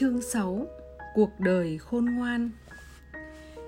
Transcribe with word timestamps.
Chương 0.00 0.22
6 0.22 0.66
Cuộc 1.14 1.30
đời 1.38 1.78
khôn 1.78 2.04
ngoan 2.04 2.50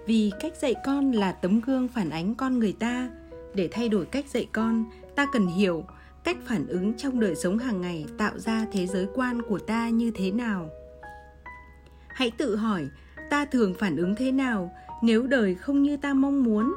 Vì 0.07 0.33
cách 0.41 0.53
dạy 0.57 0.75
con 0.85 1.13
là 1.13 1.33
tấm 1.33 1.61
gương 1.61 1.89
phản 1.89 2.11
ánh 2.11 2.35
con 2.35 2.59
người 2.59 2.73
ta 2.73 3.11
Để 3.55 3.69
thay 3.73 3.89
đổi 3.89 4.07
cách 4.07 4.27
dạy 4.29 4.49
con, 4.53 4.85
ta 5.15 5.27
cần 5.33 5.47
hiểu 5.47 5.85
cách 6.25 6.37
phản 6.47 6.67
ứng 6.67 6.95
trong 6.95 7.21
đời 7.21 7.37
sống 7.37 7.59
hàng 7.59 7.81
ngày 7.81 8.07
tạo 8.19 8.39
ra 8.39 8.67
thế 8.73 8.87
giới 8.87 9.07
quan 9.15 9.43
của 9.43 9.59
ta 9.59 9.89
như 9.89 10.11
thế 10.15 10.31
nào. 10.31 10.71
Hãy 12.09 12.31
tự 12.31 12.57
hỏi, 12.57 12.89
ta 13.31 13.45
thường 13.45 13.75
phản 13.79 13.97
ứng 13.97 14.15
thế 14.17 14.33
nào 14.33 14.73
nếu 15.03 15.27
đời 15.27 15.55
không 15.55 15.83
như 15.83 15.97
ta 15.97 16.15
mong 16.15 16.45
muốn? 16.45 16.75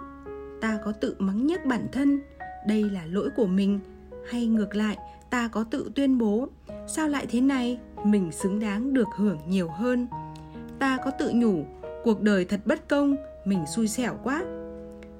Ta 0.61 0.79
có 0.85 0.91
tự 0.91 1.15
mắng 1.19 1.47
nhất 1.47 1.65
bản 1.65 1.87
thân, 1.91 2.21
đây 2.67 2.83
là 2.83 3.05
lỗi 3.05 3.29
của 3.35 3.47
mình, 3.47 3.79
hay 4.29 4.47
ngược 4.47 4.75
lại, 4.75 4.97
ta 5.29 5.47
có 5.47 5.63
tự 5.63 5.91
tuyên 5.95 6.17
bố, 6.17 6.47
sao 6.87 7.07
lại 7.07 7.25
thế 7.29 7.41
này, 7.41 7.79
mình 8.05 8.31
xứng 8.31 8.59
đáng 8.59 8.93
được 8.93 9.07
hưởng 9.15 9.37
nhiều 9.47 9.67
hơn. 9.67 10.07
Ta 10.79 10.97
có 11.05 11.11
tự 11.19 11.31
nhủ, 11.35 11.65
cuộc 12.03 12.21
đời 12.21 12.45
thật 12.45 12.59
bất 12.65 12.89
công, 12.89 13.15
mình 13.45 13.65
xui 13.75 13.87
xẻo 13.87 14.17
quá. 14.23 14.43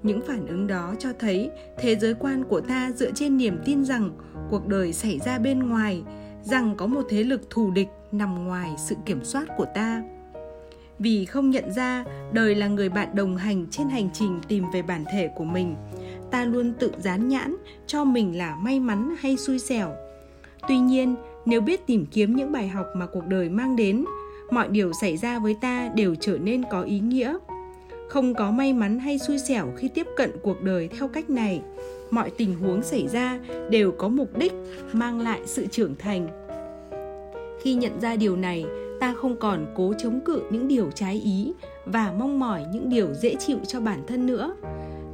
Những 0.03 0.21
phản 0.27 0.47
ứng 0.47 0.67
đó 0.67 0.95
cho 0.99 1.09
thấy 1.19 1.49
thế 1.77 1.95
giới 1.95 2.13
quan 2.13 2.43
của 2.43 2.61
ta 2.61 2.91
dựa 2.95 3.11
trên 3.11 3.37
niềm 3.37 3.57
tin 3.65 3.85
rằng 3.85 4.11
cuộc 4.49 4.67
đời 4.67 4.93
xảy 4.93 5.19
ra 5.25 5.39
bên 5.39 5.69
ngoài, 5.69 6.03
rằng 6.41 6.75
có 6.77 6.87
một 6.87 7.05
thế 7.09 7.23
lực 7.23 7.49
thù 7.49 7.71
địch 7.71 7.87
nằm 8.11 8.45
ngoài 8.45 8.71
sự 8.77 8.95
kiểm 9.05 9.23
soát 9.23 9.45
của 9.57 9.65
ta. 9.75 10.03
Vì 10.99 11.25
không 11.25 11.49
nhận 11.49 11.73
ra 11.73 12.05
đời 12.31 12.55
là 12.55 12.67
người 12.67 12.89
bạn 12.89 13.15
đồng 13.15 13.37
hành 13.37 13.65
trên 13.71 13.89
hành 13.89 14.09
trình 14.13 14.39
tìm 14.47 14.63
về 14.73 14.81
bản 14.81 15.03
thể 15.13 15.29
của 15.35 15.43
mình, 15.43 15.75
ta 16.31 16.45
luôn 16.45 16.73
tự 16.79 16.91
dán 16.97 17.27
nhãn 17.27 17.55
cho 17.87 18.03
mình 18.03 18.37
là 18.37 18.55
may 18.55 18.79
mắn 18.79 19.15
hay 19.19 19.37
xui 19.37 19.59
xẻo. 19.59 19.91
Tuy 20.67 20.77
nhiên 20.77 21.15
nếu 21.45 21.61
biết 21.61 21.87
tìm 21.87 22.05
kiếm 22.05 22.35
những 22.35 22.51
bài 22.51 22.67
học 22.67 22.87
mà 22.95 23.05
cuộc 23.05 23.27
đời 23.27 23.49
mang 23.49 23.75
đến, 23.75 24.05
mọi 24.51 24.67
điều 24.67 24.93
xảy 24.93 25.17
ra 25.17 25.39
với 25.39 25.55
ta 25.61 25.89
đều 25.95 26.15
trở 26.15 26.37
nên 26.37 26.63
có 26.71 26.81
ý 26.81 26.99
nghĩa. 26.99 27.37
Không 28.09 28.33
có 28.33 28.51
may 28.51 28.73
mắn 28.73 28.99
hay 28.99 29.19
xui 29.19 29.37
xẻo 29.37 29.73
khi 29.77 29.87
tiếp 29.87 30.07
cận 30.17 30.31
cuộc 30.43 30.61
đời 30.61 30.87
theo 30.87 31.07
cách 31.07 31.29
này, 31.29 31.61
mọi 32.11 32.29
tình 32.29 32.59
huống 32.59 32.83
xảy 32.83 33.07
ra 33.07 33.39
đều 33.69 33.91
có 33.91 34.07
mục 34.07 34.37
đích 34.37 34.53
mang 34.93 35.19
lại 35.19 35.41
sự 35.45 35.67
trưởng 35.71 35.95
thành. 35.95 36.27
Khi 37.61 37.73
nhận 37.73 38.01
ra 38.01 38.15
điều 38.15 38.35
này, 38.35 38.65
ta 38.99 39.13
không 39.13 39.35
còn 39.39 39.65
cố 39.75 39.93
chống 39.97 40.19
cự 40.25 40.41
những 40.51 40.67
điều 40.67 40.91
trái 40.91 41.21
ý 41.25 41.53
và 41.85 42.13
mong 42.19 42.39
mỏi 42.39 42.65
những 42.73 42.89
điều 42.89 43.13
dễ 43.13 43.35
chịu 43.35 43.57
cho 43.67 43.79
bản 43.79 43.99
thân 44.07 44.25
nữa. 44.25 44.55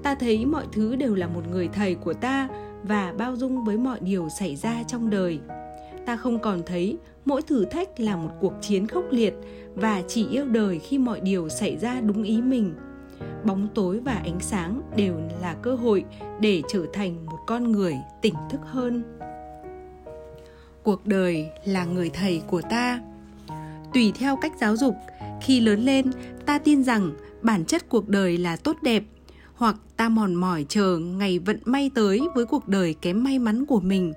Ta 0.04 0.16
thấy 0.16 0.46
mọi 0.46 0.66
thứ 0.72 0.96
đều 0.96 1.16
là 1.16 1.28
một 1.28 1.42
người 1.52 1.70
thầy 1.74 1.96
của 1.96 2.14
ta 2.14 2.48
và 2.84 3.14
bao 3.18 3.36
dung 3.36 3.64
với 3.66 3.78
mọi 3.78 4.00
điều 4.02 4.30
xảy 4.40 4.56
ra 4.56 4.84
trong 4.88 5.10
đời 5.10 5.40
ta 6.10 6.16
không 6.16 6.40
còn 6.40 6.62
thấy, 6.66 6.98
mỗi 7.26 7.42
thử 7.42 7.66
thách 7.66 8.00
là 8.00 8.16
một 8.16 8.30
cuộc 8.40 8.54
chiến 8.62 8.88
khốc 8.88 9.04
liệt 9.12 9.34
và 9.76 10.04
chỉ 10.08 10.28
yêu 10.28 10.46
đời 10.46 10.80
khi 10.80 10.98
mọi 10.98 11.20
điều 11.20 11.50
xảy 11.50 11.78
ra 11.78 12.02
đúng 12.02 12.24
ý 12.24 12.42
mình. 12.42 12.74
Bóng 13.44 13.68
tối 13.76 14.00
và 14.06 14.14
ánh 14.14 14.40
sáng 14.40 14.82
đều 14.96 15.16
là 15.42 15.54
cơ 15.62 15.76
hội 15.76 16.06
để 16.40 16.62
trở 16.70 16.86
thành 16.94 17.26
một 17.26 17.38
con 17.48 17.72
người 17.72 17.96
tỉnh 18.22 18.34
thức 18.50 18.62
hơn. 18.64 19.04
Cuộc 20.84 21.06
đời 21.06 21.50
là 21.66 21.86
người 21.86 22.10
thầy 22.10 22.42
của 22.48 22.62
ta. 22.62 23.02
Tùy 23.94 24.12
theo 24.16 24.36
cách 24.36 24.54
giáo 24.62 24.78
dục, 24.78 24.96
khi 25.42 25.60
lớn 25.60 25.80
lên, 25.80 26.12
ta 26.46 26.60
tin 26.60 26.84
rằng 26.84 27.12
bản 27.42 27.66
chất 27.66 27.90
cuộc 27.90 28.10
đời 28.10 28.38
là 28.38 28.56
tốt 28.56 28.78
đẹp, 28.82 29.04
hoặc 29.54 29.76
ta 29.98 30.10
mòn 30.10 30.36
mỏi 30.36 30.66
chờ 30.70 30.98
ngày 30.98 31.40
vận 31.40 31.60
may 31.66 31.92
tới 31.96 32.22
với 32.36 32.46
cuộc 32.46 32.68
đời 32.68 32.96
kém 33.02 33.24
may 33.24 33.40
mắn 33.40 33.66
của 33.66 33.80
mình. 33.80 34.14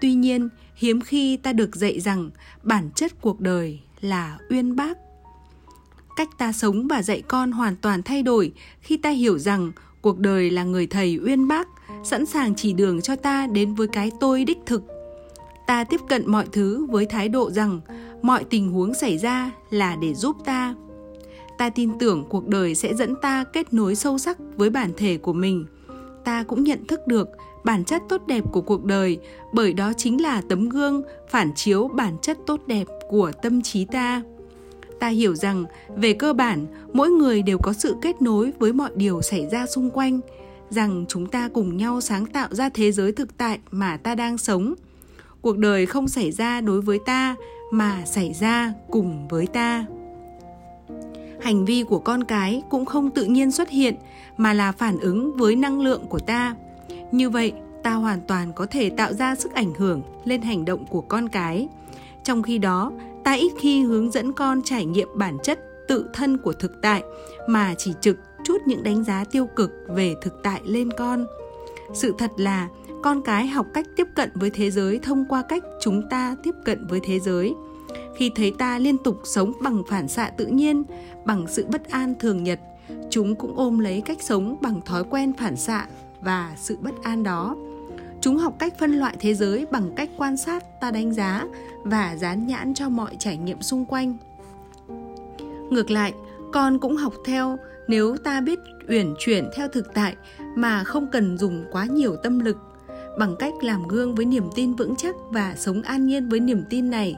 Tuy 0.00 0.14
nhiên 0.14 0.48
hiếm 0.80 1.00
khi 1.00 1.36
ta 1.36 1.52
được 1.52 1.76
dạy 1.76 2.00
rằng 2.00 2.30
bản 2.62 2.90
chất 2.94 3.20
cuộc 3.20 3.40
đời 3.40 3.80
là 4.00 4.38
uyên 4.50 4.76
bác. 4.76 4.98
Cách 6.16 6.28
ta 6.38 6.52
sống 6.52 6.88
và 6.88 7.02
dạy 7.02 7.22
con 7.28 7.52
hoàn 7.52 7.76
toàn 7.76 8.02
thay 8.02 8.22
đổi 8.22 8.52
khi 8.80 8.96
ta 8.96 9.10
hiểu 9.10 9.38
rằng 9.38 9.72
cuộc 10.00 10.18
đời 10.18 10.50
là 10.50 10.64
người 10.64 10.86
thầy 10.86 11.18
uyên 11.24 11.48
bác, 11.48 11.68
sẵn 12.04 12.26
sàng 12.26 12.54
chỉ 12.54 12.72
đường 12.72 13.00
cho 13.00 13.16
ta 13.16 13.46
đến 13.46 13.74
với 13.74 13.88
cái 13.88 14.10
tôi 14.20 14.44
đích 14.44 14.58
thực. 14.66 14.82
Ta 15.66 15.84
tiếp 15.84 16.00
cận 16.08 16.30
mọi 16.30 16.46
thứ 16.52 16.86
với 16.86 17.06
thái 17.06 17.28
độ 17.28 17.50
rằng 17.50 17.80
mọi 18.22 18.44
tình 18.44 18.72
huống 18.72 18.94
xảy 18.94 19.18
ra 19.18 19.50
là 19.70 19.96
để 19.96 20.14
giúp 20.14 20.36
ta. 20.44 20.74
Ta 21.58 21.70
tin 21.70 21.98
tưởng 21.98 22.24
cuộc 22.28 22.48
đời 22.48 22.74
sẽ 22.74 22.94
dẫn 22.94 23.14
ta 23.22 23.44
kết 23.44 23.72
nối 23.72 23.94
sâu 23.94 24.18
sắc 24.18 24.38
với 24.56 24.70
bản 24.70 24.92
thể 24.96 25.18
của 25.18 25.32
mình. 25.32 25.66
Ta 26.24 26.42
cũng 26.42 26.64
nhận 26.64 26.86
thức 26.86 27.00
được 27.06 27.28
bản 27.64 27.84
chất 27.84 28.02
tốt 28.08 28.22
đẹp 28.26 28.44
của 28.52 28.60
cuộc 28.60 28.84
đời, 28.84 29.18
bởi 29.52 29.72
đó 29.72 29.92
chính 29.92 30.22
là 30.22 30.42
tấm 30.48 30.68
gương 30.68 31.02
phản 31.28 31.54
chiếu 31.54 31.88
bản 31.88 32.16
chất 32.22 32.38
tốt 32.46 32.60
đẹp 32.66 32.86
của 33.08 33.32
tâm 33.42 33.62
trí 33.62 33.84
ta. 33.84 34.22
Ta 35.00 35.08
hiểu 35.08 35.34
rằng, 35.34 35.64
về 35.96 36.12
cơ 36.12 36.32
bản, 36.32 36.66
mỗi 36.92 37.10
người 37.10 37.42
đều 37.42 37.58
có 37.58 37.72
sự 37.72 37.96
kết 38.02 38.22
nối 38.22 38.52
với 38.58 38.72
mọi 38.72 38.90
điều 38.94 39.22
xảy 39.22 39.48
ra 39.52 39.66
xung 39.66 39.90
quanh, 39.90 40.20
rằng 40.70 41.04
chúng 41.08 41.26
ta 41.26 41.48
cùng 41.48 41.76
nhau 41.76 42.00
sáng 42.00 42.26
tạo 42.26 42.48
ra 42.50 42.68
thế 42.68 42.92
giới 42.92 43.12
thực 43.12 43.36
tại 43.36 43.58
mà 43.70 43.96
ta 43.96 44.14
đang 44.14 44.38
sống. 44.38 44.74
Cuộc 45.40 45.58
đời 45.58 45.86
không 45.86 46.08
xảy 46.08 46.32
ra 46.32 46.60
đối 46.60 46.80
với 46.80 46.98
ta, 47.06 47.36
mà 47.70 48.02
xảy 48.06 48.32
ra 48.32 48.72
cùng 48.90 49.28
với 49.28 49.46
ta. 49.46 49.86
Hành 51.40 51.64
vi 51.64 51.82
của 51.82 51.98
con 51.98 52.24
cái 52.24 52.62
cũng 52.70 52.84
không 52.84 53.10
tự 53.10 53.24
nhiên 53.24 53.50
xuất 53.50 53.68
hiện, 53.68 53.94
mà 54.36 54.52
là 54.52 54.72
phản 54.72 54.98
ứng 54.98 55.36
với 55.36 55.56
năng 55.56 55.80
lượng 55.80 56.06
của 56.08 56.18
ta 56.18 56.54
như 57.12 57.30
vậy, 57.30 57.52
ta 57.82 57.92
hoàn 57.92 58.20
toàn 58.20 58.52
có 58.52 58.66
thể 58.66 58.90
tạo 58.90 59.12
ra 59.12 59.34
sức 59.34 59.54
ảnh 59.54 59.74
hưởng 59.74 60.02
lên 60.24 60.42
hành 60.42 60.64
động 60.64 60.86
của 60.86 61.00
con 61.00 61.28
cái. 61.28 61.68
Trong 62.24 62.42
khi 62.42 62.58
đó, 62.58 62.92
ta 63.24 63.32
ít 63.32 63.52
khi 63.58 63.82
hướng 63.82 64.10
dẫn 64.10 64.32
con 64.32 64.62
trải 64.62 64.84
nghiệm 64.84 65.08
bản 65.14 65.38
chất 65.42 65.58
tự 65.88 66.10
thân 66.12 66.38
của 66.38 66.52
thực 66.52 66.72
tại 66.82 67.02
mà 67.48 67.74
chỉ 67.78 67.92
trực 68.00 68.16
chút 68.44 68.58
những 68.66 68.82
đánh 68.82 69.04
giá 69.04 69.24
tiêu 69.24 69.46
cực 69.56 69.70
về 69.88 70.14
thực 70.22 70.42
tại 70.42 70.60
lên 70.64 70.90
con. 70.90 71.26
Sự 71.94 72.14
thật 72.18 72.30
là, 72.36 72.68
con 73.02 73.22
cái 73.22 73.46
học 73.46 73.66
cách 73.74 73.86
tiếp 73.96 74.06
cận 74.14 74.30
với 74.34 74.50
thế 74.50 74.70
giới 74.70 74.98
thông 74.98 75.24
qua 75.28 75.42
cách 75.48 75.64
chúng 75.80 76.08
ta 76.08 76.36
tiếp 76.42 76.54
cận 76.64 76.86
với 76.86 77.00
thế 77.02 77.20
giới. 77.20 77.54
Khi 78.16 78.30
thấy 78.34 78.54
ta 78.58 78.78
liên 78.78 78.98
tục 78.98 79.20
sống 79.24 79.52
bằng 79.62 79.82
phản 79.88 80.08
xạ 80.08 80.30
tự 80.36 80.46
nhiên, 80.46 80.84
bằng 81.24 81.46
sự 81.48 81.66
bất 81.68 81.88
an 81.88 82.14
thường 82.20 82.44
nhật, 82.44 82.60
chúng 83.10 83.34
cũng 83.34 83.56
ôm 83.56 83.78
lấy 83.78 84.00
cách 84.00 84.22
sống 84.22 84.56
bằng 84.60 84.80
thói 84.80 85.04
quen 85.04 85.32
phản 85.38 85.56
xạ 85.56 85.86
và 86.22 86.54
sự 86.56 86.76
bất 86.80 87.02
an 87.02 87.22
đó. 87.22 87.56
Chúng 88.20 88.36
học 88.36 88.56
cách 88.58 88.74
phân 88.78 88.92
loại 88.92 89.16
thế 89.20 89.34
giới 89.34 89.66
bằng 89.70 89.90
cách 89.96 90.10
quan 90.16 90.36
sát, 90.36 90.80
ta 90.80 90.90
đánh 90.90 91.14
giá 91.14 91.46
và 91.84 92.16
dán 92.16 92.46
nhãn 92.46 92.74
cho 92.74 92.88
mọi 92.88 93.16
trải 93.18 93.36
nghiệm 93.36 93.62
xung 93.62 93.84
quanh. 93.84 94.16
Ngược 95.70 95.90
lại, 95.90 96.14
con 96.52 96.78
cũng 96.78 96.96
học 96.96 97.14
theo, 97.24 97.56
nếu 97.88 98.16
ta 98.24 98.40
biết 98.40 98.58
uyển 98.88 99.14
chuyển 99.18 99.50
theo 99.56 99.68
thực 99.68 99.94
tại 99.94 100.16
mà 100.56 100.84
không 100.84 101.06
cần 101.12 101.38
dùng 101.38 101.64
quá 101.72 101.84
nhiều 101.84 102.16
tâm 102.22 102.38
lực, 102.38 102.56
bằng 103.18 103.36
cách 103.38 103.54
làm 103.62 103.88
gương 103.88 104.14
với 104.14 104.24
niềm 104.24 104.44
tin 104.54 104.74
vững 104.74 104.96
chắc 104.96 105.14
và 105.30 105.54
sống 105.56 105.82
an 105.82 106.06
nhiên 106.06 106.28
với 106.28 106.40
niềm 106.40 106.64
tin 106.70 106.90
này, 106.90 107.16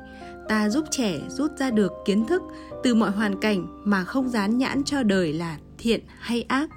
ta 0.49 0.69
giúp 0.69 0.85
trẻ 0.91 1.21
rút 1.29 1.51
ra 1.59 1.71
được 1.71 1.93
kiến 2.05 2.27
thức 2.27 2.43
từ 2.83 2.95
mọi 2.95 3.11
hoàn 3.11 3.41
cảnh 3.41 3.67
mà 3.85 4.05
không 4.05 4.29
dán 4.29 4.59
nhãn 4.59 4.85
cho 4.85 5.03
đời 5.03 5.33
là 5.33 5.57
thiện 5.79 6.01
hay 6.19 6.43
ác 6.43 6.71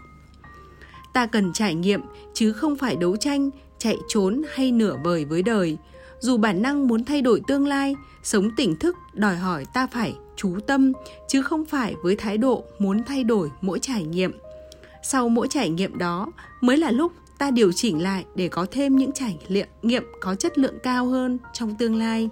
ta 1.15 1.25
cần 1.25 1.53
trải 1.53 1.75
nghiệm, 1.75 2.01
chứ 2.33 2.53
không 2.53 2.75
phải 2.75 2.95
đấu 2.95 3.15
tranh, 3.17 3.49
chạy 3.77 3.97
trốn 4.07 4.41
hay 4.53 4.71
nửa 4.71 4.97
vời 5.03 5.25
với 5.25 5.41
đời. 5.41 5.77
Dù 6.19 6.37
bản 6.37 6.61
năng 6.61 6.87
muốn 6.87 7.03
thay 7.03 7.21
đổi 7.21 7.41
tương 7.47 7.67
lai, 7.67 7.95
sống 8.23 8.49
tỉnh 8.55 8.75
thức, 8.75 8.95
đòi 9.13 9.35
hỏi 9.35 9.65
ta 9.73 9.87
phải 9.87 10.15
chú 10.35 10.59
tâm, 10.67 10.93
chứ 11.27 11.41
không 11.41 11.65
phải 11.65 11.95
với 12.03 12.15
thái 12.15 12.37
độ 12.37 12.63
muốn 12.79 13.03
thay 13.03 13.23
đổi 13.23 13.51
mỗi 13.61 13.79
trải 13.79 14.03
nghiệm. 14.03 14.31
Sau 15.03 15.29
mỗi 15.29 15.47
trải 15.47 15.69
nghiệm 15.69 15.97
đó, 15.97 16.31
mới 16.61 16.77
là 16.77 16.91
lúc 16.91 17.11
ta 17.37 17.51
điều 17.51 17.71
chỉnh 17.71 18.03
lại 18.03 18.25
để 18.35 18.47
có 18.47 18.65
thêm 18.71 18.95
những 18.95 19.11
trải 19.11 19.37
nghiệm 19.81 20.03
có 20.21 20.35
chất 20.35 20.57
lượng 20.57 20.79
cao 20.83 21.05
hơn 21.05 21.37
trong 21.53 21.75
tương 21.75 21.95
lai. 21.95 22.29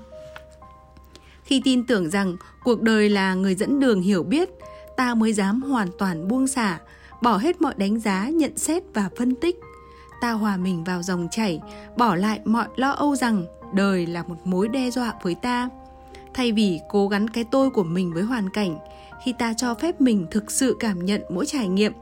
Khi 1.44 1.62
tin 1.64 1.86
tưởng 1.86 2.10
rằng 2.10 2.38
cuộc 2.64 2.82
đời 2.82 3.10
là 3.10 3.34
người 3.34 3.56
dẫn 3.56 3.80
đường 3.80 4.02
hiểu 4.02 4.24
biết, 4.24 4.50
ta 4.98 5.16
mới 5.16 5.34
dám 5.34 5.62
hoàn 5.62 5.88
toàn 5.98 6.28
buông 6.28 6.48
xả 6.48 6.80
bỏ 7.24 7.38
hết 7.38 7.62
mọi 7.62 7.74
đánh 7.78 8.00
giá, 8.00 8.30
nhận 8.30 8.58
xét 8.58 8.84
và 8.94 9.10
phân 9.18 9.36
tích. 9.36 9.60
Ta 10.22 10.32
hòa 10.32 10.58
mình 10.58 10.84
vào 10.84 11.04
dòng 11.04 11.28
chảy, 11.32 11.62
bỏ 11.98 12.16
lại 12.16 12.40
mọi 12.46 12.68
lo 12.76 12.92
âu 12.92 13.16
rằng 13.16 13.46
đời 13.74 14.06
là 14.06 14.24
một 14.24 14.36
mối 14.44 14.68
đe 14.68 14.92
dọa 14.92 15.14
với 15.24 15.36
ta. 15.36 15.70
Thay 16.34 16.52
vì 16.52 16.80
cố 16.90 17.08
gắng 17.08 17.28
cái 17.28 17.44
tôi 17.44 17.70
của 17.70 17.84
mình 17.84 18.14
với 18.14 18.24
hoàn 18.24 18.50
cảnh, 18.50 18.78
khi 19.24 19.34
ta 19.40 19.54
cho 19.58 19.74
phép 19.76 20.02
mình 20.02 20.28
thực 20.32 20.52
sự 20.52 20.76
cảm 20.80 21.06
nhận 21.06 21.22
mỗi 21.30 21.46
trải 21.46 21.68
nghiệm, 21.68 21.94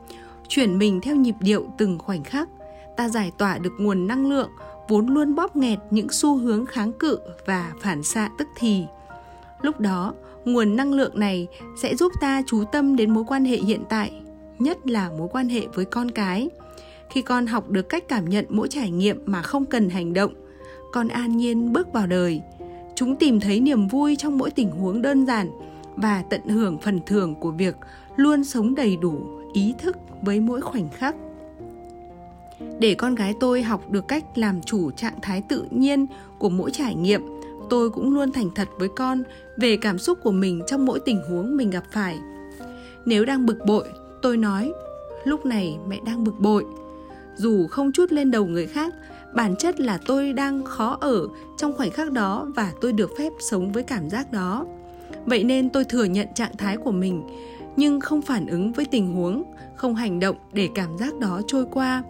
chuyển 0.48 0.80
mình 0.80 1.02
theo 1.02 1.16
nhịp 1.16 1.36
điệu 1.40 1.66
từng 1.78 2.00
khoảnh 2.00 2.24
khắc, 2.24 2.50
ta 2.98 3.10
giải 3.10 3.32
tỏa 3.38 3.58
được 3.58 3.74
nguồn 3.80 4.08
năng 4.08 4.30
lượng, 4.30 4.50
vốn 4.88 5.08
luôn 5.08 5.36
bóp 5.36 5.56
nghẹt 5.56 5.80
những 5.90 6.10
xu 6.10 6.38
hướng 6.38 6.66
kháng 6.66 6.92
cự 6.94 7.20
và 7.46 7.72
phản 7.82 8.04
xạ 8.04 8.30
tức 8.38 8.48
thì. 8.56 8.86
Lúc 9.62 9.80
đó, 9.80 10.14
nguồn 10.46 10.76
năng 10.76 10.94
lượng 10.94 11.20
này 11.20 11.48
sẽ 11.82 11.96
giúp 11.96 12.12
ta 12.22 12.42
chú 12.48 12.64
tâm 12.72 12.96
đến 12.96 13.14
mối 13.14 13.24
quan 13.28 13.46
hệ 13.46 13.58
hiện 13.58 13.84
tại 13.90 14.22
nhất 14.64 14.88
là 14.88 15.12
mối 15.18 15.28
quan 15.32 15.50
hệ 15.50 15.68
với 15.74 15.86
con 15.86 16.12
cái. 16.12 16.50
Khi 17.10 17.22
con 17.22 17.48
học 17.48 17.70
được 17.70 17.90
cách 17.90 18.08
cảm 18.08 18.30
nhận 18.30 18.46
mỗi 18.50 18.68
trải 18.68 18.92
nghiệm 18.92 19.22
mà 19.26 19.42
không 19.42 19.66
cần 19.66 19.90
hành 19.90 20.14
động, 20.14 20.34
con 20.92 21.08
an 21.08 21.38
nhiên 21.38 21.74
bước 21.74 21.94
vào 21.94 22.08
đời. 22.08 22.42
Chúng 22.96 23.16
tìm 23.16 23.40
thấy 23.40 23.60
niềm 23.60 23.88
vui 23.88 24.16
trong 24.16 24.38
mỗi 24.38 24.52
tình 24.52 24.72
huống 24.72 25.02
đơn 25.02 25.26
giản 25.26 25.50
và 25.96 26.24
tận 26.30 26.42
hưởng 26.48 26.78
phần 26.78 27.00
thưởng 27.06 27.36
của 27.36 27.52
việc 27.52 27.76
luôn 28.16 28.44
sống 28.44 28.76
đầy 28.76 28.98
đủ 28.98 29.22
ý 29.54 29.74
thức 29.80 29.98
với 30.22 30.40
mỗi 30.40 30.62
khoảnh 30.62 30.90
khắc. 30.90 31.16
Để 32.80 32.94
con 32.94 33.16
gái 33.16 33.34
tôi 33.40 33.64
học 33.64 33.92
được 33.92 34.08
cách 34.08 34.24
làm 34.36 34.62
chủ 34.62 34.92
trạng 34.92 35.22
thái 35.22 35.42
tự 35.50 35.66
nhiên 35.72 36.06
của 36.40 36.50
mỗi 36.50 36.72
trải 36.72 36.96
nghiệm, 36.96 37.22
tôi 37.70 37.90
cũng 37.90 38.14
luôn 38.14 38.32
thành 38.32 38.50
thật 38.56 38.68
với 38.80 38.90
con 38.96 39.24
về 39.58 39.78
cảm 39.78 40.00
xúc 40.00 40.18
của 40.24 40.32
mình 40.32 40.62
trong 40.68 40.86
mỗi 40.86 41.00
tình 41.06 41.22
huống 41.30 41.58
mình 41.58 41.70
gặp 41.70 41.84
phải. 41.92 42.20
Nếu 43.06 43.26
đang 43.26 43.46
bực 43.46 43.58
bội 43.66 43.88
tôi 44.22 44.38
nói, 44.38 44.74
lúc 45.24 45.46
này 45.46 45.78
mẹ 45.88 46.00
đang 46.06 46.24
bực 46.24 46.40
bội. 46.40 46.66
Dù 47.36 47.68
không 47.68 47.92
chút 47.92 48.12
lên 48.12 48.32
đầu 48.32 48.46
người 48.46 48.68
khác, 48.68 48.94
bản 49.34 49.56
chất 49.56 49.80
là 49.80 50.00
tôi 50.06 50.34
đang 50.34 50.66
khó 50.66 50.98
ở 51.02 51.28
trong 51.58 51.74
khoảnh 51.74 51.92
khắc 51.92 52.12
đó 52.12 52.48
và 52.56 52.74
tôi 52.82 52.94
được 52.94 53.12
phép 53.18 53.30
sống 53.40 53.72
với 53.72 53.84
cảm 53.84 54.10
giác 54.10 54.32
đó. 54.32 54.66
Vậy 55.26 55.44
nên 55.44 55.70
tôi 55.70 55.84
thừa 55.84 56.04
nhận 56.04 56.28
trạng 56.36 56.58
thái 56.58 56.78
của 56.78 56.92
mình, 56.92 57.24
nhưng 57.76 58.00
không 58.00 58.22
phản 58.22 58.48
ứng 58.48 58.72
với 58.72 58.86
tình 58.86 59.14
huống, 59.14 59.44
không 59.76 59.96
hành 59.96 60.20
động 60.20 60.36
để 60.54 60.70
cảm 60.76 60.98
giác 60.98 61.18
đó 61.20 61.42
trôi 61.48 61.66
qua. 61.72 62.04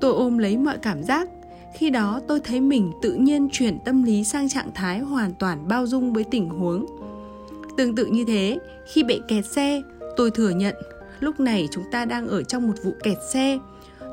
Tôi 0.00 0.12
ôm 0.12 0.38
lấy 0.38 0.56
mọi 0.56 0.78
cảm 0.78 1.02
giác. 1.02 1.28
Khi 1.74 1.90
đó 1.90 2.20
tôi 2.28 2.40
thấy 2.40 2.60
mình 2.60 2.92
tự 3.02 3.14
nhiên 3.14 3.48
chuyển 3.52 3.78
tâm 3.84 4.02
lý 4.02 4.24
sang 4.24 4.48
trạng 4.48 4.70
thái 4.74 4.98
hoàn 4.98 5.34
toàn 5.34 5.68
bao 5.68 5.86
dung 5.86 6.12
với 6.12 6.24
tình 6.24 6.48
huống. 6.48 6.86
Tương 7.76 7.94
tự 7.94 8.06
như 8.06 8.24
thế, 8.24 8.58
khi 8.86 9.02
bị 9.02 9.20
kẹt 9.28 9.46
xe, 9.46 9.82
tôi 10.16 10.30
thừa 10.30 10.50
nhận 10.50 10.74
lúc 11.22 11.40
này 11.40 11.68
chúng 11.70 11.84
ta 11.90 12.04
đang 12.04 12.28
ở 12.28 12.42
trong 12.42 12.66
một 12.66 12.74
vụ 12.82 12.92
kẹt 13.02 13.18
xe. 13.32 13.58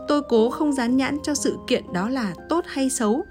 Tôi 0.07 0.21
cố 0.29 0.49
không 0.49 0.73
dán 0.73 0.97
nhãn 0.97 1.17
cho 1.23 1.33
sự 1.33 1.57
kiện 1.67 1.83
đó 1.93 2.09
là 2.09 2.33
tốt 2.49 2.63
hay 2.67 2.89
xấu. 2.89 3.25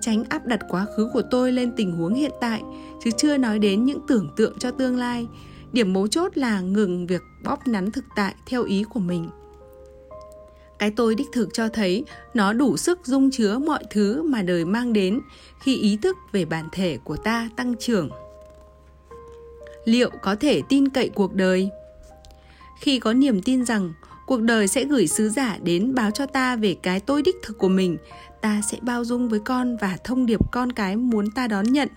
Tránh 0.00 0.24
áp 0.28 0.46
đặt 0.46 0.60
quá 0.68 0.86
khứ 0.96 1.10
của 1.12 1.22
tôi 1.30 1.52
lên 1.52 1.72
tình 1.76 1.92
huống 1.92 2.14
hiện 2.14 2.32
tại, 2.40 2.62
chứ 3.04 3.10
chưa 3.16 3.36
nói 3.36 3.58
đến 3.58 3.84
những 3.84 4.00
tưởng 4.08 4.28
tượng 4.36 4.58
cho 4.58 4.70
tương 4.70 4.96
lai. 4.96 5.26
Điểm 5.72 5.92
mấu 5.92 6.08
chốt 6.08 6.36
là 6.38 6.60
ngừng 6.60 7.06
việc 7.06 7.22
bóp 7.44 7.66
nắn 7.66 7.90
thực 7.90 8.04
tại 8.16 8.34
theo 8.46 8.64
ý 8.64 8.84
của 8.84 9.00
mình. 9.00 9.28
Cái 10.78 10.90
tôi 10.90 11.14
đích 11.14 11.28
thực 11.32 11.48
cho 11.52 11.68
thấy 11.68 12.04
nó 12.34 12.52
đủ 12.52 12.76
sức 12.76 12.98
dung 13.04 13.30
chứa 13.30 13.58
mọi 13.58 13.84
thứ 13.90 14.22
mà 14.22 14.42
đời 14.42 14.64
mang 14.64 14.92
đến 14.92 15.20
khi 15.60 15.76
ý 15.76 15.98
thức 16.02 16.16
về 16.32 16.44
bản 16.44 16.68
thể 16.72 16.98
của 17.04 17.16
ta 17.16 17.48
tăng 17.56 17.74
trưởng. 17.78 18.10
Liệu 19.84 20.10
có 20.22 20.34
thể 20.34 20.62
tin 20.68 20.88
cậy 20.88 21.08
cuộc 21.08 21.34
đời? 21.34 21.70
Khi 22.82 22.98
có 22.98 23.12
niềm 23.12 23.42
tin 23.42 23.64
rằng 23.64 23.92
cuộc 24.26 24.40
đời 24.40 24.68
sẽ 24.68 24.84
gửi 24.84 25.06
sứ 25.06 25.28
giả 25.28 25.58
đến 25.62 25.94
báo 25.94 26.10
cho 26.10 26.26
ta 26.26 26.56
về 26.56 26.74
cái 26.82 27.00
tôi 27.00 27.22
đích 27.22 27.36
thực 27.42 27.58
của 27.58 27.68
mình, 27.68 27.96
ta 28.40 28.60
sẽ 28.70 28.78
bao 28.80 29.04
dung 29.04 29.28
với 29.28 29.38
con 29.38 29.76
và 29.76 29.96
thông 30.04 30.26
điệp 30.26 30.40
con 30.52 30.72
cái 30.72 30.96
muốn 30.96 31.30
ta 31.30 31.46
đón 31.46 31.64
nhận. 31.64 31.88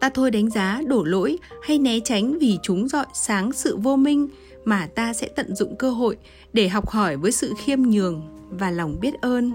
Ta 0.00 0.08
thôi 0.08 0.30
đánh 0.30 0.50
giá 0.50 0.80
đổ 0.86 1.04
lỗi 1.04 1.38
hay 1.62 1.78
né 1.78 2.00
tránh 2.04 2.38
vì 2.38 2.58
chúng 2.62 2.88
dọi 2.88 3.06
sáng 3.14 3.52
sự 3.52 3.76
vô 3.76 3.96
minh 3.96 4.28
mà 4.64 4.88
ta 4.94 5.12
sẽ 5.12 5.28
tận 5.36 5.56
dụng 5.56 5.76
cơ 5.76 5.90
hội 5.90 6.16
để 6.52 6.68
học 6.68 6.90
hỏi 6.90 7.16
với 7.16 7.32
sự 7.32 7.54
khiêm 7.64 7.82
nhường 7.82 8.22
và 8.50 8.70
lòng 8.70 9.00
biết 9.00 9.14
ơn. 9.20 9.52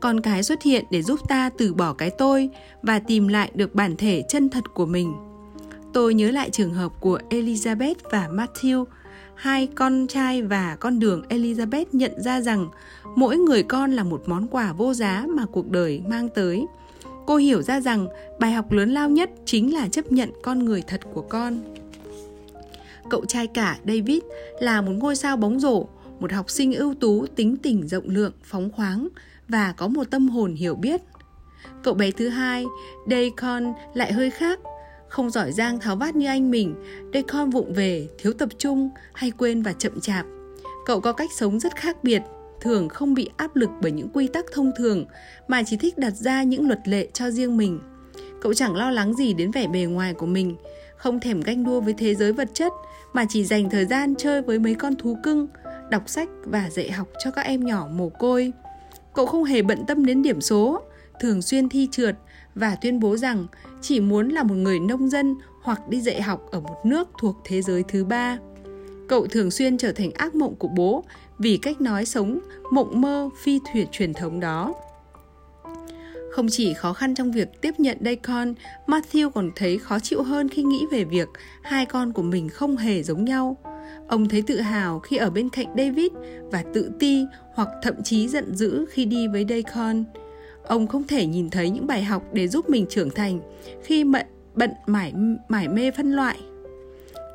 Con 0.00 0.20
cái 0.20 0.42
xuất 0.42 0.62
hiện 0.62 0.84
để 0.90 1.02
giúp 1.02 1.20
ta 1.28 1.50
từ 1.58 1.74
bỏ 1.74 1.92
cái 1.92 2.10
tôi 2.10 2.50
và 2.82 2.98
tìm 2.98 3.28
lại 3.28 3.50
được 3.54 3.74
bản 3.74 3.96
thể 3.96 4.24
chân 4.28 4.48
thật 4.48 4.64
của 4.74 4.86
mình 4.86 5.25
tôi 5.96 6.14
nhớ 6.14 6.30
lại 6.30 6.50
trường 6.50 6.74
hợp 6.74 6.92
của 7.00 7.18
elizabeth 7.30 7.94
và 8.10 8.28
matthew. 8.32 8.84
Hai 9.34 9.68
con 9.74 10.06
trai 10.06 10.42
và 10.42 10.76
con 10.80 10.98
đường 10.98 11.22
elizabeth 11.28 11.84
nhận 11.92 12.22
ra 12.22 12.40
rằng 12.40 12.68
mỗi 13.14 13.36
người 13.36 13.62
con 13.62 13.92
là 13.92 14.04
một 14.04 14.22
món 14.26 14.48
quà 14.48 14.72
vô 14.72 14.94
giá 14.94 15.24
mà 15.28 15.46
cuộc 15.52 15.70
đời 15.70 16.02
mang 16.08 16.28
tới. 16.28 16.66
Cô 17.26 17.36
hiểu 17.36 17.62
ra 17.62 17.80
rằng 17.80 18.08
bài 18.40 18.52
học 18.52 18.72
lớn 18.72 18.90
lao 18.90 19.10
nhất 19.10 19.30
chính 19.44 19.74
là 19.74 19.88
chấp 19.88 20.12
nhận 20.12 20.30
con 20.42 20.64
người 20.64 20.82
thật 20.86 21.00
của 21.14 21.22
con. 21.22 21.58
Cậu 23.10 23.24
trai 23.24 23.46
cả 23.46 23.78
david 23.86 24.22
là 24.60 24.80
một 24.80 24.92
ngôi 24.92 25.16
sao 25.16 25.36
bóng 25.36 25.60
rổ 25.60 25.86
một 26.20 26.32
học 26.32 26.50
sinh 26.50 26.74
ưu 26.74 26.94
tú 26.94 27.26
tính 27.26 27.56
tình 27.56 27.88
rộng 27.88 28.08
lượng 28.08 28.32
phóng 28.42 28.70
khoáng 28.70 29.08
và 29.48 29.74
có 29.76 29.88
một 29.88 30.10
tâm 30.10 30.28
hồn 30.28 30.54
hiểu 30.54 30.74
biết. 30.74 31.00
Cậu 31.82 31.94
bé 31.94 32.10
thứ 32.10 32.28
hai 32.28 32.64
Daycon, 33.10 33.72
lại 33.94 34.12
hơi 34.12 34.30
khác 34.30 34.60
không 35.08 35.30
giỏi 35.30 35.52
giang 35.52 35.80
tháo 35.80 35.96
vát 35.96 36.16
như 36.16 36.26
anh 36.26 36.50
mình 36.50 36.74
Dacon 37.14 37.50
vụng 37.50 37.74
về, 37.74 38.08
thiếu 38.18 38.32
tập 38.32 38.48
trung, 38.58 38.90
hay 39.14 39.30
quên 39.30 39.62
và 39.62 39.72
chậm 39.72 40.00
chạp. 40.00 40.26
Cậu 40.86 41.00
có 41.00 41.12
cách 41.12 41.30
sống 41.38 41.60
rất 41.60 41.76
khác 41.76 42.04
biệt, 42.04 42.22
thường 42.60 42.88
không 42.88 43.14
bị 43.14 43.30
áp 43.36 43.56
lực 43.56 43.70
bởi 43.82 43.92
những 43.92 44.08
quy 44.08 44.26
tắc 44.26 44.44
thông 44.52 44.72
thường, 44.76 45.06
mà 45.48 45.62
chỉ 45.66 45.76
thích 45.76 45.98
đặt 45.98 46.14
ra 46.16 46.42
những 46.42 46.66
luật 46.66 46.88
lệ 46.88 47.08
cho 47.12 47.30
riêng 47.30 47.56
mình. 47.56 47.80
Cậu 48.40 48.54
chẳng 48.54 48.76
lo 48.76 48.90
lắng 48.90 49.14
gì 49.14 49.34
đến 49.34 49.50
vẻ 49.50 49.66
bề 49.66 49.80
ngoài 49.80 50.14
của 50.14 50.26
mình, 50.26 50.56
không 50.96 51.20
thèm 51.20 51.40
ganh 51.40 51.64
đua 51.64 51.80
với 51.80 51.94
thế 51.98 52.14
giới 52.14 52.32
vật 52.32 52.48
chất, 52.54 52.72
mà 53.12 53.24
chỉ 53.28 53.44
dành 53.44 53.70
thời 53.70 53.84
gian 53.84 54.14
chơi 54.18 54.42
với 54.42 54.58
mấy 54.58 54.74
con 54.74 54.94
thú 54.96 55.16
cưng, 55.22 55.46
đọc 55.90 56.02
sách 56.06 56.28
và 56.44 56.70
dạy 56.70 56.90
học 56.90 57.08
cho 57.24 57.30
các 57.30 57.42
em 57.42 57.64
nhỏ 57.64 57.88
mồ 57.92 58.08
côi. 58.08 58.52
Cậu 59.14 59.26
không 59.26 59.44
hề 59.44 59.62
bận 59.62 59.84
tâm 59.86 60.06
đến 60.06 60.22
điểm 60.22 60.40
số, 60.40 60.82
thường 61.20 61.42
xuyên 61.42 61.68
thi 61.68 61.88
trượt 61.92 62.16
và 62.56 62.76
tuyên 62.80 63.00
bố 63.00 63.16
rằng 63.16 63.46
chỉ 63.80 64.00
muốn 64.00 64.28
là 64.28 64.42
một 64.42 64.54
người 64.54 64.80
nông 64.80 65.08
dân 65.08 65.36
hoặc 65.62 65.88
đi 65.88 66.00
dạy 66.00 66.22
học 66.22 66.48
ở 66.50 66.60
một 66.60 66.76
nước 66.84 67.08
thuộc 67.20 67.36
thế 67.44 67.62
giới 67.62 67.84
thứ 67.88 68.04
ba 68.04 68.38
cậu 69.08 69.26
thường 69.26 69.50
xuyên 69.50 69.78
trở 69.78 69.92
thành 69.92 70.10
ác 70.10 70.34
mộng 70.34 70.54
của 70.54 70.68
bố 70.68 71.04
vì 71.38 71.56
cách 71.56 71.80
nói 71.80 72.06
sống 72.06 72.38
mộng 72.70 73.00
mơ 73.00 73.30
phi 73.42 73.60
thuyền 73.72 73.86
truyền 73.92 74.14
thống 74.14 74.40
đó 74.40 74.74
không 76.36 76.46
chỉ 76.50 76.74
khó 76.74 76.92
khăn 76.92 77.14
trong 77.14 77.32
việc 77.32 77.60
tiếp 77.60 77.74
nhận 77.78 77.98
Dacon, 78.00 78.54
Matthew 78.86 79.30
còn 79.30 79.50
thấy 79.56 79.78
khó 79.78 79.98
chịu 79.98 80.22
hơn 80.22 80.48
khi 80.48 80.62
nghĩ 80.62 80.86
về 80.90 81.04
việc 81.04 81.28
hai 81.62 81.86
con 81.86 82.12
của 82.12 82.22
mình 82.22 82.48
không 82.48 82.76
hề 82.76 83.02
giống 83.02 83.24
nhau. 83.24 83.56
Ông 84.08 84.28
thấy 84.28 84.42
tự 84.42 84.60
hào 84.60 85.00
khi 85.00 85.16
ở 85.16 85.30
bên 85.30 85.48
cạnh 85.48 85.66
David 85.76 86.12
và 86.50 86.64
tự 86.74 86.90
ti 86.98 87.24
hoặc 87.54 87.68
thậm 87.82 87.94
chí 88.04 88.28
giận 88.28 88.56
dữ 88.56 88.86
khi 88.90 89.04
đi 89.04 89.28
với 89.28 89.46
Dacon. 89.48 90.04
Ông 90.66 90.86
không 90.86 91.06
thể 91.06 91.26
nhìn 91.26 91.50
thấy 91.50 91.70
những 91.70 91.86
bài 91.86 92.02
học 92.02 92.22
để 92.32 92.48
giúp 92.48 92.70
mình 92.70 92.86
trưởng 92.88 93.10
thành 93.10 93.40
khi 93.82 94.04
bận 94.04 94.26
bận 94.54 94.70
mải 94.86 95.12
mải 95.48 95.68
mê 95.68 95.90
phân 95.90 96.12
loại. 96.12 96.38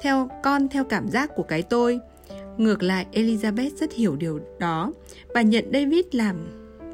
Theo 0.01 0.29
con 0.43 0.67
theo 0.67 0.83
cảm 0.83 1.09
giác 1.09 1.31
của 1.35 1.43
cái 1.43 1.61
tôi. 1.61 1.99
Ngược 2.57 2.83
lại, 2.83 3.05
Elizabeth 3.13 3.69
rất 3.79 3.93
hiểu 3.93 4.15
điều 4.15 4.39
đó. 4.59 4.93
Bà 5.33 5.41
nhận 5.41 5.65
David 5.73 6.05
làm 6.11 6.35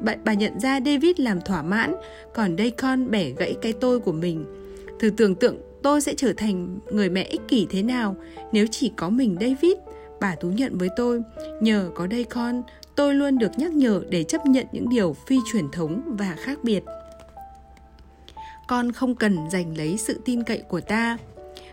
bà, 0.00 0.14
bà 0.24 0.34
nhận 0.34 0.60
ra 0.60 0.80
David 0.80 1.16
làm 1.16 1.40
thỏa 1.40 1.62
mãn, 1.62 1.94
còn 2.34 2.56
Dacon 2.58 3.10
bẻ 3.10 3.30
gãy 3.30 3.56
cái 3.62 3.72
tôi 3.72 4.00
của 4.00 4.12
mình. 4.12 4.44
Thử 5.00 5.10
tưởng 5.10 5.34
tượng 5.34 5.56
tôi 5.82 6.00
sẽ 6.00 6.14
trở 6.16 6.32
thành 6.36 6.78
người 6.92 7.10
mẹ 7.10 7.22
ích 7.22 7.40
kỷ 7.48 7.66
thế 7.70 7.82
nào 7.82 8.16
nếu 8.52 8.66
chỉ 8.70 8.92
có 8.96 9.08
mình 9.08 9.36
David. 9.40 9.72
Bà 10.20 10.34
thú 10.34 10.50
nhận 10.50 10.78
với 10.78 10.88
tôi, 10.96 11.22
nhờ 11.60 11.90
có 11.94 12.08
Dacon, 12.10 12.62
tôi 12.98 13.14
luôn 13.14 13.38
được 13.38 13.58
nhắc 13.58 13.72
nhở 13.72 14.00
để 14.10 14.24
chấp 14.24 14.46
nhận 14.46 14.66
những 14.72 14.88
điều 14.88 15.16
phi 15.26 15.38
truyền 15.52 15.70
thống 15.70 16.02
và 16.06 16.36
khác 16.38 16.58
biệt. 16.62 16.84
Con 18.68 18.92
không 18.92 19.14
cần 19.14 19.38
giành 19.50 19.76
lấy 19.76 19.98
sự 19.98 20.20
tin 20.24 20.42
cậy 20.42 20.62
của 20.68 20.80
ta. 20.80 21.16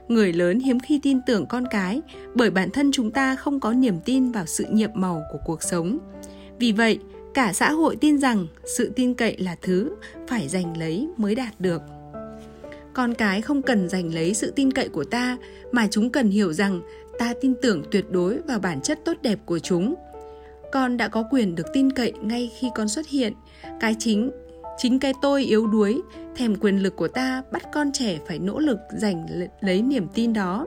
Người 0.07 0.33
lớn 0.33 0.59
hiếm 0.59 0.79
khi 0.79 0.99
tin 1.03 1.19
tưởng 1.27 1.45
con 1.45 1.63
cái 1.71 2.01
bởi 2.35 2.49
bản 2.49 2.69
thân 2.69 2.91
chúng 2.93 3.11
ta 3.11 3.35
không 3.35 3.59
có 3.59 3.73
niềm 3.73 3.99
tin 4.05 4.31
vào 4.31 4.45
sự 4.45 4.65
nhiệm 4.71 4.89
màu 4.93 5.23
của 5.31 5.39
cuộc 5.45 5.63
sống. 5.63 5.97
Vì 6.59 6.71
vậy, 6.71 6.99
cả 7.33 7.53
xã 7.53 7.71
hội 7.71 7.95
tin 7.95 8.17
rằng 8.17 8.47
sự 8.77 8.91
tin 8.95 9.13
cậy 9.13 9.37
là 9.37 9.55
thứ 9.61 9.95
phải 10.27 10.47
giành 10.47 10.77
lấy 10.77 11.07
mới 11.17 11.35
đạt 11.35 11.53
được 11.59 11.81
con 12.93 13.13
cái 13.13 13.41
không 13.41 13.61
cần 13.61 13.89
giành 13.89 14.13
lấy 14.13 14.33
sự 14.33 14.51
tin 14.55 14.71
cậy 14.71 14.89
của 14.89 15.03
ta 15.03 15.37
mà 15.71 15.87
chúng 15.91 16.09
cần 16.09 16.29
hiểu 16.29 16.53
rằng 16.53 16.81
ta 17.19 17.33
tin 17.41 17.53
tưởng 17.61 17.83
tuyệt 17.91 18.05
đối 18.11 18.37
vào 18.37 18.59
bản 18.59 18.81
chất 18.81 18.99
tốt 19.05 19.17
đẹp 19.21 19.39
của 19.45 19.59
chúng 19.59 19.95
con 20.75 20.97
đã 20.97 21.07
có 21.07 21.23
quyền 21.31 21.55
được 21.55 21.73
tin 21.73 21.91
cậy 21.91 22.13
ngay 22.21 22.51
khi 22.59 22.69
con 22.75 22.87
xuất 22.87 23.07
hiện. 23.07 23.33
Cái 23.79 23.95
chính 23.99 24.31
chính 24.77 24.99
cái 24.99 25.13
tôi 25.21 25.43
yếu 25.43 25.67
đuối, 25.67 26.01
thèm 26.35 26.55
quyền 26.55 26.83
lực 26.83 26.95
của 26.95 27.07
ta 27.07 27.43
bắt 27.51 27.63
con 27.73 27.91
trẻ 27.91 28.19
phải 28.27 28.39
nỗ 28.39 28.59
lực 28.59 28.77
giành 28.97 29.25
lấy 29.61 29.81
niềm 29.81 30.07
tin 30.13 30.33
đó. 30.33 30.65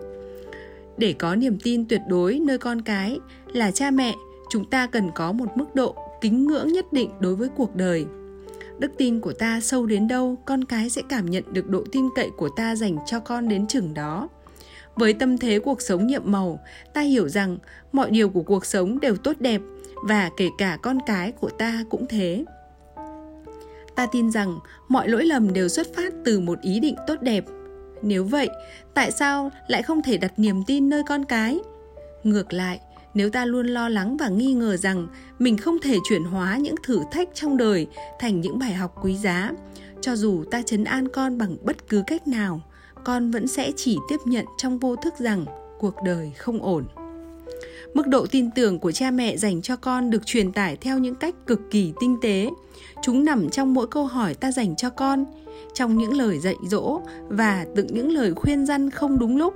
Để 0.97 1.13
có 1.13 1.35
niềm 1.35 1.59
tin 1.63 1.89
tuyệt 1.89 2.01
đối 2.09 2.39
nơi 2.39 2.59
con 2.59 2.83
cái 2.83 3.19
là 3.53 3.71
cha 3.71 3.91
mẹ, 3.91 4.15
chúng 4.51 4.71
ta 4.71 4.87
cần 4.87 5.11
có 5.15 5.33
một 5.33 5.57
mức 5.57 5.75
độ 5.75 5.97
kính 6.21 6.47
ngưỡng 6.47 6.69
nhất 6.69 6.93
định 6.93 7.11
đối 7.21 7.35
với 7.35 7.49
cuộc 7.57 7.77
đời. 7.77 8.07
Đức 8.79 8.91
tin 8.97 9.21
của 9.21 9.33
ta 9.33 9.61
sâu 9.61 9.87
đến 9.87 10.09
đâu, 10.09 10.37
con 10.45 10.65
cái 10.65 10.91
sẽ 10.91 11.03
cảm 11.09 11.31
nhận 11.31 11.45
được 11.53 11.69
độ 11.69 11.85
tin 11.93 12.05
cậy 12.15 12.31
của 12.37 12.49
ta 12.57 12.77
dành 12.77 12.97
cho 13.07 13.21
con 13.21 13.49
đến 13.49 13.67
chừng 13.67 13.95
đó. 13.95 14.29
Với 14.95 15.13
tâm 15.13 15.39
thế 15.39 15.59
cuộc 15.59 15.83
sống 15.83 16.07
nhiệm 16.07 16.23
màu, 16.25 16.61
ta 16.95 17.01
hiểu 17.01 17.29
rằng 17.29 17.59
mọi 17.93 18.11
điều 18.11 18.29
của 18.29 18.43
cuộc 18.43 18.67
sống 18.67 19.01
đều 19.01 19.17
tốt 19.17 19.37
đẹp 19.41 19.61
và 20.03 20.31
kể 20.37 20.49
cả 20.59 20.79
con 20.83 20.99
cái 21.07 21.33
của 21.33 21.51
ta 21.51 21.85
cũng 21.91 22.07
thế. 22.09 22.45
Ta 23.97 24.07
tin 24.13 24.31
rằng 24.31 24.59
mọi 24.89 25.09
lỗi 25.09 25.25
lầm 25.25 25.53
đều 25.53 25.69
xuất 25.69 25.87
phát 25.97 26.13
từ 26.25 26.41
một 26.41 26.61
ý 26.61 26.81
định 26.81 26.97
tốt 27.07 27.15
đẹp. 27.21 27.45
Nếu 28.03 28.25
vậy, 28.25 28.49
tại 28.95 29.11
sao 29.11 29.51
lại 29.69 29.83
không 29.83 30.03
thể 30.03 30.17
đặt 30.17 30.33
niềm 30.37 30.63
tin 30.67 30.89
nơi 30.89 31.03
con 31.09 31.25
cái? 31.25 31.59
Ngược 32.23 32.53
lại, 32.53 32.81
nếu 33.15 33.31
ta 33.31 33.45
luôn 33.45 33.67
lo 33.67 33.89
lắng 33.89 34.17
và 34.17 34.29
nghi 34.29 34.53
ngờ 34.53 34.77
rằng 34.77 35.07
mình 35.39 35.57
không 35.57 35.79
thể 35.83 35.97
chuyển 36.09 36.25
hóa 36.25 36.57
những 36.57 36.75
thử 36.83 37.01
thách 37.11 37.29
trong 37.35 37.57
đời 37.57 37.87
thành 38.19 38.41
những 38.41 38.59
bài 38.59 38.73
học 38.73 38.95
quý 39.03 39.17
giá, 39.17 39.53
cho 40.01 40.17
dù 40.17 40.45
ta 40.51 40.63
chấn 40.63 40.85
an 40.85 41.09
con 41.09 41.39
bằng 41.39 41.57
bất 41.63 41.89
cứ 41.89 42.03
cách 42.07 42.29
nào, 42.29 42.61
con 43.05 43.31
vẫn 43.31 43.49
sẽ 43.49 43.73
chỉ 43.77 43.99
tiếp 44.09 44.17
nhận 44.25 44.45
trong 44.59 44.79
vô 44.79 44.97
thức 44.97 45.15
rằng 45.19 45.45
cuộc 45.79 45.95
đời 46.05 46.33
không 46.37 46.63
ổn 46.63 46.85
mức 47.95 48.07
độ 48.07 48.27
tin 48.27 48.51
tưởng 48.51 48.79
của 48.79 48.93
cha 48.93 49.11
mẹ 49.11 49.37
dành 49.37 49.63
cho 49.63 49.77
con 49.77 50.11
được 50.11 50.27
truyền 50.27 50.53
tải 50.53 50.77
theo 50.77 50.99
những 50.99 51.15
cách 51.15 51.35
cực 51.47 51.61
kỳ 51.71 51.93
tinh 52.01 52.17
tế. 52.23 52.51
Chúng 53.03 53.25
nằm 53.25 53.51
trong 53.51 53.75
mỗi 53.75 53.87
câu 53.87 54.07
hỏi 54.07 54.35
ta 54.35 54.53
dành 54.53 54.77
cho 54.77 54.91
con, 54.91 55.25
trong 55.75 55.99
những 55.99 56.17
lời 56.17 56.39
dạy 56.39 56.57
dỗ 56.63 57.01
và 57.29 57.67
từng 57.77 57.87
những 57.91 58.13
lời 58.13 58.35
khuyên 58.35 58.67
răn 58.67 58.91
không 58.91 59.19
đúng 59.19 59.37
lúc. 59.37 59.55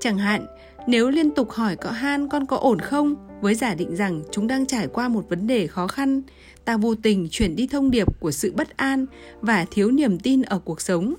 Chẳng 0.00 0.18
hạn, 0.18 0.46
nếu 0.86 1.10
liên 1.10 1.30
tục 1.30 1.50
hỏi 1.50 1.76
cọ 1.76 1.90
han 1.90 2.28
con 2.28 2.46
có 2.46 2.56
ổn 2.56 2.78
không, 2.78 3.14
với 3.40 3.54
giả 3.54 3.74
định 3.74 3.96
rằng 3.96 4.22
chúng 4.30 4.46
đang 4.46 4.66
trải 4.66 4.86
qua 4.86 5.08
một 5.08 5.28
vấn 5.28 5.46
đề 5.46 5.66
khó 5.66 5.86
khăn, 5.86 6.22
ta 6.64 6.76
vô 6.76 6.94
tình 6.94 7.28
chuyển 7.30 7.56
đi 7.56 7.66
thông 7.66 7.90
điệp 7.90 8.20
của 8.20 8.30
sự 8.30 8.52
bất 8.56 8.76
an 8.76 9.06
và 9.40 9.66
thiếu 9.70 9.90
niềm 9.90 10.18
tin 10.18 10.42
ở 10.42 10.58
cuộc 10.58 10.80
sống. 10.80 11.14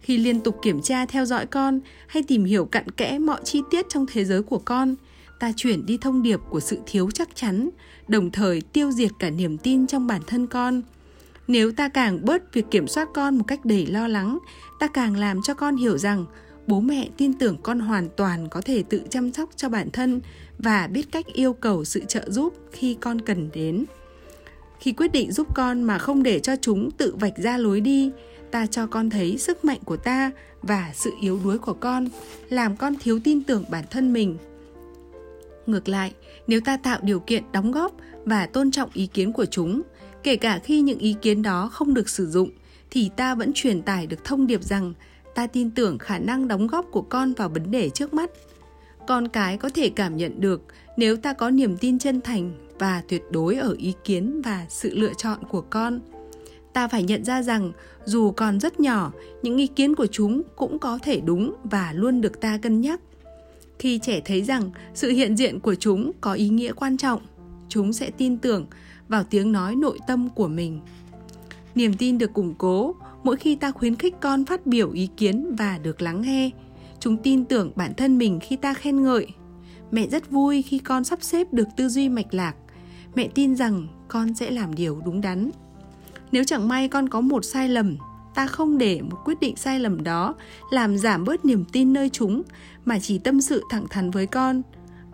Khi 0.00 0.18
liên 0.18 0.40
tục 0.40 0.56
kiểm 0.62 0.82
tra 0.82 1.06
theo 1.06 1.24
dõi 1.24 1.46
con 1.46 1.80
hay 2.06 2.22
tìm 2.22 2.44
hiểu 2.44 2.64
cặn 2.64 2.90
kẽ 2.90 3.18
mọi 3.18 3.40
chi 3.44 3.60
tiết 3.70 3.86
trong 3.88 4.06
thế 4.12 4.24
giới 4.24 4.42
của 4.42 4.58
con 4.58 4.94
ta 5.40 5.52
chuyển 5.56 5.86
đi 5.86 5.98
thông 6.00 6.22
điệp 6.22 6.40
của 6.50 6.60
sự 6.60 6.78
thiếu 6.86 7.10
chắc 7.14 7.36
chắn, 7.36 7.70
đồng 8.08 8.30
thời 8.30 8.60
tiêu 8.60 8.90
diệt 8.90 9.10
cả 9.18 9.30
niềm 9.30 9.58
tin 9.58 9.86
trong 9.86 10.06
bản 10.06 10.22
thân 10.26 10.46
con. 10.46 10.82
Nếu 11.48 11.72
ta 11.72 11.88
càng 11.88 12.24
bớt 12.24 12.54
việc 12.54 12.66
kiểm 12.70 12.88
soát 12.88 13.08
con 13.14 13.38
một 13.38 13.44
cách 13.46 13.64
đầy 13.64 13.86
lo 13.86 14.08
lắng, 14.08 14.38
ta 14.78 14.86
càng 14.86 15.16
làm 15.16 15.42
cho 15.42 15.54
con 15.54 15.76
hiểu 15.76 15.98
rằng 15.98 16.24
bố 16.66 16.80
mẹ 16.80 17.08
tin 17.16 17.32
tưởng 17.38 17.56
con 17.62 17.80
hoàn 17.80 18.08
toàn 18.16 18.48
có 18.50 18.60
thể 18.60 18.82
tự 18.82 19.02
chăm 19.10 19.32
sóc 19.32 19.50
cho 19.56 19.68
bản 19.68 19.90
thân 19.90 20.20
và 20.58 20.86
biết 20.86 21.12
cách 21.12 21.26
yêu 21.26 21.52
cầu 21.52 21.84
sự 21.84 22.04
trợ 22.08 22.30
giúp 22.30 22.54
khi 22.72 22.96
con 23.00 23.20
cần 23.20 23.48
đến. 23.54 23.84
Khi 24.80 24.92
quyết 24.92 25.12
định 25.12 25.32
giúp 25.32 25.54
con 25.54 25.82
mà 25.82 25.98
không 25.98 26.22
để 26.22 26.38
cho 26.38 26.56
chúng 26.60 26.90
tự 26.90 27.14
vạch 27.20 27.36
ra 27.36 27.56
lối 27.56 27.80
đi, 27.80 28.10
ta 28.50 28.66
cho 28.66 28.86
con 28.86 29.10
thấy 29.10 29.38
sức 29.38 29.64
mạnh 29.64 29.80
của 29.84 29.96
ta 29.96 30.30
và 30.62 30.90
sự 30.94 31.12
yếu 31.20 31.40
đuối 31.44 31.58
của 31.58 31.74
con, 31.74 32.08
làm 32.48 32.76
con 32.76 32.94
thiếu 33.00 33.20
tin 33.24 33.42
tưởng 33.42 33.64
bản 33.70 33.84
thân 33.90 34.12
mình 34.12 34.36
ngược 35.68 35.88
lại, 35.88 36.12
nếu 36.46 36.60
ta 36.60 36.76
tạo 36.76 36.98
điều 37.02 37.20
kiện 37.20 37.42
đóng 37.52 37.72
góp 37.72 37.96
và 38.24 38.46
tôn 38.46 38.70
trọng 38.70 38.90
ý 38.92 39.06
kiến 39.06 39.32
của 39.32 39.46
chúng, 39.46 39.82
kể 40.22 40.36
cả 40.36 40.60
khi 40.64 40.80
những 40.80 40.98
ý 40.98 41.16
kiến 41.22 41.42
đó 41.42 41.68
không 41.72 41.94
được 41.94 42.08
sử 42.08 42.26
dụng, 42.26 42.50
thì 42.90 43.10
ta 43.16 43.34
vẫn 43.34 43.52
truyền 43.54 43.82
tải 43.82 44.06
được 44.06 44.24
thông 44.24 44.46
điệp 44.46 44.62
rằng 44.62 44.92
ta 45.34 45.46
tin 45.46 45.70
tưởng 45.70 45.98
khả 45.98 46.18
năng 46.18 46.48
đóng 46.48 46.66
góp 46.66 46.86
của 46.90 47.02
con 47.02 47.32
vào 47.32 47.48
vấn 47.48 47.70
đề 47.70 47.90
trước 47.90 48.14
mắt. 48.14 48.30
Con 49.06 49.28
cái 49.28 49.56
có 49.56 49.70
thể 49.74 49.88
cảm 49.88 50.16
nhận 50.16 50.40
được 50.40 50.62
nếu 50.96 51.16
ta 51.16 51.32
có 51.32 51.50
niềm 51.50 51.76
tin 51.76 51.98
chân 51.98 52.20
thành 52.20 52.52
và 52.78 53.02
tuyệt 53.08 53.22
đối 53.30 53.56
ở 53.56 53.74
ý 53.78 53.94
kiến 54.04 54.42
và 54.42 54.66
sự 54.68 54.90
lựa 54.94 55.14
chọn 55.14 55.44
của 55.44 55.60
con. 55.60 56.00
Ta 56.72 56.88
phải 56.88 57.02
nhận 57.02 57.24
ra 57.24 57.42
rằng 57.42 57.72
dù 58.04 58.30
còn 58.30 58.60
rất 58.60 58.80
nhỏ, 58.80 59.12
những 59.42 59.56
ý 59.56 59.66
kiến 59.66 59.94
của 59.94 60.06
chúng 60.06 60.42
cũng 60.56 60.78
có 60.78 60.98
thể 61.02 61.20
đúng 61.20 61.54
và 61.64 61.92
luôn 61.94 62.20
được 62.20 62.40
ta 62.40 62.58
cân 62.62 62.80
nhắc 62.80 63.00
khi 63.78 63.98
trẻ 63.98 64.20
thấy 64.24 64.42
rằng 64.42 64.70
sự 64.94 65.10
hiện 65.10 65.36
diện 65.36 65.60
của 65.60 65.74
chúng 65.74 66.12
có 66.20 66.32
ý 66.32 66.48
nghĩa 66.48 66.72
quan 66.72 66.96
trọng, 66.96 67.20
chúng 67.68 67.92
sẽ 67.92 68.10
tin 68.10 68.38
tưởng 68.38 68.66
vào 69.08 69.24
tiếng 69.24 69.52
nói 69.52 69.76
nội 69.76 69.98
tâm 70.06 70.28
của 70.28 70.48
mình. 70.48 70.80
Niềm 71.74 71.94
tin 71.94 72.18
được 72.18 72.32
củng 72.32 72.54
cố 72.58 72.94
mỗi 73.24 73.36
khi 73.36 73.56
ta 73.56 73.70
khuyến 73.70 73.96
khích 73.96 74.14
con 74.20 74.44
phát 74.44 74.66
biểu 74.66 74.92
ý 74.92 75.08
kiến 75.16 75.56
và 75.58 75.78
được 75.78 76.02
lắng 76.02 76.22
nghe. 76.22 76.50
Chúng 77.00 77.16
tin 77.16 77.44
tưởng 77.44 77.72
bản 77.76 77.94
thân 77.94 78.18
mình 78.18 78.38
khi 78.42 78.56
ta 78.56 78.74
khen 78.74 79.02
ngợi. 79.02 79.26
Mẹ 79.90 80.06
rất 80.08 80.30
vui 80.30 80.62
khi 80.62 80.78
con 80.78 81.04
sắp 81.04 81.22
xếp 81.22 81.52
được 81.52 81.68
tư 81.76 81.88
duy 81.88 82.08
mạch 82.08 82.34
lạc. 82.34 82.54
Mẹ 83.14 83.28
tin 83.34 83.56
rằng 83.56 83.88
con 84.08 84.34
sẽ 84.34 84.50
làm 84.50 84.74
điều 84.74 85.00
đúng 85.04 85.20
đắn. 85.20 85.50
Nếu 86.32 86.44
chẳng 86.44 86.68
may 86.68 86.88
con 86.88 87.08
có 87.08 87.20
một 87.20 87.44
sai 87.44 87.68
lầm 87.68 87.96
ta 88.36 88.46
không 88.46 88.78
để 88.78 89.00
một 89.02 89.16
quyết 89.24 89.40
định 89.40 89.56
sai 89.56 89.80
lầm 89.80 90.04
đó 90.04 90.34
làm 90.70 90.98
giảm 90.98 91.24
bớt 91.24 91.44
niềm 91.44 91.64
tin 91.72 91.92
nơi 91.92 92.10
chúng, 92.10 92.42
mà 92.84 92.98
chỉ 92.98 93.18
tâm 93.18 93.40
sự 93.40 93.62
thẳng 93.70 93.86
thắn 93.90 94.10
với 94.10 94.26
con. 94.26 94.62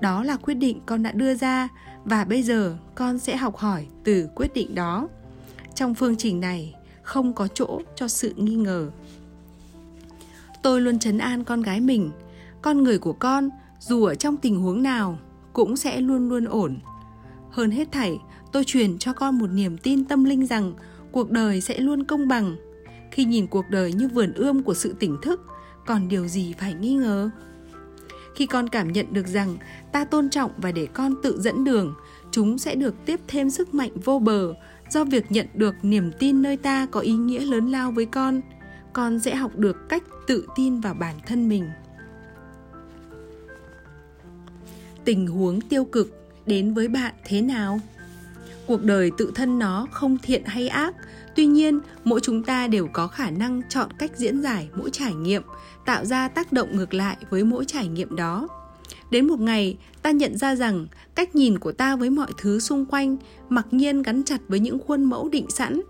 Đó 0.00 0.24
là 0.24 0.36
quyết 0.36 0.54
định 0.54 0.80
con 0.86 1.02
đã 1.02 1.12
đưa 1.12 1.34
ra, 1.34 1.68
và 2.04 2.24
bây 2.24 2.42
giờ 2.42 2.76
con 2.94 3.18
sẽ 3.18 3.36
học 3.36 3.56
hỏi 3.56 3.86
từ 4.04 4.28
quyết 4.34 4.54
định 4.54 4.74
đó. 4.74 5.08
Trong 5.74 5.94
phương 5.94 6.16
trình 6.16 6.40
này, 6.40 6.74
không 7.02 7.32
có 7.32 7.48
chỗ 7.48 7.80
cho 7.96 8.08
sự 8.08 8.32
nghi 8.36 8.54
ngờ. 8.54 8.90
Tôi 10.62 10.80
luôn 10.80 10.98
chấn 10.98 11.18
an 11.18 11.44
con 11.44 11.62
gái 11.62 11.80
mình. 11.80 12.10
Con 12.62 12.82
người 12.82 12.98
của 12.98 13.12
con, 13.12 13.48
dù 13.80 14.04
ở 14.04 14.14
trong 14.14 14.36
tình 14.36 14.60
huống 14.60 14.82
nào, 14.82 15.18
cũng 15.52 15.76
sẽ 15.76 16.00
luôn 16.00 16.28
luôn 16.28 16.44
ổn. 16.44 16.78
Hơn 17.50 17.70
hết 17.70 17.92
thảy, 17.92 18.18
tôi 18.52 18.64
truyền 18.64 18.98
cho 18.98 19.12
con 19.12 19.38
một 19.38 19.50
niềm 19.52 19.78
tin 19.78 20.04
tâm 20.04 20.24
linh 20.24 20.46
rằng 20.46 20.74
cuộc 21.12 21.30
đời 21.30 21.60
sẽ 21.60 21.78
luôn 21.78 22.04
công 22.04 22.28
bằng 22.28 22.56
khi 23.12 23.24
nhìn 23.24 23.46
cuộc 23.46 23.70
đời 23.70 23.92
như 23.92 24.08
vườn 24.08 24.32
ươm 24.32 24.62
của 24.62 24.74
sự 24.74 24.94
tỉnh 24.98 25.16
thức, 25.22 25.40
còn 25.86 26.08
điều 26.08 26.28
gì 26.28 26.54
phải 26.58 26.74
nghi 26.74 26.94
ngờ? 26.94 27.30
Khi 28.34 28.46
con 28.46 28.68
cảm 28.68 28.92
nhận 28.92 29.06
được 29.10 29.26
rằng 29.26 29.56
ta 29.92 30.04
tôn 30.04 30.30
trọng 30.30 30.50
và 30.56 30.72
để 30.72 30.86
con 30.86 31.14
tự 31.22 31.40
dẫn 31.40 31.64
đường, 31.64 31.94
chúng 32.30 32.58
sẽ 32.58 32.74
được 32.74 32.94
tiếp 33.06 33.20
thêm 33.28 33.50
sức 33.50 33.74
mạnh 33.74 33.90
vô 34.04 34.18
bờ 34.18 34.54
do 34.90 35.04
việc 35.04 35.32
nhận 35.32 35.46
được 35.54 35.74
niềm 35.82 36.10
tin 36.18 36.42
nơi 36.42 36.56
ta 36.56 36.86
có 36.86 37.00
ý 37.00 37.12
nghĩa 37.12 37.40
lớn 37.40 37.70
lao 37.70 37.92
với 37.92 38.06
con 38.06 38.40
con 38.92 39.20
sẽ 39.20 39.34
học 39.34 39.56
được 39.56 39.88
cách 39.88 40.02
tự 40.26 40.46
tin 40.54 40.80
vào 40.80 40.94
bản 40.94 41.14
thân 41.26 41.48
mình. 41.48 41.70
Tình 45.04 45.26
huống 45.26 45.60
tiêu 45.60 45.84
cực 45.84 46.30
đến 46.46 46.74
với 46.74 46.88
bạn 46.88 47.14
thế 47.24 47.40
nào? 47.40 47.80
Cuộc 48.66 48.82
đời 48.82 49.10
tự 49.18 49.32
thân 49.34 49.58
nó 49.58 49.86
không 49.90 50.18
thiện 50.18 50.44
hay 50.44 50.68
ác 50.68 50.94
tuy 51.36 51.46
nhiên, 51.46 51.80
mỗi 52.04 52.20
chúng 52.20 52.42
ta 52.42 52.66
đều 52.66 52.88
có 52.92 53.06
khả 53.06 53.30
năng 53.30 53.62
chọn 53.68 53.90
cách 53.98 54.10
diễn 54.16 54.42
giải 54.42 54.68
mỗi 54.76 54.90
trải 54.90 55.14
nghiệm, 55.14 55.42
tạo 55.84 56.04
ra 56.04 56.28
tác 56.28 56.52
động 56.52 56.76
ngược 56.76 56.94
lại 56.94 57.16
với 57.30 57.44
mỗi 57.44 57.64
trải 57.64 57.88
nghiệm 57.88 58.16
đó. 58.16 58.48
Đến 59.10 59.26
một 59.26 59.40
ngày, 59.40 59.76
ta 60.02 60.10
nhận 60.10 60.36
ra 60.36 60.54
rằng 60.54 60.86
cách 61.14 61.34
nhìn 61.34 61.58
của 61.58 61.72
ta 61.72 61.96
với 61.96 62.10
mọi 62.10 62.30
thứ 62.38 62.60
xung 62.60 62.86
quanh 62.86 63.16
mặc 63.48 63.66
nhiên 63.70 64.02
gắn 64.02 64.24
chặt 64.24 64.40
với 64.48 64.60
những 64.60 64.78
khuôn 64.86 65.04
mẫu 65.04 65.28
định 65.28 65.50
sẵn. 65.50 65.80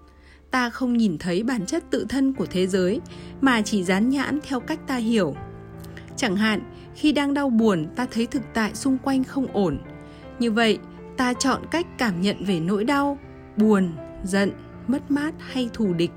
Ta 0.50 0.70
không 0.70 0.96
nhìn 0.96 1.18
thấy 1.18 1.42
bản 1.42 1.66
chất 1.66 1.84
tự 1.90 2.06
thân 2.08 2.32
của 2.32 2.46
thế 2.46 2.66
giới, 2.66 3.00
mà 3.40 3.62
chỉ 3.62 3.84
dán 3.84 4.08
nhãn 4.08 4.38
theo 4.42 4.60
cách 4.60 4.86
ta 4.86 4.96
hiểu. 4.96 5.34
Chẳng 6.16 6.36
hạn, 6.36 6.62
khi 6.94 7.12
đang 7.12 7.34
đau 7.34 7.50
buồn, 7.50 7.86
ta 7.96 8.06
thấy 8.10 8.26
thực 8.26 8.42
tại 8.54 8.74
xung 8.74 8.98
quanh 8.98 9.24
không 9.24 9.46
ổn. 9.52 9.78
Như 10.38 10.52
vậy, 10.52 10.78
ta 11.16 11.34
chọn 11.34 11.62
cách 11.70 11.86
cảm 11.98 12.20
nhận 12.20 12.44
về 12.44 12.60
nỗi 12.60 12.84
đau, 12.84 13.18
buồn, 13.56 13.92
giận 14.24 14.52
mất 14.86 15.10
mát 15.10 15.34
hay 15.38 15.70
thù 15.72 15.94
địch. 15.94 16.10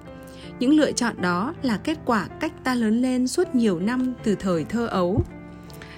Những 0.59 0.71
lựa 0.71 0.91
chọn 0.91 1.21
đó 1.21 1.53
là 1.61 1.77
kết 1.77 1.97
quả 2.05 2.27
cách 2.39 2.63
ta 2.63 2.75
lớn 2.75 3.01
lên 3.01 3.27
suốt 3.27 3.55
nhiều 3.55 3.79
năm 3.79 4.13
từ 4.23 4.35
thời 4.35 4.63
thơ 4.63 4.87
ấu. 4.87 5.23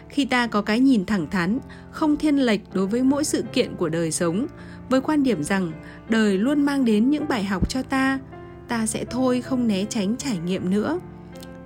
Khi 0.10 0.26
ta 0.26 0.48
có 0.48 0.62
cái 0.62 0.80
nhìn 0.80 1.06
thẳng 1.06 1.28
thắn, 1.30 1.60
không 1.92 2.18
thiên 2.18 2.38
lệch 2.38 2.62
đối 2.74 2.88
với 2.88 3.04
mỗi 3.04 3.24
sự 3.24 3.44
kiện 3.54 3.76
của 3.76 3.90
đời 3.90 4.12
sống, 4.12 4.48
với 4.90 5.02
quan 5.02 5.24
điểm 5.24 5.44
rằng 5.44 5.72
đời 6.10 6.38
luôn 6.38 6.66
mang 6.66 6.86
đến 6.86 7.10
những 7.10 7.28
bài 7.28 7.44
học 7.44 7.70
cho 7.70 7.82
ta 7.82 8.20
ta 8.68 8.86
sẽ 8.86 9.06
thôi 9.10 9.42
không 9.42 9.68
né 9.68 9.86
tránh 9.86 10.16
trải 10.18 10.38
nghiệm 10.38 10.70
nữa. 10.70 11.00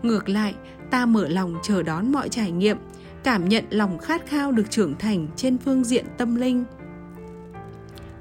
Ngược 0.03 0.29
lại, 0.29 0.55
ta 0.91 1.05
mở 1.05 1.27
lòng 1.27 1.55
chờ 1.63 1.83
đón 1.83 2.11
mọi 2.11 2.29
trải 2.29 2.51
nghiệm, 2.51 2.77
cảm 3.23 3.49
nhận 3.49 3.65
lòng 3.69 3.97
khát 3.97 4.25
khao 4.25 4.51
được 4.51 4.69
trưởng 4.69 4.95
thành 4.99 5.27
trên 5.35 5.57
phương 5.57 5.83
diện 5.83 6.05
tâm 6.17 6.35
linh 6.35 6.63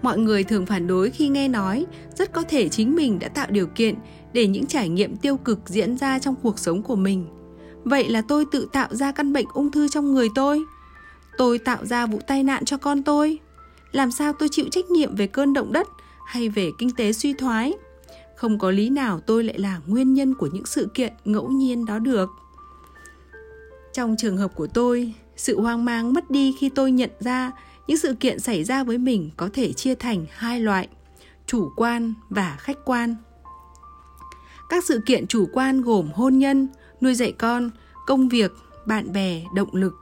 mọi 0.02 0.19
người 0.19 0.45
thường 0.45 0.66
phản 0.66 0.87
đối 0.87 1.11
khi 1.11 1.28
nghe 1.28 1.49
nói 1.49 1.87
rất 2.16 2.33
có 2.33 2.42
thể 2.42 2.69
chính 2.69 2.95
mình 2.95 3.19
đã 3.19 3.28
tạo 3.28 3.47
điều 3.50 3.66
kiện 3.66 3.95
để 4.33 4.47
những 4.47 4.66
trải 4.66 4.88
nghiệm 4.88 5.16
tiêu 5.16 5.37
cực 5.37 5.59
diễn 5.66 5.97
ra 5.97 6.19
trong 6.19 6.35
cuộc 6.42 6.59
sống 6.59 6.83
của 6.83 6.97
mình. 6.97 7.26
Vậy 7.85 8.09
là 8.09 8.23
tôi 8.28 8.45
tự 8.52 8.69
tạo 8.73 8.88
ra 8.90 9.12
căn 9.12 9.33
bệnh 9.33 9.47
ung 9.54 9.71
thư 9.71 9.88
trong 9.88 10.14
người 10.14 10.28
tôi? 10.35 10.64
Tôi 11.38 11.59
tạo 11.59 11.87
ra 11.87 12.07
vụ 12.07 12.19
tai 12.26 12.42
nạn 12.42 12.64
cho 12.64 12.76
con 12.76 13.02
tôi? 13.02 13.38
Làm 13.92 14.11
sao 14.11 14.33
tôi 14.33 14.49
chịu 14.52 14.66
trách 14.71 14.90
nhiệm 14.90 15.16
về 15.16 15.26
cơn 15.26 15.52
động 15.52 15.73
đất 15.73 15.88
hay 16.26 16.49
về 16.49 16.71
kinh 16.78 16.90
tế 16.90 17.12
suy 17.12 17.33
thoái? 17.33 17.73
Không 18.37 18.59
có 18.59 18.71
lý 18.71 18.90
nào 18.90 19.21
tôi 19.21 19.45
lại 19.45 19.59
là 19.59 19.80
nguyên 19.87 20.14
nhân 20.14 20.35
của 20.35 20.49
những 20.52 20.66
sự 20.66 20.88
kiện 20.95 21.12
ngẫu 21.25 21.49
nhiên 21.49 21.87
đó 21.87 21.99
được. 21.99 22.30
Trong 23.92 24.14
trường 24.19 24.37
hợp 24.37 24.54
của 24.54 24.66
tôi, 24.66 25.14
sự 25.37 25.61
hoang 25.61 25.85
mang 25.85 26.12
mất 26.12 26.30
đi 26.30 26.54
khi 26.59 26.69
tôi 26.69 26.92
nhận 26.92 27.11
ra 27.21 27.52
những 27.90 27.99
sự 27.99 28.14
kiện 28.14 28.38
xảy 28.38 28.64
ra 28.64 28.85
với 28.85 28.99
mình 28.99 29.30
có 29.37 29.49
thể 29.52 29.73
chia 29.73 29.94
thành 29.94 30.26
hai 30.30 30.61
loại, 30.61 30.88
chủ 31.47 31.73
quan 31.76 32.14
và 32.28 32.56
khách 32.59 32.76
quan. 32.85 33.16
Các 34.68 34.85
sự 34.85 35.00
kiện 35.06 35.26
chủ 35.26 35.49
quan 35.52 35.82
gồm 35.82 36.11
hôn 36.14 36.38
nhân, 36.38 36.68
nuôi 37.00 37.14
dạy 37.14 37.32
con, 37.32 37.70
công 38.06 38.28
việc, 38.28 38.52
bạn 38.87 39.12
bè, 39.12 39.42
động 39.54 39.75
lực. 39.75 39.94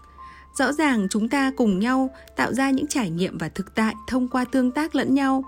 Rõ 0.59 0.73
ràng 0.73 1.07
chúng 1.11 1.28
ta 1.28 1.52
cùng 1.57 1.78
nhau 1.78 2.11
tạo 2.37 2.52
ra 2.52 2.71
những 2.71 2.87
trải 2.87 3.11
nghiệm 3.11 3.38
và 3.38 3.49
thực 3.49 3.75
tại 3.75 3.95
thông 4.09 4.28
qua 4.28 4.45
tương 4.45 4.71
tác 4.71 4.95
lẫn 4.95 5.14
nhau. 5.14 5.45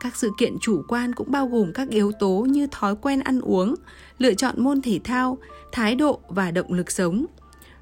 Các 0.00 0.16
sự 0.16 0.30
kiện 0.38 0.56
chủ 0.60 0.84
quan 0.88 1.14
cũng 1.14 1.30
bao 1.30 1.46
gồm 1.46 1.72
các 1.72 1.88
yếu 1.88 2.12
tố 2.12 2.46
như 2.48 2.66
thói 2.66 2.96
quen 2.96 3.20
ăn 3.20 3.40
uống, 3.40 3.74
lựa 4.18 4.34
chọn 4.34 4.54
môn 4.62 4.82
thể 4.82 5.00
thao, 5.04 5.38
thái 5.72 5.94
độ 5.94 6.20
và 6.28 6.50
động 6.50 6.72
lực 6.72 6.90
sống. 6.90 7.26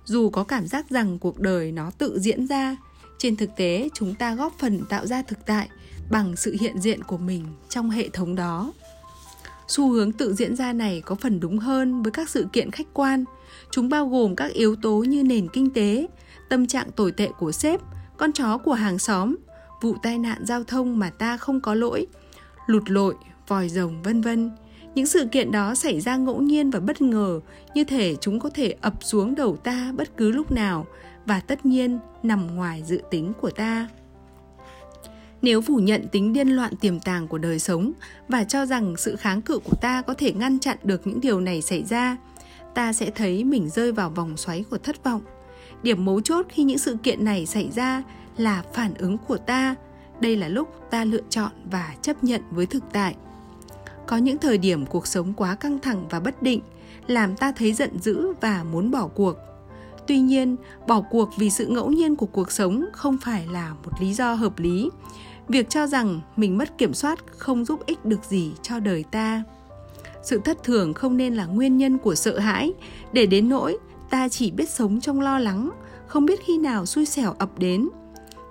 Dù 0.04 0.30
có 0.30 0.44
cảm 0.44 0.66
giác 0.66 0.90
rằng 0.90 1.18
cuộc 1.18 1.40
đời 1.40 1.72
nó 1.72 1.90
tự 1.98 2.18
diễn 2.18 2.46
ra 2.46 2.76
trên 3.22 3.36
thực 3.36 3.56
tế, 3.56 3.88
chúng 3.94 4.14
ta 4.14 4.34
góp 4.34 4.52
phần 4.58 4.80
tạo 4.88 5.06
ra 5.06 5.22
thực 5.22 5.46
tại 5.46 5.68
bằng 6.10 6.36
sự 6.36 6.56
hiện 6.60 6.78
diện 6.78 7.02
của 7.04 7.18
mình 7.18 7.44
trong 7.68 7.90
hệ 7.90 8.08
thống 8.08 8.34
đó. 8.34 8.72
Xu 9.68 9.90
hướng 9.90 10.12
tự 10.12 10.34
diễn 10.34 10.56
ra 10.56 10.72
này 10.72 11.02
có 11.04 11.14
phần 11.14 11.40
đúng 11.40 11.58
hơn 11.58 12.02
với 12.02 12.12
các 12.12 12.28
sự 12.28 12.46
kiện 12.52 12.70
khách 12.70 12.86
quan. 12.92 13.24
Chúng 13.70 13.88
bao 13.88 14.08
gồm 14.08 14.36
các 14.36 14.52
yếu 14.52 14.76
tố 14.76 14.98
như 14.98 15.22
nền 15.22 15.48
kinh 15.48 15.70
tế, 15.70 16.06
tâm 16.48 16.66
trạng 16.66 16.90
tồi 16.90 17.12
tệ 17.12 17.28
của 17.38 17.52
sếp, 17.52 17.80
con 18.16 18.32
chó 18.32 18.58
của 18.58 18.72
hàng 18.72 18.98
xóm, 18.98 19.36
vụ 19.82 19.96
tai 20.02 20.18
nạn 20.18 20.44
giao 20.46 20.64
thông 20.64 20.98
mà 20.98 21.10
ta 21.10 21.36
không 21.36 21.60
có 21.60 21.74
lỗi, 21.74 22.06
lụt 22.66 22.90
lội, 22.90 23.14
vòi 23.48 23.68
rồng, 23.68 24.02
vân 24.02 24.20
vân. 24.20 24.50
Những 24.94 25.06
sự 25.06 25.26
kiện 25.32 25.52
đó 25.52 25.74
xảy 25.74 26.00
ra 26.00 26.16
ngẫu 26.16 26.40
nhiên 26.40 26.70
và 26.70 26.80
bất 26.80 27.02
ngờ, 27.02 27.40
như 27.74 27.84
thể 27.84 28.16
chúng 28.20 28.40
có 28.40 28.50
thể 28.50 28.74
ập 28.80 28.94
xuống 29.00 29.34
đầu 29.34 29.56
ta 29.56 29.92
bất 29.96 30.16
cứ 30.16 30.30
lúc 30.30 30.52
nào 30.52 30.86
và 31.26 31.40
tất 31.40 31.66
nhiên 31.66 31.98
nằm 32.22 32.56
ngoài 32.56 32.82
dự 32.86 33.00
tính 33.10 33.32
của 33.40 33.50
ta. 33.50 33.88
Nếu 35.42 35.60
phủ 35.60 35.76
nhận 35.76 36.08
tính 36.12 36.32
điên 36.32 36.48
loạn 36.48 36.76
tiềm 36.76 37.00
tàng 37.00 37.28
của 37.28 37.38
đời 37.38 37.58
sống 37.58 37.92
và 38.28 38.44
cho 38.44 38.66
rằng 38.66 38.94
sự 38.96 39.16
kháng 39.16 39.42
cự 39.42 39.58
của 39.58 39.76
ta 39.76 40.02
có 40.02 40.14
thể 40.14 40.32
ngăn 40.32 40.58
chặn 40.58 40.78
được 40.82 41.06
những 41.06 41.20
điều 41.20 41.40
này 41.40 41.62
xảy 41.62 41.84
ra, 41.84 42.16
ta 42.74 42.92
sẽ 42.92 43.10
thấy 43.10 43.44
mình 43.44 43.68
rơi 43.68 43.92
vào 43.92 44.10
vòng 44.10 44.36
xoáy 44.36 44.64
của 44.70 44.78
thất 44.78 45.04
vọng. 45.04 45.22
Điểm 45.82 46.04
mấu 46.04 46.20
chốt 46.20 46.46
khi 46.48 46.62
những 46.62 46.78
sự 46.78 46.96
kiện 47.02 47.24
này 47.24 47.46
xảy 47.46 47.70
ra 47.74 48.02
là 48.36 48.62
phản 48.72 48.94
ứng 48.94 49.18
của 49.18 49.36
ta. 49.36 49.74
Đây 50.20 50.36
là 50.36 50.48
lúc 50.48 50.68
ta 50.90 51.04
lựa 51.04 51.22
chọn 51.28 51.52
và 51.70 51.94
chấp 52.02 52.24
nhận 52.24 52.42
với 52.50 52.66
thực 52.66 52.82
tại. 52.92 53.16
Có 54.06 54.16
những 54.16 54.38
thời 54.38 54.58
điểm 54.58 54.86
cuộc 54.86 55.06
sống 55.06 55.32
quá 55.32 55.54
căng 55.54 55.78
thẳng 55.78 56.08
và 56.10 56.20
bất 56.20 56.42
định, 56.42 56.60
làm 57.06 57.36
ta 57.36 57.52
thấy 57.52 57.72
giận 57.72 57.98
dữ 57.98 58.32
và 58.40 58.64
muốn 58.64 58.90
bỏ 58.90 59.06
cuộc 59.06 59.36
tuy 60.06 60.20
nhiên, 60.20 60.56
bỏ 60.88 61.00
cuộc 61.00 61.30
vì 61.38 61.50
sự 61.50 61.66
ngẫu 61.66 61.90
nhiên 61.90 62.16
của 62.16 62.26
cuộc 62.26 62.52
sống 62.52 62.84
không 62.92 63.16
phải 63.18 63.46
là 63.46 63.74
một 63.84 63.90
lý 64.00 64.14
do 64.14 64.34
hợp 64.34 64.58
lý. 64.58 64.90
Việc 65.48 65.70
cho 65.70 65.86
rằng 65.86 66.20
mình 66.36 66.58
mất 66.58 66.78
kiểm 66.78 66.94
soát 66.94 67.18
không 67.38 67.64
giúp 67.64 67.86
ích 67.86 68.04
được 68.04 68.24
gì 68.28 68.52
cho 68.62 68.78
đời 68.78 69.04
ta. 69.10 69.42
Sự 70.22 70.40
thất 70.44 70.62
thường 70.62 70.94
không 70.94 71.16
nên 71.16 71.34
là 71.34 71.46
nguyên 71.46 71.76
nhân 71.76 71.98
của 71.98 72.14
sợ 72.14 72.38
hãi. 72.38 72.72
Để 73.12 73.26
đến 73.26 73.48
nỗi, 73.48 73.78
ta 74.10 74.28
chỉ 74.28 74.50
biết 74.50 74.70
sống 74.70 75.00
trong 75.00 75.20
lo 75.20 75.38
lắng, 75.38 75.70
không 76.06 76.26
biết 76.26 76.40
khi 76.44 76.58
nào 76.58 76.86
xui 76.86 77.06
xẻo 77.06 77.34
ập 77.38 77.58
đến. 77.58 77.88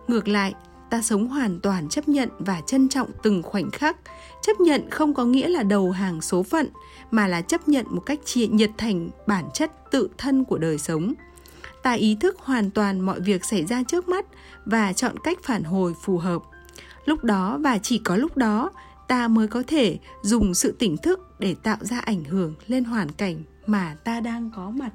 Ngược 0.08 0.27
lại, 0.27 0.53
ta 0.89 1.01
sống 1.01 1.27
hoàn 1.27 1.60
toàn 1.60 1.89
chấp 1.89 2.10
nhận 2.10 2.29
và 2.39 2.62
trân 2.65 2.89
trọng 2.89 3.10
từng 3.24 3.43
khoảnh 3.43 3.72
khắc. 3.72 3.98
Chấp 4.41 4.60
nhận 4.60 4.89
không 4.89 5.13
có 5.13 5.25
nghĩa 5.25 5.48
là 5.48 5.63
đầu 5.63 5.91
hàng 5.91 6.22
số 6.22 6.43
phận, 6.43 6.67
mà 7.12 7.27
là 7.27 7.41
chấp 7.41 7.67
nhận 7.67 7.86
một 7.89 8.01
cách 8.05 8.20
nhiệt 8.36 8.70
thành 8.77 9.10
bản 9.27 9.46
chất 9.53 9.72
tự 9.91 10.10
thân 10.17 10.43
của 10.43 10.58
đời 10.58 10.77
sống 10.77 11.13
ta 11.84 11.92
ý 11.92 12.16
thức 12.16 12.40
hoàn 12.40 12.72
toàn 12.72 13.00
mọi 13.00 13.20
việc 13.20 13.46
xảy 13.46 13.66
ra 13.66 13.84
trước 13.84 14.10
mắt 14.10 14.26
và 14.66 14.94
chọn 14.94 15.20
cách 15.24 15.38
phản 15.44 15.64
hồi 15.64 15.94
phù 16.02 16.18
hợp. 16.18 16.42
Lúc 17.06 17.24
đó 17.24 17.58
và 17.62 17.78
chỉ 17.78 17.98
có 17.98 18.16
lúc 18.16 18.38
đó, 18.38 18.72
ta 19.08 19.28
mới 19.28 19.48
có 19.48 19.64
thể 19.68 20.00
dùng 20.22 20.54
sự 20.54 20.76
tỉnh 20.80 20.98
thức 20.98 21.20
để 21.40 21.56
tạo 21.64 21.78
ra 21.82 22.00
ảnh 22.00 22.24
hưởng 22.24 22.56
lên 22.68 22.84
hoàn 22.84 23.12
cảnh 23.12 23.44
mà 23.66 23.96
ta 24.04 24.20
đang 24.20 24.52
có 24.56 24.70
mặt. 24.70 24.90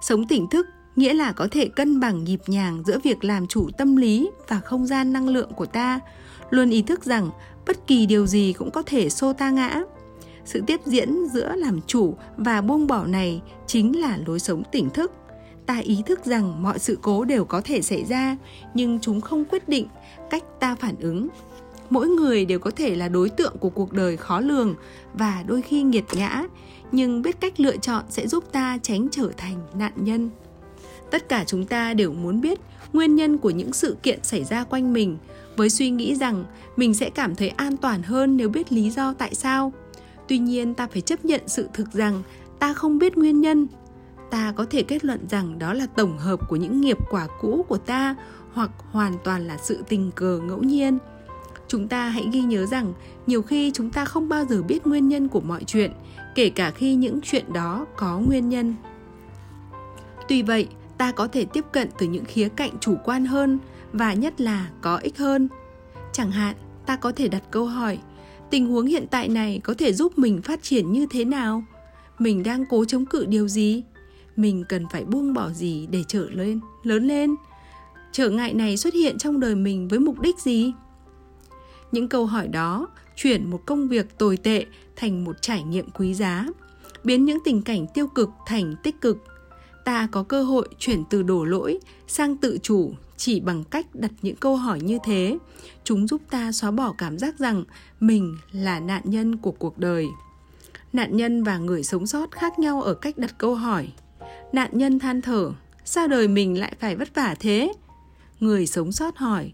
Sống 0.00 0.26
tỉnh 0.26 0.46
thức 0.50 0.66
nghĩa 0.96 1.14
là 1.14 1.32
có 1.32 1.48
thể 1.50 1.68
cân 1.68 2.00
bằng 2.00 2.24
nhịp 2.24 2.40
nhàng 2.46 2.82
giữa 2.86 2.98
việc 3.04 3.24
làm 3.24 3.46
chủ 3.46 3.70
tâm 3.78 3.96
lý 3.96 4.30
và 4.48 4.60
không 4.60 4.86
gian 4.86 5.12
năng 5.12 5.28
lượng 5.28 5.52
của 5.52 5.66
ta, 5.66 6.00
luôn 6.50 6.70
ý 6.70 6.82
thức 6.82 7.04
rằng 7.04 7.30
bất 7.66 7.86
kỳ 7.86 8.06
điều 8.06 8.26
gì 8.26 8.52
cũng 8.52 8.70
có 8.70 8.82
thể 8.86 9.10
xô 9.10 9.32
ta 9.32 9.50
ngã 9.50 9.82
sự 10.44 10.62
tiếp 10.66 10.80
diễn 10.84 11.26
giữa 11.32 11.54
làm 11.56 11.80
chủ 11.86 12.16
và 12.36 12.60
buông 12.60 12.86
bỏ 12.86 13.06
này 13.06 13.42
chính 13.66 14.00
là 14.00 14.18
lối 14.26 14.38
sống 14.38 14.62
tỉnh 14.72 14.90
thức. 14.90 15.12
Ta 15.66 15.78
ý 15.78 16.02
thức 16.06 16.24
rằng 16.24 16.62
mọi 16.62 16.78
sự 16.78 16.98
cố 17.02 17.24
đều 17.24 17.44
có 17.44 17.60
thể 17.60 17.82
xảy 17.82 18.04
ra, 18.04 18.36
nhưng 18.74 19.00
chúng 19.00 19.20
không 19.20 19.44
quyết 19.44 19.68
định 19.68 19.86
cách 20.30 20.44
ta 20.60 20.74
phản 20.74 20.94
ứng. 21.00 21.28
Mỗi 21.90 22.08
người 22.08 22.44
đều 22.44 22.58
có 22.58 22.70
thể 22.70 22.94
là 22.94 23.08
đối 23.08 23.30
tượng 23.30 23.58
của 23.58 23.70
cuộc 23.70 23.92
đời 23.92 24.16
khó 24.16 24.40
lường 24.40 24.74
và 25.14 25.44
đôi 25.46 25.62
khi 25.62 25.82
nghiệt 25.82 26.04
ngã, 26.12 26.44
nhưng 26.92 27.22
biết 27.22 27.40
cách 27.40 27.60
lựa 27.60 27.76
chọn 27.76 28.04
sẽ 28.08 28.26
giúp 28.26 28.44
ta 28.52 28.78
tránh 28.82 29.08
trở 29.10 29.30
thành 29.36 29.56
nạn 29.74 29.92
nhân. 29.96 30.30
Tất 31.10 31.28
cả 31.28 31.44
chúng 31.46 31.66
ta 31.66 31.94
đều 31.94 32.12
muốn 32.12 32.40
biết 32.40 32.60
nguyên 32.92 33.16
nhân 33.16 33.38
của 33.38 33.50
những 33.50 33.72
sự 33.72 33.96
kiện 34.02 34.18
xảy 34.22 34.44
ra 34.44 34.64
quanh 34.64 34.92
mình, 34.92 35.16
với 35.56 35.70
suy 35.70 35.90
nghĩ 35.90 36.14
rằng 36.14 36.44
mình 36.76 36.94
sẽ 36.94 37.10
cảm 37.10 37.34
thấy 37.34 37.48
an 37.48 37.76
toàn 37.76 38.02
hơn 38.02 38.36
nếu 38.36 38.48
biết 38.48 38.72
lý 38.72 38.90
do 38.90 39.12
tại 39.12 39.34
sao 39.34 39.72
tuy 40.28 40.38
nhiên 40.38 40.74
ta 40.74 40.86
phải 40.86 41.02
chấp 41.02 41.24
nhận 41.24 41.40
sự 41.46 41.68
thực 41.72 41.92
rằng 41.92 42.22
ta 42.58 42.74
không 42.74 42.98
biết 42.98 43.18
nguyên 43.18 43.40
nhân. 43.40 43.66
Ta 44.30 44.52
có 44.56 44.66
thể 44.70 44.82
kết 44.82 45.04
luận 45.04 45.28
rằng 45.28 45.58
đó 45.58 45.72
là 45.72 45.86
tổng 45.86 46.18
hợp 46.18 46.40
của 46.48 46.56
những 46.56 46.80
nghiệp 46.80 46.98
quả 47.10 47.26
cũ 47.40 47.64
của 47.68 47.78
ta 47.78 48.14
hoặc 48.52 48.70
hoàn 48.90 49.12
toàn 49.24 49.46
là 49.46 49.56
sự 49.56 49.84
tình 49.88 50.10
cờ 50.10 50.38
ngẫu 50.38 50.62
nhiên. 50.62 50.98
Chúng 51.68 51.88
ta 51.88 52.08
hãy 52.08 52.28
ghi 52.32 52.40
nhớ 52.40 52.66
rằng 52.66 52.92
nhiều 53.26 53.42
khi 53.42 53.70
chúng 53.74 53.90
ta 53.90 54.04
không 54.04 54.28
bao 54.28 54.44
giờ 54.44 54.62
biết 54.62 54.86
nguyên 54.86 55.08
nhân 55.08 55.28
của 55.28 55.40
mọi 55.40 55.64
chuyện, 55.64 55.92
kể 56.34 56.50
cả 56.50 56.70
khi 56.70 56.94
những 56.94 57.20
chuyện 57.22 57.52
đó 57.52 57.86
có 57.96 58.18
nguyên 58.18 58.48
nhân. 58.48 58.74
Tuy 60.28 60.42
vậy, 60.42 60.68
ta 60.98 61.12
có 61.12 61.26
thể 61.26 61.44
tiếp 61.44 61.64
cận 61.72 61.88
từ 61.98 62.06
những 62.06 62.24
khía 62.24 62.48
cạnh 62.48 62.70
chủ 62.80 62.96
quan 63.04 63.24
hơn 63.24 63.58
và 63.92 64.14
nhất 64.14 64.40
là 64.40 64.68
có 64.80 64.96
ích 64.96 65.18
hơn. 65.18 65.48
Chẳng 66.12 66.30
hạn, 66.30 66.56
ta 66.86 66.96
có 66.96 67.12
thể 67.12 67.28
đặt 67.28 67.42
câu 67.50 67.66
hỏi 67.66 67.98
tình 68.50 68.66
huống 68.66 68.86
hiện 68.86 69.06
tại 69.10 69.28
này 69.28 69.60
có 69.64 69.74
thể 69.78 69.92
giúp 69.92 70.18
mình 70.18 70.42
phát 70.42 70.62
triển 70.62 70.92
như 70.92 71.06
thế 71.10 71.24
nào? 71.24 71.64
Mình 72.18 72.42
đang 72.42 72.64
cố 72.70 72.84
chống 72.84 73.06
cự 73.06 73.26
điều 73.26 73.48
gì? 73.48 73.82
Mình 74.36 74.64
cần 74.68 74.86
phải 74.92 75.04
buông 75.04 75.34
bỏ 75.34 75.50
gì 75.50 75.86
để 75.90 76.04
trở 76.08 76.28
lên, 76.30 76.60
lớn 76.82 77.06
lên? 77.06 77.34
Trở 78.12 78.30
ngại 78.30 78.54
này 78.54 78.76
xuất 78.76 78.94
hiện 78.94 79.18
trong 79.18 79.40
đời 79.40 79.54
mình 79.54 79.88
với 79.88 79.98
mục 79.98 80.20
đích 80.20 80.38
gì? 80.38 80.72
Những 81.92 82.08
câu 82.08 82.26
hỏi 82.26 82.48
đó 82.48 82.88
chuyển 83.16 83.50
một 83.50 83.66
công 83.66 83.88
việc 83.88 84.18
tồi 84.18 84.36
tệ 84.36 84.66
thành 84.96 85.24
một 85.24 85.42
trải 85.42 85.62
nghiệm 85.62 85.90
quý 85.90 86.14
giá, 86.14 86.46
biến 87.04 87.24
những 87.24 87.38
tình 87.44 87.62
cảnh 87.62 87.86
tiêu 87.94 88.06
cực 88.06 88.30
thành 88.46 88.74
tích 88.82 89.00
cực. 89.00 89.18
Ta 89.84 90.08
có 90.12 90.22
cơ 90.22 90.42
hội 90.42 90.68
chuyển 90.78 91.04
từ 91.10 91.22
đổ 91.22 91.44
lỗi 91.44 91.78
sang 92.06 92.36
tự 92.36 92.58
chủ 92.62 92.92
chỉ 93.16 93.40
bằng 93.40 93.64
cách 93.64 93.86
đặt 93.94 94.10
những 94.22 94.36
câu 94.36 94.56
hỏi 94.56 94.80
như 94.80 94.98
thế. 95.04 95.38
Chúng 95.84 96.08
giúp 96.08 96.20
ta 96.30 96.52
xóa 96.52 96.70
bỏ 96.70 96.94
cảm 96.98 97.18
giác 97.18 97.38
rằng 97.38 97.64
mình 98.00 98.36
là 98.52 98.80
nạn 98.80 99.02
nhân 99.04 99.36
của 99.36 99.52
cuộc 99.52 99.78
đời. 99.78 100.06
Nạn 100.92 101.16
nhân 101.16 101.44
và 101.44 101.58
người 101.58 101.84
sống 101.84 102.06
sót 102.06 102.30
khác 102.30 102.58
nhau 102.58 102.82
ở 102.82 102.94
cách 102.94 103.18
đặt 103.18 103.38
câu 103.38 103.54
hỏi. 103.54 103.88
Nạn 104.52 104.70
nhân 104.72 104.98
than 104.98 105.22
thở, 105.22 105.52
sao 105.84 106.08
đời 106.08 106.28
mình 106.28 106.60
lại 106.60 106.74
phải 106.80 106.96
vất 106.96 107.14
vả 107.14 107.34
thế? 107.40 107.72
Người 108.40 108.66
sống 108.66 108.92
sót 108.92 109.16
hỏi, 109.16 109.52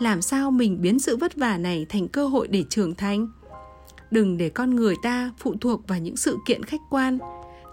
làm 0.00 0.22
sao 0.22 0.50
mình 0.50 0.82
biến 0.82 0.98
sự 0.98 1.16
vất 1.16 1.36
vả 1.36 1.56
này 1.56 1.86
thành 1.88 2.08
cơ 2.08 2.26
hội 2.26 2.48
để 2.48 2.64
trưởng 2.70 2.94
thành? 2.94 3.28
Đừng 4.10 4.38
để 4.38 4.48
con 4.48 4.76
người 4.76 4.94
ta 5.02 5.30
phụ 5.38 5.54
thuộc 5.60 5.88
vào 5.88 5.98
những 5.98 6.16
sự 6.16 6.38
kiện 6.46 6.62
khách 6.62 6.80
quan. 6.90 7.18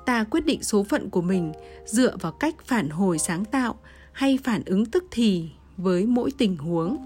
Ta 0.05 0.23
quyết 0.23 0.45
định 0.45 0.63
số 0.63 0.83
phận 0.83 1.09
của 1.09 1.21
mình 1.21 1.51
dựa 1.85 2.17
vào 2.21 2.31
cách 2.31 2.55
phản 2.65 2.89
hồi 2.89 3.19
sáng 3.19 3.45
tạo 3.45 3.75
hay 4.19 4.39
phản 4.43 4.61
ứng 4.65 4.85
tức 4.85 5.05
thì 5.11 5.45
với 5.77 6.05
mỗi 6.05 6.31
tình 6.37 6.57
huống. 6.57 6.97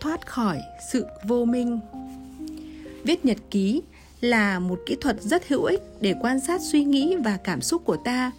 Thoát 0.00 0.26
khỏi 0.26 0.60
sự 0.92 1.04
vô 1.28 1.44
minh. 1.44 1.80
Viết 3.04 3.24
nhật 3.24 3.38
ký 3.50 3.82
là 4.20 4.58
một 4.58 4.80
kỹ 4.86 4.96
thuật 5.00 5.22
rất 5.22 5.48
hữu 5.48 5.64
ích 5.64 5.82
để 6.00 6.14
quan 6.20 6.40
sát 6.40 6.60
suy 6.60 6.84
nghĩ 6.84 7.16
và 7.24 7.36
cảm 7.36 7.60
xúc 7.60 7.82
của 7.84 7.96
ta, 7.96 8.30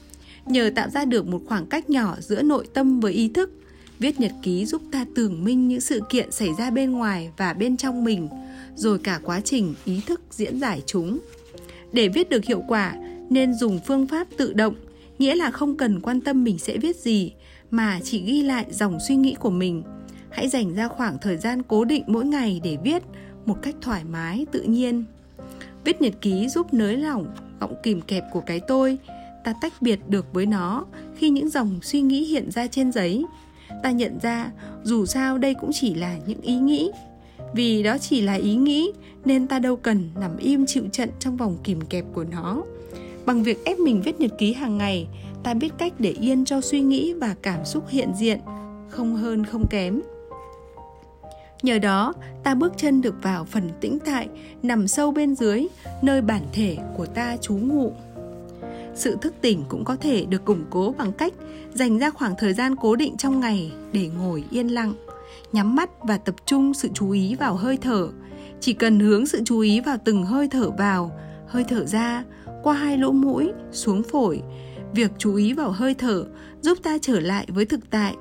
nhờ 0.45 0.71
tạo 0.75 0.89
ra 0.89 1.05
được 1.05 1.27
một 1.27 1.41
khoảng 1.47 1.65
cách 1.65 1.89
nhỏ 1.89 2.15
giữa 2.19 2.41
nội 2.41 2.67
tâm 2.73 2.99
với 2.99 3.13
ý 3.13 3.29
thức. 3.29 3.51
Viết 3.99 4.19
nhật 4.19 4.31
ký 4.41 4.65
giúp 4.65 4.81
ta 4.91 5.05
tưởng 5.15 5.43
minh 5.43 5.67
những 5.67 5.81
sự 5.81 6.01
kiện 6.09 6.31
xảy 6.31 6.49
ra 6.57 6.69
bên 6.69 6.91
ngoài 6.91 7.29
và 7.37 7.53
bên 7.53 7.77
trong 7.77 8.03
mình, 8.03 8.27
rồi 8.75 8.99
cả 8.99 9.19
quá 9.23 9.41
trình 9.43 9.73
ý 9.85 10.01
thức 10.05 10.21
diễn 10.31 10.59
giải 10.59 10.81
chúng. 10.85 11.19
Để 11.91 12.07
viết 12.07 12.29
được 12.29 12.45
hiệu 12.45 12.63
quả, 12.67 12.95
nên 13.29 13.53
dùng 13.53 13.79
phương 13.87 14.07
pháp 14.07 14.27
tự 14.37 14.53
động 14.53 14.75
nghĩa 15.23 15.35
là 15.35 15.51
không 15.51 15.77
cần 15.77 15.99
quan 15.99 16.21
tâm 16.21 16.43
mình 16.43 16.57
sẽ 16.57 16.77
viết 16.77 16.95
gì, 16.95 17.33
mà 17.71 17.99
chỉ 18.03 18.21
ghi 18.21 18.41
lại 18.41 18.65
dòng 18.69 18.97
suy 19.07 19.15
nghĩ 19.15 19.35
của 19.39 19.49
mình. 19.49 19.83
Hãy 20.29 20.49
dành 20.49 20.73
ra 20.75 20.87
khoảng 20.87 21.17
thời 21.21 21.37
gian 21.37 21.63
cố 21.63 21.85
định 21.85 22.03
mỗi 22.07 22.25
ngày 22.25 22.61
để 22.63 22.77
viết 22.83 23.03
một 23.45 23.57
cách 23.61 23.75
thoải 23.81 24.03
mái, 24.03 24.45
tự 24.51 24.61
nhiên. 24.61 25.05
Viết 25.85 26.01
nhật 26.01 26.13
ký 26.21 26.49
giúp 26.49 26.73
nới 26.73 26.97
lỏng 26.97 27.35
gọng 27.59 27.75
kìm 27.83 28.01
kẹp 28.01 28.23
của 28.31 28.41
cái 28.41 28.59
tôi. 28.67 28.97
Ta 29.43 29.53
tách 29.61 29.73
biệt 29.81 29.99
được 30.07 30.33
với 30.33 30.45
nó 30.45 30.85
khi 31.15 31.29
những 31.29 31.49
dòng 31.49 31.79
suy 31.81 32.01
nghĩ 32.01 32.25
hiện 32.25 32.51
ra 32.51 32.67
trên 32.67 32.91
giấy. 32.91 33.25
Ta 33.83 33.91
nhận 33.91 34.19
ra 34.21 34.51
dù 34.83 35.05
sao 35.05 35.37
đây 35.37 35.53
cũng 35.53 35.71
chỉ 35.73 35.93
là 35.93 36.17
những 36.27 36.41
ý 36.41 36.55
nghĩ. 36.55 36.91
Vì 37.55 37.83
đó 37.83 37.97
chỉ 37.97 38.21
là 38.21 38.33
ý 38.33 38.55
nghĩ, 38.55 38.91
nên 39.25 39.47
ta 39.47 39.59
đâu 39.59 39.75
cần 39.75 40.09
nằm 40.19 40.37
im 40.37 40.65
chịu 40.65 40.83
trận 40.91 41.09
trong 41.19 41.37
vòng 41.37 41.57
kìm 41.63 41.81
kẹp 41.81 42.05
của 42.13 42.23
nó 42.23 42.63
bằng 43.25 43.43
việc 43.43 43.65
ép 43.65 43.79
mình 43.79 44.01
viết 44.01 44.19
nhật 44.19 44.31
ký 44.37 44.53
hàng 44.53 44.77
ngày. 44.77 45.07
Ta 45.43 45.53
biết 45.53 45.73
cách 45.77 45.93
để 45.99 46.09
yên 46.09 46.45
cho 46.45 46.61
suy 46.61 46.81
nghĩ 46.81 47.13
và 47.13 47.35
cảm 47.41 47.65
xúc 47.65 47.83
hiện 47.89 48.09
diện, 48.15 48.39
không 48.89 49.15
hơn 49.15 49.45
không 49.45 49.67
kém. 49.69 50.01
Nhờ 51.63 51.79
đó, 51.79 52.13
ta 52.43 52.55
bước 52.55 52.73
chân 52.77 53.01
được 53.01 53.15
vào 53.21 53.45
phần 53.45 53.69
tĩnh 53.81 53.99
tại, 54.05 54.27
nằm 54.63 54.87
sâu 54.87 55.11
bên 55.11 55.35
dưới, 55.35 55.67
nơi 56.01 56.21
bản 56.21 56.41
thể 56.53 56.77
của 56.97 57.05
ta 57.05 57.37
trú 57.37 57.55
ngụ. 57.55 57.93
Sự 58.95 59.17
thức 59.21 59.33
tỉnh 59.41 59.63
cũng 59.69 59.85
có 59.85 59.95
thể 59.95 60.25
được 60.25 60.45
củng 60.45 60.65
cố 60.69 60.95
bằng 60.97 61.13
cách 61.13 61.33
dành 61.73 61.99
ra 61.99 62.09
khoảng 62.09 62.35
thời 62.37 62.53
gian 62.53 62.75
cố 62.75 62.95
định 62.95 63.17
trong 63.17 63.39
ngày 63.39 63.71
để 63.91 64.09
ngồi 64.17 64.43
yên 64.51 64.67
lặng, 64.67 64.93
nhắm 65.51 65.75
mắt 65.75 65.89
và 66.03 66.17
tập 66.17 66.35
trung 66.45 66.73
sự 66.73 66.89
chú 66.93 67.11
ý 67.11 67.35
vào 67.35 67.55
hơi 67.55 67.77
thở. 67.77 68.09
Chỉ 68.59 68.73
cần 68.73 68.99
hướng 68.99 69.25
sự 69.25 69.41
chú 69.45 69.59
ý 69.59 69.79
vào 69.79 69.97
từng 70.05 70.23
hơi 70.23 70.47
thở 70.47 70.69
vào, 70.69 71.11
hơi 71.47 71.63
thở 71.63 71.85
ra 71.85 72.23
qua 72.63 72.73
hai 72.73 72.97
lỗ 72.97 73.11
mũi, 73.11 73.51
xuống 73.71 74.03
phổi. 74.03 74.41
Việc 74.93 75.11
chú 75.17 75.35
ý 75.35 75.53
vào 75.53 75.71
hơi 75.71 75.93
thở 75.93 76.25
giúp 76.61 76.77
ta 76.83 76.97
trở 77.01 77.19
lại 77.19 77.47
với 77.49 77.65
thực 77.65 77.89
tại, 77.89 78.15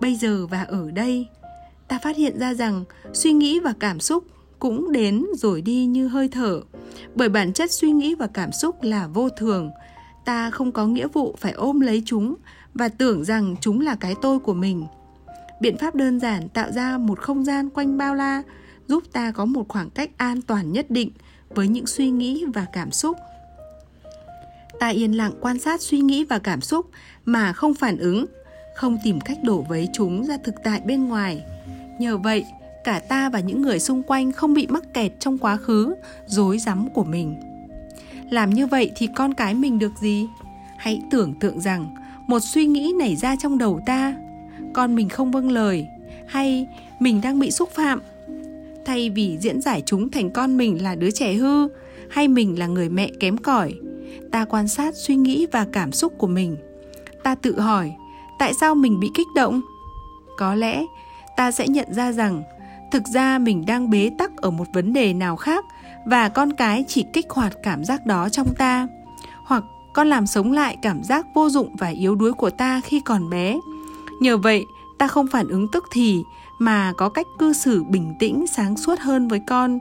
bây 0.00 0.14
giờ 0.14 0.46
và 0.46 0.62
ở 0.62 0.90
đây. 0.90 1.26
Ta 1.88 1.98
phát 2.02 2.16
hiện 2.16 2.38
ra 2.38 2.54
rằng 2.54 2.84
suy 3.12 3.32
nghĩ 3.32 3.60
và 3.60 3.74
cảm 3.80 4.00
xúc 4.00 4.24
cũng 4.58 4.92
đến 4.92 5.26
rồi 5.34 5.62
đi 5.62 5.86
như 5.86 6.08
hơi 6.08 6.28
thở, 6.28 6.60
bởi 7.14 7.28
bản 7.28 7.52
chất 7.52 7.72
suy 7.72 7.90
nghĩ 7.90 8.14
và 8.14 8.26
cảm 8.26 8.52
xúc 8.52 8.82
là 8.82 9.06
vô 9.06 9.28
thường. 9.28 9.70
Ta 10.24 10.50
không 10.50 10.72
có 10.72 10.86
nghĩa 10.86 11.08
vụ 11.08 11.34
phải 11.38 11.52
ôm 11.52 11.80
lấy 11.80 12.02
chúng 12.06 12.34
và 12.74 12.88
tưởng 12.88 13.24
rằng 13.24 13.56
chúng 13.60 13.80
là 13.80 13.94
cái 13.94 14.14
tôi 14.22 14.38
của 14.38 14.54
mình. 14.54 14.86
Biện 15.60 15.78
pháp 15.78 15.94
đơn 15.94 16.20
giản 16.20 16.48
tạo 16.48 16.72
ra 16.72 16.98
một 16.98 17.18
không 17.18 17.44
gian 17.44 17.70
quanh 17.70 17.98
bao 17.98 18.14
la, 18.14 18.42
giúp 18.86 19.02
ta 19.12 19.30
có 19.30 19.44
một 19.44 19.68
khoảng 19.68 19.90
cách 19.90 20.10
an 20.16 20.42
toàn 20.42 20.72
nhất 20.72 20.90
định 20.90 21.10
với 21.48 21.68
những 21.68 21.86
suy 21.86 22.10
nghĩ 22.10 22.44
và 22.54 22.66
cảm 22.72 22.90
xúc 22.90 23.16
ta 24.80 24.88
yên 24.88 25.16
lặng 25.16 25.32
quan 25.40 25.58
sát 25.58 25.80
suy 25.80 26.00
nghĩ 26.00 26.24
và 26.24 26.38
cảm 26.38 26.60
xúc 26.60 26.86
mà 27.24 27.52
không 27.52 27.74
phản 27.74 27.98
ứng, 27.98 28.26
không 28.74 28.98
tìm 29.04 29.20
cách 29.20 29.38
đổ 29.42 29.62
vấy 29.68 29.88
chúng 29.92 30.24
ra 30.24 30.36
thực 30.44 30.54
tại 30.64 30.80
bên 30.86 31.08
ngoài. 31.08 31.42
Nhờ 31.98 32.16
vậy, 32.16 32.44
cả 32.84 33.00
ta 33.08 33.30
và 33.30 33.40
những 33.40 33.62
người 33.62 33.78
xung 33.78 34.02
quanh 34.02 34.32
không 34.32 34.54
bị 34.54 34.66
mắc 34.66 34.94
kẹt 34.94 35.12
trong 35.20 35.38
quá 35.38 35.56
khứ, 35.56 35.94
rối 36.26 36.58
rắm 36.58 36.88
của 36.94 37.04
mình. 37.04 37.40
Làm 38.30 38.50
như 38.50 38.66
vậy 38.66 38.90
thì 38.96 39.08
con 39.16 39.34
cái 39.34 39.54
mình 39.54 39.78
được 39.78 39.92
gì? 40.00 40.26
Hãy 40.78 41.02
tưởng 41.10 41.34
tượng 41.40 41.60
rằng 41.60 41.94
một 42.26 42.40
suy 42.40 42.66
nghĩ 42.66 42.92
nảy 42.98 43.16
ra 43.16 43.36
trong 43.36 43.58
đầu 43.58 43.80
ta, 43.86 44.14
con 44.74 44.94
mình 44.94 45.08
không 45.08 45.30
vâng 45.30 45.50
lời 45.50 45.86
hay 46.28 46.66
mình 47.00 47.20
đang 47.20 47.38
bị 47.38 47.50
xúc 47.50 47.70
phạm. 47.70 48.00
Thay 48.84 49.10
vì 49.10 49.38
diễn 49.40 49.60
giải 49.60 49.82
chúng 49.86 50.10
thành 50.10 50.30
con 50.30 50.56
mình 50.56 50.82
là 50.82 50.94
đứa 50.94 51.10
trẻ 51.10 51.34
hư 51.34 51.68
hay 52.10 52.28
mình 52.28 52.58
là 52.58 52.66
người 52.66 52.88
mẹ 52.88 53.10
kém 53.20 53.36
cỏi 53.36 53.74
ta 54.32 54.44
quan 54.44 54.68
sát 54.68 54.94
suy 54.94 55.16
nghĩ 55.16 55.46
và 55.52 55.66
cảm 55.72 55.92
xúc 55.92 56.12
của 56.18 56.26
mình. 56.26 56.56
Ta 57.24 57.34
tự 57.34 57.60
hỏi, 57.60 57.92
tại 58.38 58.54
sao 58.54 58.74
mình 58.74 59.00
bị 59.00 59.10
kích 59.14 59.26
động? 59.34 59.60
Có 60.38 60.54
lẽ, 60.54 60.84
ta 61.36 61.50
sẽ 61.50 61.68
nhận 61.68 61.94
ra 61.94 62.12
rằng, 62.12 62.42
thực 62.92 63.02
ra 63.06 63.38
mình 63.38 63.66
đang 63.66 63.90
bế 63.90 64.10
tắc 64.18 64.36
ở 64.36 64.50
một 64.50 64.66
vấn 64.72 64.92
đề 64.92 65.12
nào 65.12 65.36
khác 65.36 65.64
và 66.06 66.28
con 66.28 66.52
cái 66.52 66.84
chỉ 66.88 67.04
kích 67.12 67.30
hoạt 67.30 67.52
cảm 67.62 67.84
giác 67.84 68.06
đó 68.06 68.28
trong 68.28 68.54
ta. 68.58 68.88
Hoặc 69.44 69.64
con 69.92 70.08
làm 70.08 70.26
sống 70.26 70.52
lại 70.52 70.76
cảm 70.82 71.02
giác 71.04 71.26
vô 71.34 71.48
dụng 71.48 71.76
và 71.76 71.86
yếu 71.86 72.14
đuối 72.14 72.32
của 72.32 72.50
ta 72.50 72.80
khi 72.84 73.00
còn 73.00 73.30
bé. 73.30 73.58
Nhờ 74.20 74.36
vậy, 74.36 74.64
ta 74.98 75.08
không 75.08 75.26
phản 75.26 75.48
ứng 75.48 75.68
tức 75.72 75.84
thì, 75.92 76.22
mà 76.58 76.92
có 76.96 77.08
cách 77.08 77.26
cư 77.38 77.52
xử 77.52 77.84
bình 77.84 78.14
tĩnh, 78.18 78.46
sáng 78.46 78.76
suốt 78.76 78.98
hơn 78.98 79.28
với 79.28 79.40
con. 79.46 79.78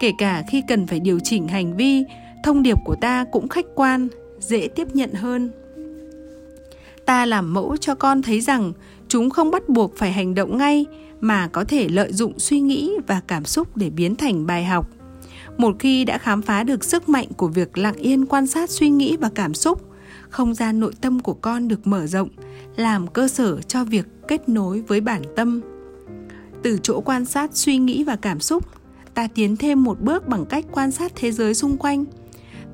Kể 0.00 0.12
cả 0.18 0.42
khi 0.48 0.62
cần 0.68 0.86
phải 0.86 1.00
điều 1.00 1.20
chỉnh 1.20 1.48
hành 1.48 1.76
vi 1.76 2.04
thông 2.44 2.62
điệp 2.62 2.78
của 2.84 2.96
ta 3.00 3.24
cũng 3.32 3.48
khách 3.48 3.66
quan, 3.74 4.08
dễ 4.38 4.68
tiếp 4.68 4.88
nhận 4.94 5.12
hơn. 5.14 5.50
Ta 7.04 7.26
làm 7.26 7.54
mẫu 7.54 7.76
cho 7.76 7.94
con 7.94 8.22
thấy 8.22 8.40
rằng 8.40 8.72
chúng 9.08 9.30
không 9.30 9.50
bắt 9.50 9.68
buộc 9.68 9.96
phải 9.96 10.12
hành 10.12 10.34
động 10.34 10.58
ngay 10.58 10.86
mà 11.20 11.48
có 11.48 11.64
thể 11.64 11.88
lợi 11.88 12.12
dụng 12.12 12.38
suy 12.38 12.60
nghĩ 12.60 12.92
và 13.06 13.20
cảm 13.26 13.44
xúc 13.44 13.76
để 13.76 13.90
biến 13.90 14.16
thành 14.16 14.46
bài 14.46 14.64
học. 14.64 14.88
Một 15.56 15.76
khi 15.78 16.04
đã 16.04 16.18
khám 16.18 16.42
phá 16.42 16.62
được 16.62 16.84
sức 16.84 17.08
mạnh 17.08 17.28
của 17.36 17.48
việc 17.48 17.78
lặng 17.78 17.96
yên 17.96 18.26
quan 18.26 18.46
sát 18.46 18.70
suy 18.70 18.90
nghĩ 18.90 19.16
và 19.16 19.30
cảm 19.34 19.54
xúc, 19.54 19.82
không 20.30 20.54
gian 20.54 20.80
nội 20.80 20.92
tâm 21.00 21.20
của 21.20 21.34
con 21.34 21.68
được 21.68 21.86
mở 21.86 22.06
rộng, 22.06 22.28
làm 22.76 23.06
cơ 23.06 23.28
sở 23.28 23.60
cho 23.60 23.84
việc 23.84 24.06
kết 24.28 24.48
nối 24.48 24.80
với 24.80 25.00
bản 25.00 25.22
tâm. 25.36 25.60
Từ 26.62 26.78
chỗ 26.82 27.00
quan 27.00 27.24
sát 27.24 27.50
suy 27.54 27.76
nghĩ 27.76 28.04
và 28.04 28.16
cảm 28.16 28.40
xúc, 28.40 28.66
ta 29.14 29.28
tiến 29.34 29.56
thêm 29.56 29.84
một 29.84 30.00
bước 30.00 30.28
bằng 30.28 30.46
cách 30.46 30.64
quan 30.72 30.90
sát 30.90 31.12
thế 31.14 31.32
giới 31.32 31.54
xung 31.54 31.76
quanh 31.76 32.04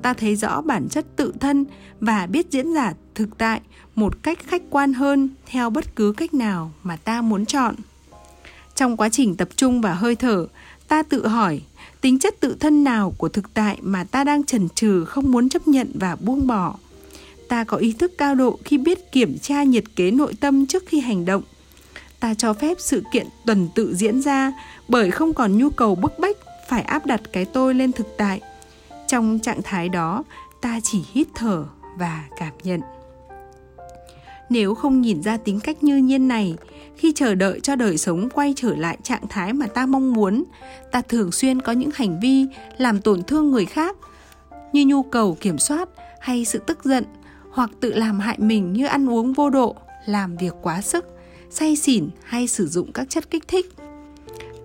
ta 0.01 0.13
thấy 0.13 0.35
rõ 0.35 0.61
bản 0.61 0.87
chất 0.89 1.05
tự 1.15 1.33
thân 1.39 1.65
và 1.99 2.25
biết 2.25 2.51
diễn 2.51 2.73
giả 2.73 2.93
thực 3.15 3.37
tại 3.37 3.61
một 3.95 4.23
cách 4.23 4.39
khách 4.47 4.61
quan 4.69 4.93
hơn 4.93 5.29
theo 5.45 5.69
bất 5.69 5.95
cứ 5.95 6.13
cách 6.17 6.33
nào 6.33 6.71
mà 6.83 6.95
ta 6.95 7.21
muốn 7.21 7.45
chọn. 7.45 7.75
Trong 8.75 8.97
quá 8.97 9.09
trình 9.09 9.35
tập 9.35 9.49
trung 9.55 9.81
và 9.81 9.93
hơi 9.93 10.15
thở, 10.15 10.47
ta 10.87 11.03
tự 11.03 11.27
hỏi 11.27 11.61
tính 12.01 12.19
chất 12.19 12.39
tự 12.39 12.55
thân 12.59 12.83
nào 12.83 13.13
của 13.17 13.29
thực 13.29 13.53
tại 13.53 13.77
mà 13.81 14.03
ta 14.03 14.23
đang 14.23 14.43
chần 14.43 14.69
chừ 14.69 15.05
không 15.05 15.31
muốn 15.31 15.49
chấp 15.49 15.67
nhận 15.67 15.91
và 15.93 16.15
buông 16.15 16.47
bỏ. 16.47 16.75
Ta 17.49 17.63
có 17.63 17.77
ý 17.77 17.93
thức 17.93 18.17
cao 18.17 18.35
độ 18.35 18.59
khi 18.65 18.77
biết 18.77 19.11
kiểm 19.11 19.37
tra 19.39 19.63
nhiệt 19.63 19.83
kế 19.95 20.11
nội 20.11 20.33
tâm 20.39 20.65
trước 20.65 20.83
khi 20.87 20.99
hành 20.99 21.25
động. 21.25 21.43
Ta 22.19 22.33
cho 22.33 22.53
phép 22.53 22.77
sự 22.79 23.03
kiện 23.13 23.27
tuần 23.45 23.67
tự 23.75 23.95
diễn 23.95 24.21
ra 24.21 24.53
bởi 24.87 25.11
không 25.11 25.33
còn 25.33 25.57
nhu 25.57 25.69
cầu 25.69 25.95
bức 25.95 26.19
bách 26.19 26.37
phải 26.69 26.81
áp 26.81 27.05
đặt 27.05 27.21
cái 27.33 27.45
tôi 27.45 27.73
lên 27.73 27.91
thực 27.91 28.07
tại 28.17 28.41
trong 29.09 29.39
trạng 29.39 29.61
thái 29.61 29.89
đó, 29.89 30.23
ta 30.61 30.79
chỉ 30.83 31.03
hít 31.11 31.27
thở 31.35 31.65
và 31.97 32.25
cảm 32.37 32.53
nhận. 32.63 32.81
Nếu 34.49 34.75
không 34.75 35.01
nhìn 35.01 35.23
ra 35.23 35.37
tính 35.37 35.59
cách 35.59 35.83
như 35.83 35.97
nhiên 35.97 36.27
này, 36.27 36.55
khi 36.95 37.13
chờ 37.15 37.35
đợi 37.35 37.59
cho 37.59 37.75
đời 37.75 37.97
sống 37.97 38.29
quay 38.33 38.53
trở 38.55 38.75
lại 38.75 38.97
trạng 39.03 39.27
thái 39.29 39.53
mà 39.53 39.67
ta 39.67 39.85
mong 39.85 40.13
muốn, 40.13 40.43
ta 40.91 41.01
thường 41.01 41.31
xuyên 41.31 41.61
có 41.61 41.71
những 41.71 41.89
hành 41.93 42.19
vi 42.19 42.45
làm 42.77 43.01
tổn 43.01 43.23
thương 43.23 43.51
người 43.51 43.65
khác, 43.65 43.97
như 44.73 44.85
nhu 44.85 45.03
cầu 45.03 45.37
kiểm 45.41 45.57
soát 45.57 45.89
hay 46.19 46.45
sự 46.45 46.59
tức 46.59 46.83
giận, 46.83 47.03
hoặc 47.51 47.69
tự 47.79 47.93
làm 47.93 48.19
hại 48.19 48.37
mình 48.39 48.73
như 48.73 48.85
ăn 48.85 49.09
uống 49.09 49.33
vô 49.33 49.49
độ, 49.49 49.75
làm 50.05 50.37
việc 50.37 50.53
quá 50.61 50.81
sức, 50.81 51.05
say 51.49 51.75
xỉn 51.75 52.09
hay 52.23 52.47
sử 52.47 52.67
dụng 52.67 52.91
các 52.91 53.09
chất 53.09 53.29
kích 53.29 53.47
thích 53.47 53.78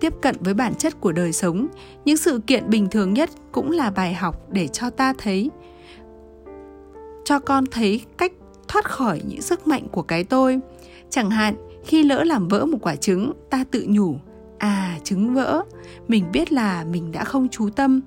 tiếp 0.05 0.13
cận 0.21 0.35
với 0.39 0.53
bản 0.53 0.75
chất 0.75 1.01
của 1.01 1.11
đời 1.11 1.33
sống. 1.33 1.67
Những 2.05 2.17
sự 2.17 2.39
kiện 2.47 2.69
bình 2.69 2.87
thường 2.91 3.13
nhất 3.13 3.29
cũng 3.51 3.71
là 3.71 3.91
bài 3.91 4.13
học 4.13 4.51
để 4.51 4.67
cho 4.67 4.89
ta 4.89 5.13
thấy, 5.17 5.49
cho 7.25 7.39
con 7.39 7.65
thấy 7.71 8.01
cách 8.17 8.31
thoát 8.67 8.85
khỏi 8.85 9.21
những 9.27 9.41
sức 9.41 9.67
mạnh 9.67 9.87
của 9.91 10.01
cái 10.01 10.23
tôi. 10.23 10.59
Chẳng 11.09 11.29
hạn, 11.29 11.55
khi 11.85 12.03
lỡ 12.03 12.23
làm 12.23 12.47
vỡ 12.47 12.65
một 12.65 12.77
quả 12.81 12.95
trứng, 12.95 13.31
ta 13.49 13.65
tự 13.71 13.85
nhủ 13.89 14.15
à 14.57 14.99
trứng 15.03 15.33
vỡ, 15.33 15.61
mình 16.07 16.25
biết 16.31 16.51
là 16.51 16.85
mình 16.91 17.11
đã 17.11 17.23
không 17.23 17.47
chú 17.49 17.69
tâm. 17.69 18.01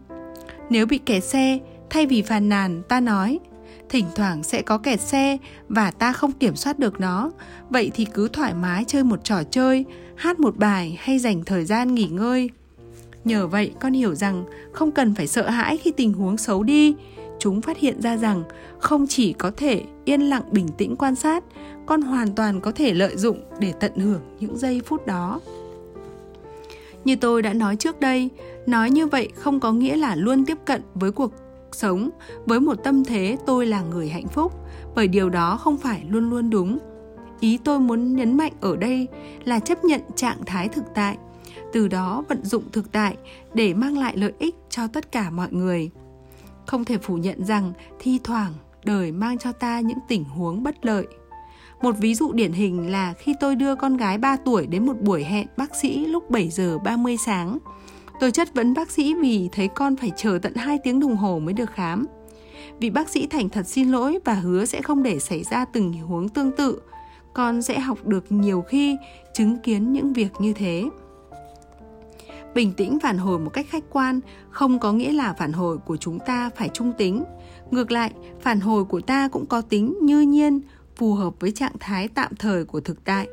Nếu 0.70 0.86
bị 0.86 0.98
kẹt 0.98 1.24
xe, 1.24 1.58
thay 1.90 2.06
vì 2.06 2.22
phàn 2.22 2.48
nàn, 2.48 2.82
ta 2.88 3.00
nói 3.00 3.38
thỉnh 3.88 4.06
thoảng 4.14 4.42
sẽ 4.42 4.62
có 4.62 4.78
kẹt 4.78 5.00
xe 5.00 5.38
và 5.68 5.90
ta 5.90 6.12
không 6.12 6.32
kiểm 6.32 6.56
soát 6.56 6.78
được 6.78 7.00
nó. 7.00 7.30
Vậy 7.70 7.90
thì 7.94 8.04
cứ 8.14 8.28
thoải 8.28 8.54
mái 8.54 8.84
chơi 8.86 9.04
một 9.04 9.24
trò 9.24 9.42
chơi, 9.50 9.84
hát 10.16 10.40
một 10.40 10.56
bài 10.56 10.98
hay 11.00 11.18
dành 11.18 11.44
thời 11.44 11.64
gian 11.64 11.94
nghỉ 11.94 12.06
ngơi. 12.06 12.50
Nhờ 13.24 13.46
vậy, 13.46 13.72
con 13.80 13.92
hiểu 13.92 14.14
rằng 14.14 14.44
không 14.72 14.90
cần 14.90 15.14
phải 15.14 15.26
sợ 15.26 15.50
hãi 15.50 15.76
khi 15.76 15.90
tình 15.90 16.12
huống 16.12 16.36
xấu 16.36 16.62
đi. 16.62 16.94
Chúng 17.38 17.60
phát 17.60 17.78
hiện 17.78 18.02
ra 18.02 18.16
rằng 18.16 18.42
không 18.78 19.06
chỉ 19.08 19.32
có 19.32 19.50
thể 19.56 19.82
yên 20.04 20.20
lặng 20.20 20.42
bình 20.52 20.68
tĩnh 20.78 20.96
quan 20.96 21.14
sát, 21.14 21.44
con 21.86 22.02
hoàn 22.02 22.34
toàn 22.34 22.60
có 22.60 22.72
thể 22.72 22.94
lợi 22.94 23.16
dụng 23.16 23.40
để 23.60 23.72
tận 23.80 23.96
hưởng 23.96 24.20
những 24.40 24.58
giây 24.58 24.80
phút 24.86 25.06
đó. 25.06 25.40
Như 27.04 27.16
tôi 27.16 27.42
đã 27.42 27.52
nói 27.52 27.76
trước 27.76 28.00
đây, 28.00 28.28
nói 28.66 28.90
như 28.90 29.06
vậy 29.06 29.28
không 29.34 29.60
có 29.60 29.72
nghĩa 29.72 29.96
là 29.96 30.14
luôn 30.16 30.44
tiếp 30.44 30.58
cận 30.64 30.82
với 30.94 31.12
cuộc 31.12 31.32
sống. 31.72 32.10
Với 32.46 32.60
một 32.60 32.74
tâm 32.84 33.04
thế, 33.04 33.36
tôi 33.46 33.66
là 33.66 33.82
người 33.82 34.08
hạnh 34.08 34.28
phúc, 34.28 34.52
bởi 34.94 35.08
điều 35.08 35.30
đó 35.30 35.56
không 35.56 35.76
phải 35.76 36.04
luôn 36.08 36.30
luôn 36.30 36.50
đúng. 36.50 36.78
Ý 37.40 37.58
tôi 37.64 37.80
muốn 37.80 38.16
nhấn 38.16 38.36
mạnh 38.36 38.52
ở 38.60 38.76
đây 38.76 39.08
là 39.44 39.60
chấp 39.60 39.84
nhận 39.84 40.00
trạng 40.16 40.44
thái 40.46 40.68
thực 40.68 40.84
tại, 40.94 41.16
từ 41.72 41.88
đó 41.88 42.24
vận 42.28 42.44
dụng 42.44 42.62
thực 42.72 42.92
tại 42.92 43.16
để 43.54 43.74
mang 43.74 43.98
lại 43.98 44.16
lợi 44.16 44.32
ích 44.38 44.54
cho 44.70 44.86
tất 44.86 45.12
cả 45.12 45.30
mọi 45.30 45.48
người. 45.50 45.90
Không 46.66 46.84
thể 46.84 46.98
phủ 46.98 47.16
nhận 47.16 47.44
rằng 47.44 47.72
thi 47.98 48.20
thoảng 48.24 48.52
đời 48.84 49.12
mang 49.12 49.38
cho 49.38 49.52
ta 49.52 49.80
những 49.80 49.98
tình 50.08 50.24
huống 50.24 50.62
bất 50.62 50.84
lợi. 50.86 51.06
Một 51.82 51.94
ví 51.98 52.14
dụ 52.14 52.32
điển 52.32 52.52
hình 52.52 52.90
là 52.90 53.12
khi 53.12 53.34
tôi 53.40 53.56
đưa 53.56 53.74
con 53.74 53.96
gái 53.96 54.18
3 54.18 54.36
tuổi 54.36 54.66
đến 54.66 54.86
một 54.86 55.00
buổi 55.00 55.24
hẹn 55.24 55.46
bác 55.56 55.74
sĩ 55.74 56.06
lúc 56.06 56.30
7 56.30 56.48
giờ 56.48 56.78
30 56.78 57.16
sáng. 57.16 57.58
Tôi 58.20 58.30
chất 58.30 58.54
vấn 58.54 58.74
bác 58.74 58.90
sĩ 58.90 59.14
vì 59.14 59.48
thấy 59.52 59.68
con 59.68 59.96
phải 59.96 60.12
chờ 60.16 60.38
tận 60.42 60.54
2 60.54 60.78
tiếng 60.84 61.00
đồng 61.00 61.16
hồ 61.16 61.38
mới 61.38 61.54
được 61.54 61.70
khám. 61.70 62.06
Vị 62.80 62.90
bác 62.90 63.08
sĩ 63.08 63.26
thành 63.26 63.48
thật 63.48 63.66
xin 63.66 63.88
lỗi 63.88 64.18
và 64.24 64.34
hứa 64.34 64.64
sẽ 64.64 64.82
không 64.82 65.02
để 65.02 65.18
xảy 65.18 65.42
ra 65.42 65.64
từng 65.64 65.92
huống 65.92 66.28
tương 66.28 66.52
tự. 66.52 66.80
Con 67.34 67.62
sẽ 67.62 67.80
học 67.80 68.06
được 68.06 68.32
nhiều 68.32 68.62
khi 68.62 68.96
chứng 69.34 69.58
kiến 69.58 69.92
những 69.92 70.12
việc 70.12 70.28
như 70.40 70.52
thế. 70.52 70.84
Bình 72.54 72.72
tĩnh 72.72 72.98
phản 73.02 73.18
hồi 73.18 73.38
một 73.38 73.50
cách 73.50 73.66
khách 73.68 73.84
quan 73.90 74.20
không 74.50 74.78
có 74.78 74.92
nghĩa 74.92 75.12
là 75.12 75.32
phản 75.32 75.52
hồi 75.52 75.78
của 75.78 75.96
chúng 75.96 76.18
ta 76.18 76.50
phải 76.56 76.68
trung 76.68 76.92
tính. 76.98 77.24
Ngược 77.70 77.90
lại, 77.90 78.12
phản 78.40 78.60
hồi 78.60 78.84
của 78.84 79.00
ta 79.00 79.28
cũng 79.28 79.46
có 79.46 79.60
tính 79.60 79.98
như 80.02 80.20
nhiên, 80.20 80.60
phù 80.96 81.14
hợp 81.14 81.34
với 81.40 81.50
trạng 81.50 81.78
thái 81.80 82.08
tạm 82.08 82.36
thời 82.38 82.64
của 82.64 82.80
thực 82.80 83.04
tại. 83.04 83.26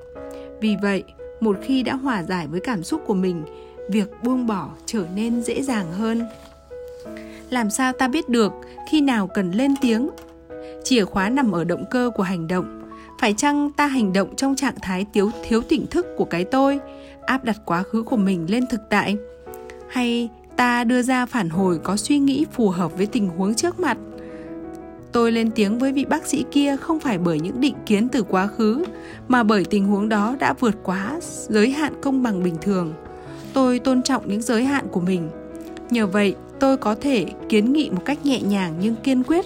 Vì 0.61 0.75
vậy, 0.81 1.03
một 1.41 1.57
khi 1.63 1.83
đã 1.83 1.95
hòa 1.95 2.23
giải 2.23 2.47
với 2.47 2.59
cảm 2.59 2.83
xúc 2.83 3.01
của 3.05 3.13
mình, 3.13 3.43
việc 3.89 4.09
buông 4.23 4.47
bỏ 4.47 4.69
trở 4.85 5.05
nên 5.15 5.41
dễ 5.41 5.61
dàng 5.61 5.91
hơn. 5.91 6.21
Làm 7.49 7.69
sao 7.69 7.93
ta 7.93 8.07
biết 8.07 8.29
được 8.29 8.53
khi 8.89 9.01
nào 9.01 9.27
cần 9.27 9.51
lên 9.51 9.73
tiếng? 9.81 10.09
Chìa 10.83 11.05
khóa 11.05 11.29
nằm 11.29 11.51
ở 11.51 11.63
động 11.63 11.85
cơ 11.91 12.11
của 12.15 12.23
hành 12.23 12.47
động. 12.47 12.81
Phải 13.19 13.33
chăng 13.33 13.71
ta 13.71 13.87
hành 13.87 14.13
động 14.13 14.35
trong 14.35 14.55
trạng 14.55 14.79
thái 14.81 15.05
thiếu 15.13 15.31
thiếu 15.43 15.61
tỉnh 15.61 15.87
thức 15.87 16.05
của 16.17 16.25
cái 16.25 16.43
tôi, 16.43 16.79
áp 17.25 17.43
đặt 17.43 17.57
quá 17.65 17.83
khứ 17.83 18.03
của 18.03 18.17
mình 18.17 18.45
lên 18.49 18.65
thực 18.69 18.81
tại? 18.89 19.17
Hay 19.89 20.29
ta 20.55 20.83
đưa 20.83 21.01
ra 21.01 21.25
phản 21.25 21.49
hồi 21.49 21.79
có 21.83 21.97
suy 21.97 22.19
nghĩ 22.19 22.45
phù 22.51 22.69
hợp 22.69 22.97
với 22.97 23.05
tình 23.05 23.29
huống 23.29 23.55
trước 23.55 23.79
mặt 23.79 23.97
tôi 25.15 25.31
lên 25.31 25.51
tiếng 25.55 25.79
với 25.79 25.91
vị 25.91 26.05
bác 26.05 26.25
sĩ 26.25 26.45
kia 26.51 26.77
không 26.77 26.99
phải 26.99 27.17
bởi 27.17 27.39
những 27.39 27.61
định 27.61 27.75
kiến 27.85 28.09
từ 28.09 28.23
quá 28.23 28.47
khứ 28.47 28.83
mà 29.27 29.43
bởi 29.43 29.65
tình 29.65 29.85
huống 29.85 30.09
đó 30.09 30.35
đã 30.39 30.53
vượt 30.53 30.75
quá 30.83 31.19
giới 31.21 31.69
hạn 31.69 31.93
công 32.01 32.23
bằng 32.23 32.43
bình 32.43 32.55
thường 32.61 32.93
tôi 33.55 33.79
tôn 33.79 34.03
trọng 34.03 34.27
những 34.27 34.41
giới 34.41 34.63
hạn 34.63 34.87
của 34.91 34.99
mình. 34.99 35.29
Nhờ 35.89 36.07
vậy, 36.07 36.35
tôi 36.59 36.77
có 36.77 36.95
thể 36.95 37.25
kiến 37.49 37.73
nghị 37.73 37.89
một 37.89 38.01
cách 38.05 38.25
nhẹ 38.25 38.41
nhàng 38.41 38.73
nhưng 38.81 38.95
kiên 38.95 39.23
quyết. 39.23 39.45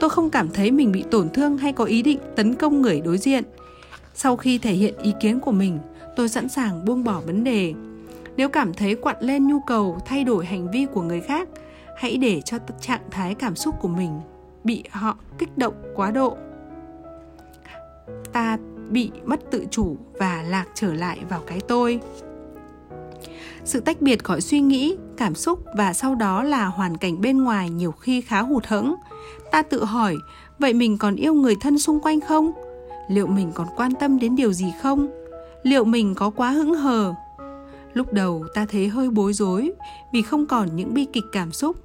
Tôi 0.00 0.10
không 0.10 0.30
cảm 0.30 0.50
thấy 0.50 0.70
mình 0.70 0.92
bị 0.92 1.04
tổn 1.10 1.28
thương 1.30 1.58
hay 1.58 1.72
có 1.72 1.84
ý 1.84 2.02
định 2.02 2.18
tấn 2.36 2.54
công 2.54 2.82
người 2.82 3.00
đối 3.00 3.18
diện. 3.18 3.44
Sau 4.14 4.36
khi 4.36 4.58
thể 4.58 4.72
hiện 4.72 4.94
ý 5.02 5.12
kiến 5.20 5.40
của 5.40 5.52
mình, 5.52 5.78
tôi 6.16 6.28
sẵn 6.28 6.48
sàng 6.48 6.84
buông 6.84 7.04
bỏ 7.04 7.20
vấn 7.26 7.44
đề. 7.44 7.74
Nếu 8.36 8.48
cảm 8.48 8.74
thấy 8.74 8.94
quặn 8.94 9.16
lên 9.20 9.48
nhu 9.48 9.60
cầu 9.60 9.98
thay 10.06 10.24
đổi 10.24 10.46
hành 10.46 10.70
vi 10.70 10.86
của 10.92 11.02
người 11.02 11.20
khác, 11.20 11.48
hãy 11.96 12.16
để 12.16 12.40
cho 12.40 12.58
trạng 12.80 13.10
thái 13.10 13.34
cảm 13.34 13.56
xúc 13.56 13.74
của 13.80 13.88
mình 13.88 14.10
bị 14.64 14.84
họ 14.90 15.16
kích 15.38 15.58
động 15.58 15.74
quá 15.94 16.10
độ. 16.10 16.36
Ta 18.32 18.58
bị 18.90 19.10
mất 19.24 19.40
tự 19.50 19.64
chủ 19.70 19.96
và 20.12 20.44
lạc 20.48 20.66
trở 20.74 20.94
lại 20.94 21.18
vào 21.28 21.40
cái 21.46 21.60
tôi 21.68 22.00
sự 23.64 23.80
tách 23.80 24.02
biệt 24.02 24.24
khỏi 24.24 24.40
suy 24.40 24.60
nghĩ, 24.60 24.96
cảm 25.16 25.34
xúc 25.34 25.64
và 25.76 25.92
sau 25.92 26.14
đó 26.14 26.42
là 26.42 26.66
hoàn 26.66 26.96
cảnh 26.96 27.20
bên 27.20 27.44
ngoài 27.44 27.70
nhiều 27.70 27.92
khi 27.92 28.20
khá 28.20 28.40
hụt 28.40 28.66
hẫng. 28.66 28.94
Ta 29.50 29.62
tự 29.62 29.84
hỏi, 29.84 30.16
vậy 30.58 30.74
mình 30.74 30.98
còn 30.98 31.16
yêu 31.16 31.34
người 31.34 31.54
thân 31.60 31.78
xung 31.78 32.00
quanh 32.00 32.20
không? 32.20 32.52
Liệu 33.08 33.26
mình 33.26 33.52
còn 33.54 33.66
quan 33.76 33.92
tâm 34.00 34.18
đến 34.18 34.36
điều 34.36 34.52
gì 34.52 34.72
không? 34.82 35.08
Liệu 35.62 35.84
mình 35.84 36.14
có 36.14 36.30
quá 36.30 36.50
hững 36.50 36.74
hờ? 36.74 37.14
Lúc 37.92 38.12
đầu 38.12 38.44
ta 38.54 38.66
thấy 38.70 38.88
hơi 38.88 39.10
bối 39.10 39.32
rối 39.32 39.72
vì 40.12 40.22
không 40.22 40.46
còn 40.46 40.76
những 40.76 40.94
bi 40.94 41.06
kịch 41.12 41.24
cảm 41.32 41.52
xúc. 41.52 41.76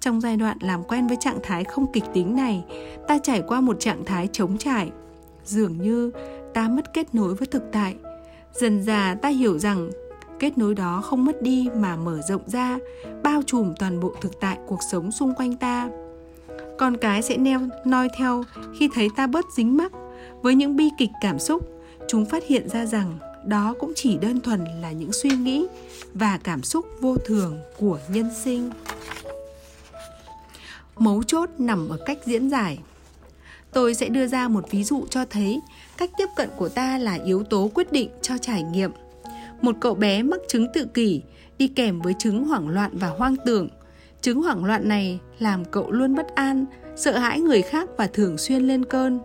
Trong 0.00 0.20
giai 0.20 0.36
đoạn 0.36 0.58
làm 0.60 0.82
quen 0.84 1.06
với 1.06 1.16
trạng 1.20 1.38
thái 1.42 1.64
không 1.64 1.92
kịch 1.92 2.04
tính 2.14 2.36
này, 2.36 2.64
ta 3.08 3.18
trải 3.22 3.42
qua 3.46 3.60
một 3.60 3.80
trạng 3.80 4.04
thái 4.04 4.28
trống 4.32 4.58
trải. 4.58 4.90
Dường 5.44 5.82
như 5.82 6.10
ta 6.54 6.68
mất 6.68 6.94
kết 6.94 7.14
nối 7.14 7.34
với 7.34 7.46
thực 7.46 7.62
tại. 7.72 7.94
Dần 8.52 8.82
già 8.82 9.16
ta 9.22 9.28
hiểu 9.28 9.58
rằng 9.58 9.90
kết 10.38 10.58
nối 10.58 10.74
đó 10.74 11.00
không 11.04 11.24
mất 11.24 11.42
đi 11.42 11.68
mà 11.76 11.96
mở 11.96 12.20
rộng 12.28 12.42
ra, 12.46 12.78
bao 13.22 13.42
trùm 13.46 13.74
toàn 13.78 14.00
bộ 14.00 14.14
thực 14.20 14.40
tại 14.40 14.58
cuộc 14.66 14.80
sống 14.90 15.12
xung 15.12 15.34
quanh 15.34 15.56
ta. 15.56 15.88
Con 16.78 16.96
cái 16.96 17.22
sẽ 17.22 17.36
neo, 17.36 17.60
noi 17.84 18.08
theo 18.18 18.44
khi 18.78 18.88
thấy 18.94 19.08
ta 19.16 19.26
bớt 19.26 19.44
dính 19.56 19.76
mắc 19.76 19.92
với 20.42 20.54
những 20.54 20.76
bi 20.76 20.88
kịch 20.98 21.10
cảm 21.20 21.38
xúc. 21.38 21.68
Chúng 22.08 22.24
phát 22.24 22.46
hiện 22.46 22.68
ra 22.68 22.86
rằng 22.86 23.18
đó 23.44 23.74
cũng 23.78 23.92
chỉ 23.96 24.18
đơn 24.18 24.40
thuần 24.40 24.64
là 24.80 24.92
những 24.92 25.12
suy 25.12 25.30
nghĩ 25.30 25.66
và 26.14 26.38
cảm 26.44 26.62
xúc 26.62 26.86
vô 27.00 27.16
thường 27.16 27.58
của 27.78 27.98
nhân 28.08 28.30
sinh. 28.44 28.70
Mấu 30.96 31.22
chốt 31.22 31.50
nằm 31.58 31.88
ở 31.88 31.98
cách 32.06 32.18
diễn 32.24 32.50
giải. 32.50 32.78
Tôi 33.72 33.94
sẽ 33.94 34.08
đưa 34.08 34.26
ra 34.26 34.48
một 34.48 34.70
ví 34.70 34.84
dụ 34.84 35.06
cho 35.10 35.24
thấy 35.24 35.60
cách 35.96 36.10
tiếp 36.18 36.26
cận 36.36 36.50
của 36.56 36.68
ta 36.68 36.98
là 36.98 37.18
yếu 37.24 37.42
tố 37.42 37.70
quyết 37.74 37.92
định 37.92 38.10
cho 38.22 38.38
trải 38.38 38.62
nghiệm 38.62 38.90
một 39.66 39.76
cậu 39.80 39.94
bé 39.94 40.22
mắc 40.22 40.40
chứng 40.48 40.66
tự 40.72 40.84
kỷ, 40.94 41.22
đi 41.58 41.68
kèm 41.68 42.00
với 42.00 42.14
chứng 42.18 42.44
hoảng 42.44 42.68
loạn 42.68 42.90
và 42.94 43.08
hoang 43.08 43.36
tưởng. 43.44 43.68
Chứng 44.20 44.42
hoảng 44.42 44.64
loạn 44.64 44.88
này 44.88 45.18
làm 45.38 45.64
cậu 45.64 45.90
luôn 45.90 46.14
bất 46.14 46.34
an, 46.34 46.64
sợ 46.96 47.18
hãi 47.18 47.40
người 47.40 47.62
khác 47.62 47.88
và 47.96 48.06
thường 48.06 48.38
xuyên 48.38 48.62
lên 48.62 48.84
cơn. 48.84 49.20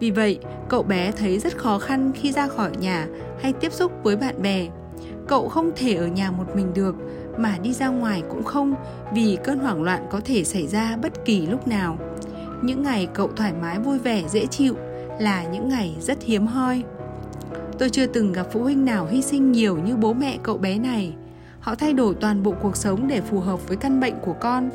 Vì 0.00 0.10
vậy, 0.10 0.38
cậu 0.68 0.82
bé 0.82 1.12
thấy 1.12 1.38
rất 1.38 1.58
khó 1.58 1.78
khăn 1.78 2.12
khi 2.14 2.32
ra 2.32 2.48
khỏi 2.48 2.70
nhà 2.80 3.08
hay 3.40 3.52
tiếp 3.52 3.72
xúc 3.72 3.92
với 4.02 4.16
bạn 4.16 4.42
bè. 4.42 4.68
Cậu 5.28 5.48
không 5.48 5.70
thể 5.76 5.94
ở 5.94 6.06
nhà 6.06 6.30
một 6.30 6.46
mình 6.56 6.74
được, 6.74 6.94
mà 7.38 7.58
đi 7.62 7.72
ra 7.72 7.88
ngoài 7.88 8.22
cũng 8.30 8.42
không 8.42 8.74
vì 9.14 9.38
cơn 9.44 9.58
hoảng 9.58 9.82
loạn 9.82 10.06
có 10.10 10.20
thể 10.24 10.44
xảy 10.44 10.66
ra 10.66 10.96
bất 10.96 11.24
kỳ 11.24 11.46
lúc 11.46 11.68
nào. 11.68 11.98
Những 12.62 12.82
ngày 12.82 13.08
cậu 13.14 13.28
thoải 13.36 13.52
mái 13.62 13.78
vui 13.78 13.98
vẻ, 13.98 14.22
dễ 14.28 14.46
chịu 14.46 14.74
là 15.18 15.44
những 15.44 15.68
ngày 15.68 15.96
rất 16.00 16.22
hiếm 16.22 16.46
hoi 16.46 16.82
tôi 17.82 17.90
chưa 17.90 18.06
từng 18.06 18.32
gặp 18.32 18.46
phụ 18.52 18.62
huynh 18.62 18.84
nào 18.84 19.06
hy 19.10 19.22
sinh 19.22 19.52
nhiều 19.52 19.76
như 19.76 19.96
bố 19.96 20.12
mẹ 20.12 20.38
cậu 20.42 20.58
bé 20.58 20.78
này. 20.78 21.14
Họ 21.60 21.74
thay 21.74 21.92
đổi 21.92 22.14
toàn 22.14 22.42
bộ 22.42 22.54
cuộc 22.62 22.76
sống 22.76 23.08
để 23.08 23.20
phù 23.20 23.40
hợp 23.40 23.68
với 23.68 23.76
căn 23.76 24.00
bệnh 24.00 24.14
của 24.20 24.32
con. 24.40 24.70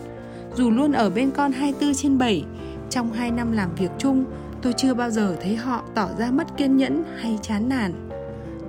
Dù 0.55 0.71
luôn 0.71 0.91
ở 0.91 1.09
bên 1.09 1.31
con 1.31 1.51
24 1.51 1.95
trên 1.95 2.17
7 2.17 2.45
trong 2.89 3.13
2 3.13 3.31
năm 3.31 3.51
làm 3.51 3.75
việc 3.75 3.91
chung, 3.97 4.25
tôi 4.61 4.73
chưa 4.73 4.93
bao 4.93 5.09
giờ 5.09 5.35
thấy 5.41 5.55
họ 5.55 5.83
tỏ 5.93 6.09
ra 6.17 6.31
mất 6.31 6.57
kiên 6.57 6.77
nhẫn 6.77 7.03
hay 7.17 7.39
chán 7.41 7.69
nản. 7.69 8.09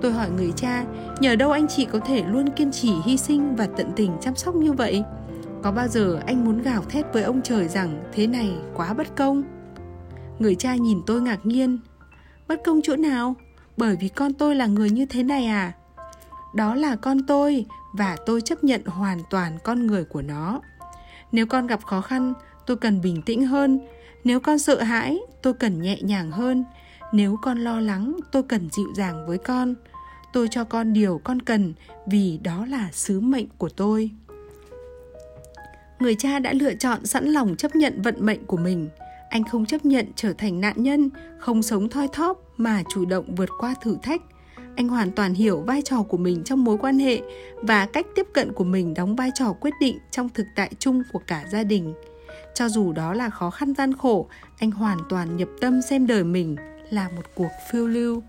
Tôi 0.01 0.11
hỏi 0.11 0.29
người 0.37 0.51
cha, 0.55 0.85
nhờ 1.19 1.35
đâu 1.35 1.51
anh 1.51 1.67
chị 1.67 1.85
có 1.85 1.99
thể 1.99 2.23
luôn 2.31 2.49
kiên 2.49 2.71
trì 2.71 2.93
hy 3.05 3.17
sinh 3.17 3.55
và 3.55 3.67
tận 3.77 3.91
tình 3.95 4.11
chăm 4.21 4.35
sóc 4.35 4.55
như 4.55 4.73
vậy? 4.73 5.03
Có 5.63 5.71
bao 5.71 5.87
giờ 5.87 6.19
anh 6.25 6.45
muốn 6.45 6.61
gào 6.61 6.81
thét 6.89 7.05
với 7.13 7.23
ông 7.23 7.41
trời 7.43 7.67
rằng 7.67 8.03
thế 8.13 8.27
này 8.27 8.51
quá 8.75 8.93
bất 8.93 9.15
công? 9.15 9.43
Người 10.39 10.55
cha 10.55 10.75
nhìn 10.75 11.01
tôi 11.05 11.21
ngạc 11.21 11.45
nhiên, 11.45 11.79
bất 12.47 12.61
công 12.65 12.79
chỗ 12.83 12.95
nào? 12.95 13.35
Bởi 13.79 13.95
vì 13.95 14.07
con 14.07 14.33
tôi 14.33 14.55
là 14.55 14.65
người 14.65 14.89
như 14.89 15.05
thế 15.05 15.23
này 15.23 15.45
à? 15.45 15.73
Đó 16.55 16.75
là 16.75 16.95
con 16.95 17.17
tôi 17.27 17.65
và 17.93 18.17
tôi 18.25 18.41
chấp 18.41 18.63
nhận 18.63 18.85
hoàn 18.85 19.19
toàn 19.29 19.57
con 19.63 19.87
người 19.87 20.03
của 20.03 20.21
nó. 20.21 20.61
Nếu 21.31 21.45
con 21.45 21.67
gặp 21.67 21.83
khó 21.83 22.01
khăn, 22.01 22.33
tôi 22.65 22.77
cần 22.77 23.01
bình 23.01 23.21
tĩnh 23.21 23.45
hơn. 23.45 23.79
Nếu 24.23 24.39
con 24.39 24.59
sợ 24.59 24.83
hãi, 24.83 25.19
tôi 25.41 25.53
cần 25.53 25.81
nhẹ 25.81 26.01
nhàng 26.01 26.31
hơn. 26.31 26.63
Nếu 27.11 27.37
con 27.41 27.59
lo 27.59 27.79
lắng, 27.79 28.19
tôi 28.31 28.43
cần 28.43 28.69
dịu 28.71 28.87
dàng 28.95 29.27
với 29.27 29.37
con. 29.37 29.75
Tôi 30.33 30.47
cho 30.51 30.63
con 30.63 30.93
điều 30.93 31.21
con 31.23 31.41
cần 31.41 31.73
vì 32.05 32.37
đó 32.37 32.65
là 32.65 32.89
sứ 32.91 33.19
mệnh 33.19 33.47
của 33.57 33.69
tôi. 33.69 34.11
Người 35.99 36.15
cha 36.15 36.39
đã 36.39 36.53
lựa 36.53 36.73
chọn 36.73 37.05
sẵn 37.05 37.25
lòng 37.25 37.55
chấp 37.55 37.75
nhận 37.75 38.01
vận 38.01 38.15
mệnh 38.19 38.45
của 38.45 38.57
mình 38.57 38.89
anh 39.29 39.43
không 39.43 39.65
chấp 39.65 39.85
nhận 39.85 40.05
trở 40.15 40.33
thành 40.33 40.61
nạn 40.61 40.83
nhân, 40.83 41.09
không 41.39 41.61
sống 41.61 41.89
thoi 41.89 42.07
thóp 42.07 42.43
mà 42.57 42.83
chủ 42.93 43.05
động 43.05 43.35
vượt 43.35 43.49
qua 43.59 43.75
thử 43.81 43.97
thách. 44.03 44.21
Anh 44.75 44.87
hoàn 44.87 45.11
toàn 45.11 45.33
hiểu 45.33 45.61
vai 45.61 45.81
trò 45.81 46.03
của 46.03 46.17
mình 46.17 46.43
trong 46.43 46.63
mối 46.63 46.77
quan 46.77 46.99
hệ 46.99 47.21
và 47.55 47.85
cách 47.85 48.05
tiếp 48.15 48.27
cận 48.33 48.53
của 48.53 48.63
mình 48.63 48.93
đóng 48.93 49.15
vai 49.15 49.31
trò 49.35 49.53
quyết 49.53 49.73
định 49.79 49.97
trong 50.11 50.29
thực 50.29 50.45
tại 50.55 50.71
chung 50.79 51.03
của 51.13 51.19
cả 51.27 51.45
gia 51.51 51.63
đình. 51.63 51.93
Cho 52.53 52.69
dù 52.69 52.91
đó 52.91 53.13
là 53.13 53.29
khó 53.29 53.49
khăn 53.49 53.73
gian 53.73 53.93
khổ, 53.93 54.27
anh 54.59 54.71
hoàn 54.71 54.97
toàn 55.09 55.37
nhập 55.37 55.49
tâm 55.61 55.81
xem 55.81 56.07
đời 56.07 56.23
mình 56.23 56.55
là 56.89 57.09
một 57.15 57.23
cuộc 57.35 57.51
phiêu 57.71 57.87
lưu. 57.87 58.23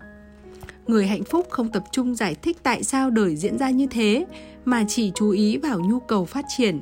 Người 0.87 1.07
hạnh 1.07 1.23
phúc 1.23 1.47
không 1.49 1.69
tập 1.69 1.83
trung 1.91 2.15
giải 2.15 2.35
thích 2.35 2.57
tại 2.63 2.83
sao 2.83 3.09
đời 3.09 3.35
diễn 3.35 3.57
ra 3.57 3.69
như 3.69 3.87
thế, 3.87 4.25
mà 4.65 4.85
chỉ 4.87 5.11
chú 5.15 5.29
ý 5.29 5.57
vào 5.57 5.79
nhu 5.79 5.99
cầu 5.99 6.25
phát 6.25 6.45
triển. 6.47 6.81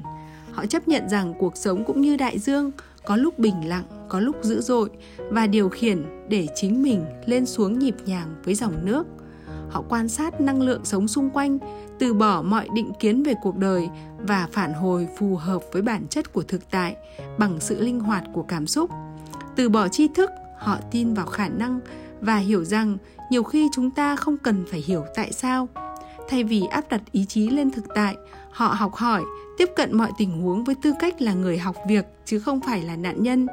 Họ 0.51 0.65
chấp 0.65 0.87
nhận 0.87 1.09
rằng 1.09 1.33
cuộc 1.39 1.57
sống 1.57 1.85
cũng 1.85 2.01
như 2.01 2.17
đại 2.17 2.39
dương 2.39 2.71
có 3.09 3.15
lúc 3.15 3.39
bình 3.39 3.67
lặng, 3.67 3.83
có 4.09 4.19
lúc 4.19 4.35
dữ 4.41 4.61
dội 4.61 4.89
và 5.29 5.47
điều 5.47 5.69
khiển 5.69 6.05
để 6.27 6.47
chính 6.55 6.83
mình 6.83 7.05
lên 7.25 7.45
xuống 7.45 7.79
nhịp 7.79 7.95
nhàng 8.05 8.35
với 8.43 8.55
dòng 8.55 8.85
nước. 8.85 9.07
Họ 9.69 9.83
quan 9.89 10.09
sát 10.09 10.41
năng 10.41 10.61
lượng 10.61 10.85
sống 10.85 11.07
xung 11.07 11.29
quanh, 11.29 11.57
từ 11.99 12.13
bỏ 12.13 12.41
mọi 12.41 12.67
định 12.75 12.91
kiến 12.99 13.23
về 13.23 13.33
cuộc 13.41 13.57
đời 13.57 13.89
và 14.17 14.47
phản 14.51 14.73
hồi 14.73 15.07
phù 15.17 15.35
hợp 15.35 15.61
với 15.71 15.81
bản 15.81 16.07
chất 16.09 16.33
của 16.33 16.43
thực 16.43 16.71
tại 16.71 16.95
bằng 17.37 17.59
sự 17.59 17.81
linh 17.81 17.99
hoạt 17.99 18.23
của 18.33 18.43
cảm 18.43 18.67
xúc. 18.67 18.91
Từ 19.55 19.69
bỏ 19.69 19.87
tri 19.87 20.07
thức, 20.07 20.29
họ 20.57 20.77
tin 20.91 21.13
vào 21.13 21.25
khả 21.25 21.47
năng 21.47 21.79
và 22.21 22.37
hiểu 22.37 22.63
rằng 22.63 22.97
nhiều 23.31 23.43
khi 23.43 23.69
chúng 23.73 23.91
ta 23.91 24.15
không 24.15 24.37
cần 24.37 24.65
phải 24.71 24.79
hiểu 24.79 25.05
tại 25.15 25.31
sao. 25.31 25.67
Thay 26.29 26.43
vì 26.43 26.63
áp 26.71 26.89
đặt 26.89 27.01
ý 27.11 27.25
chí 27.25 27.49
lên 27.49 27.71
thực 27.71 27.85
tại 27.95 28.15
họ 28.51 28.67
học 28.67 28.93
hỏi, 28.95 29.23
tiếp 29.57 29.69
cận 29.75 29.97
mọi 29.97 30.11
tình 30.17 30.41
huống 30.41 30.63
với 30.63 30.75
tư 30.81 30.93
cách 30.99 31.21
là 31.21 31.33
người 31.33 31.57
học 31.57 31.75
việc, 31.87 32.05
chứ 32.25 32.39
không 32.39 32.59
phải 32.61 32.81
là 32.81 32.95
nạn 32.95 33.23
nhân. 33.23 33.47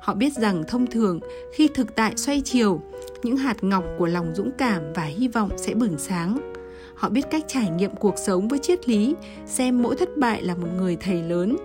Họ 0.00 0.14
biết 0.14 0.32
rằng 0.32 0.64
thông 0.68 0.86
thường, 0.86 1.20
khi 1.54 1.68
thực 1.74 1.94
tại 1.96 2.12
xoay 2.16 2.42
chiều, 2.44 2.80
những 3.22 3.36
hạt 3.36 3.64
ngọc 3.64 3.84
của 3.98 4.06
lòng 4.06 4.32
dũng 4.34 4.50
cảm 4.58 4.82
và 4.94 5.02
hy 5.02 5.28
vọng 5.28 5.50
sẽ 5.56 5.74
bừng 5.74 5.98
sáng. 5.98 6.52
Họ 6.94 7.08
biết 7.08 7.24
cách 7.30 7.44
trải 7.48 7.70
nghiệm 7.70 7.96
cuộc 7.96 8.14
sống 8.26 8.48
với 8.48 8.58
triết 8.58 8.88
lý, 8.88 9.14
xem 9.46 9.82
mỗi 9.82 9.96
thất 9.96 10.08
bại 10.16 10.42
là 10.42 10.54
một 10.54 10.68
người 10.76 10.96
thầy 10.96 11.22
lớn. 11.22 11.56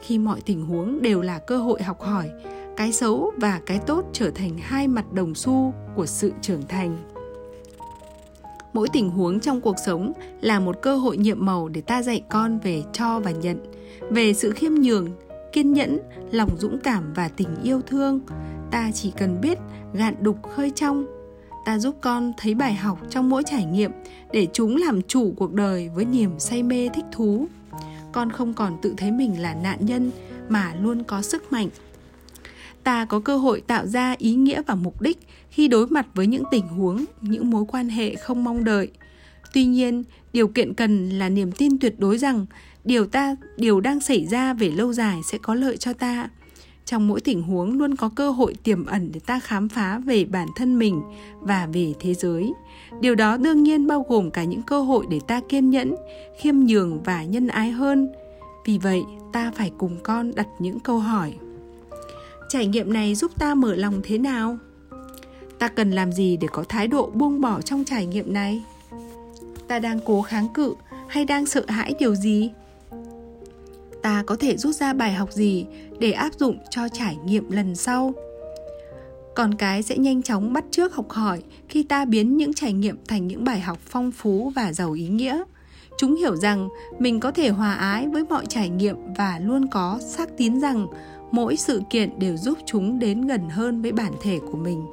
Khi 0.00 0.18
mọi 0.18 0.40
tình 0.40 0.66
huống 0.66 1.02
đều 1.02 1.22
là 1.22 1.38
cơ 1.38 1.58
hội 1.58 1.82
học 1.82 2.00
hỏi, 2.00 2.30
cái 2.76 2.92
xấu 2.92 3.32
và 3.36 3.60
cái 3.66 3.78
tốt 3.86 4.04
trở 4.12 4.30
thành 4.30 4.58
hai 4.58 4.88
mặt 4.88 5.12
đồng 5.12 5.34
xu 5.34 5.74
của 5.94 6.06
sự 6.06 6.32
trưởng 6.40 6.62
thành 6.68 7.15
mỗi 8.76 8.88
tình 8.88 9.10
huống 9.10 9.40
trong 9.40 9.60
cuộc 9.60 9.76
sống 9.86 10.12
là 10.40 10.60
một 10.60 10.82
cơ 10.82 10.96
hội 10.96 11.16
nhiệm 11.16 11.46
màu 11.46 11.68
để 11.68 11.80
ta 11.80 12.02
dạy 12.02 12.22
con 12.28 12.58
về 12.58 12.82
cho 12.92 13.20
và 13.20 13.30
nhận, 13.30 13.58
về 14.10 14.34
sự 14.34 14.50
khiêm 14.50 14.74
nhường, 14.74 15.08
kiên 15.52 15.72
nhẫn, 15.72 15.98
lòng 16.30 16.50
dũng 16.58 16.78
cảm 16.84 17.12
và 17.12 17.28
tình 17.28 17.48
yêu 17.62 17.80
thương. 17.86 18.20
Ta 18.70 18.90
chỉ 18.94 19.12
cần 19.18 19.40
biết 19.40 19.58
gạn 19.94 20.14
đục 20.20 20.36
khơi 20.54 20.70
trong. 20.70 21.06
Ta 21.64 21.78
giúp 21.78 21.96
con 22.00 22.32
thấy 22.36 22.54
bài 22.54 22.74
học 22.74 22.98
trong 23.10 23.30
mỗi 23.30 23.42
trải 23.46 23.64
nghiệm 23.64 23.90
để 24.32 24.46
chúng 24.52 24.76
làm 24.76 25.02
chủ 25.02 25.34
cuộc 25.36 25.52
đời 25.52 25.90
với 25.94 26.04
niềm 26.04 26.30
say 26.38 26.62
mê 26.62 26.88
thích 26.94 27.04
thú. 27.12 27.46
Con 28.12 28.32
không 28.32 28.54
còn 28.54 28.76
tự 28.82 28.94
thấy 28.96 29.10
mình 29.10 29.42
là 29.42 29.54
nạn 29.54 29.78
nhân 29.80 30.10
mà 30.48 30.74
luôn 30.80 31.02
có 31.02 31.22
sức 31.22 31.52
mạnh. 31.52 31.68
Ta 32.84 33.04
có 33.04 33.20
cơ 33.20 33.36
hội 33.36 33.60
tạo 33.60 33.86
ra 33.86 34.14
ý 34.18 34.34
nghĩa 34.34 34.62
và 34.66 34.74
mục 34.74 35.00
đích 35.00 35.18
khi 35.56 35.68
đối 35.68 35.86
mặt 35.86 36.06
với 36.14 36.26
những 36.26 36.42
tình 36.50 36.68
huống, 36.68 37.04
những 37.20 37.50
mối 37.50 37.64
quan 37.68 37.88
hệ 37.88 38.14
không 38.14 38.44
mong 38.44 38.64
đợi. 38.64 38.88
Tuy 39.54 39.64
nhiên, 39.64 40.04
điều 40.32 40.48
kiện 40.48 40.74
cần 40.74 41.10
là 41.10 41.28
niềm 41.28 41.52
tin 41.52 41.78
tuyệt 41.78 41.94
đối 41.98 42.18
rằng 42.18 42.46
điều 42.84 43.06
ta, 43.06 43.36
điều 43.56 43.80
đang 43.80 44.00
xảy 44.00 44.26
ra 44.26 44.54
về 44.54 44.70
lâu 44.70 44.92
dài 44.92 45.20
sẽ 45.30 45.38
có 45.38 45.54
lợi 45.54 45.76
cho 45.76 45.92
ta. 45.92 46.28
Trong 46.84 47.08
mỗi 47.08 47.20
tình 47.20 47.42
huống 47.42 47.78
luôn 47.78 47.96
có 47.96 48.08
cơ 48.08 48.30
hội 48.30 48.54
tiềm 48.62 48.86
ẩn 48.86 49.12
để 49.12 49.20
ta 49.26 49.40
khám 49.40 49.68
phá 49.68 49.98
về 49.98 50.24
bản 50.24 50.48
thân 50.56 50.78
mình 50.78 51.02
và 51.40 51.68
về 51.72 51.92
thế 52.00 52.14
giới. 52.14 52.52
Điều 53.00 53.14
đó 53.14 53.36
đương 53.36 53.62
nhiên 53.62 53.86
bao 53.86 54.06
gồm 54.08 54.30
cả 54.30 54.44
những 54.44 54.62
cơ 54.62 54.80
hội 54.80 55.06
để 55.10 55.20
ta 55.28 55.40
kiên 55.48 55.70
nhẫn, 55.70 55.94
khiêm 56.40 56.54
nhường 56.58 57.02
và 57.02 57.24
nhân 57.24 57.48
ái 57.48 57.70
hơn. 57.70 58.08
Vì 58.66 58.78
vậy, 58.78 59.02
ta 59.32 59.50
phải 59.50 59.72
cùng 59.78 59.96
con 60.02 60.34
đặt 60.34 60.46
những 60.58 60.80
câu 60.80 60.98
hỏi. 60.98 61.34
Trải 62.48 62.66
nghiệm 62.66 62.92
này 62.92 63.14
giúp 63.14 63.32
ta 63.38 63.54
mở 63.54 63.74
lòng 63.74 64.00
thế 64.04 64.18
nào? 64.18 64.58
Ta 65.58 65.68
cần 65.68 65.90
làm 65.90 66.12
gì 66.12 66.36
để 66.36 66.48
có 66.52 66.64
thái 66.68 66.88
độ 66.88 67.10
buông 67.14 67.40
bỏ 67.40 67.60
trong 67.60 67.84
trải 67.84 68.06
nghiệm 68.06 68.32
này? 68.32 68.62
Ta 69.68 69.78
đang 69.78 70.00
cố 70.04 70.22
kháng 70.22 70.48
cự 70.54 70.74
hay 71.08 71.24
đang 71.24 71.46
sợ 71.46 71.64
hãi 71.68 71.94
điều 71.98 72.14
gì? 72.14 72.50
Ta 74.02 74.22
có 74.26 74.36
thể 74.40 74.56
rút 74.56 74.74
ra 74.74 74.92
bài 74.92 75.12
học 75.12 75.32
gì 75.32 75.66
để 75.98 76.12
áp 76.12 76.34
dụng 76.38 76.58
cho 76.70 76.88
trải 76.88 77.16
nghiệm 77.24 77.50
lần 77.50 77.74
sau? 77.74 78.12
Con 79.34 79.54
cái 79.54 79.82
sẽ 79.82 79.96
nhanh 79.96 80.22
chóng 80.22 80.52
bắt 80.52 80.64
chước 80.70 80.94
học 80.94 81.10
hỏi 81.10 81.42
khi 81.68 81.82
ta 81.82 82.04
biến 82.04 82.36
những 82.36 82.54
trải 82.54 82.72
nghiệm 82.72 82.96
thành 83.08 83.26
những 83.26 83.44
bài 83.44 83.60
học 83.60 83.78
phong 83.84 84.12
phú 84.12 84.52
và 84.54 84.72
giàu 84.72 84.92
ý 84.92 85.08
nghĩa. 85.08 85.42
Chúng 85.98 86.16
hiểu 86.16 86.36
rằng 86.36 86.68
mình 86.98 87.20
có 87.20 87.30
thể 87.30 87.48
hòa 87.48 87.74
ái 87.74 88.08
với 88.08 88.24
mọi 88.24 88.46
trải 88.46 88.68
nghiệm 88.68 88.96
và 89.16 89.38
luôn 89.38 89.66
có 89.66 89.98
xác 90.06 90.28
tín 90.36 90.60
rằng 90.60 90.86
mỗi 91.30 91.56
sự 91.56 91.82
kiện 91.90 92.18
đều 92.18 92.36
giúp 92.36 92.58
chúng 92.66 92.98
đến 92.98 93.26
gần 93.26 93.48
hơn 93.48 93.82
với 93.82 93.92
bản 93.92 94.12
thể 94.22 94.38
của 94.50 94.58
mình 94.58 94.86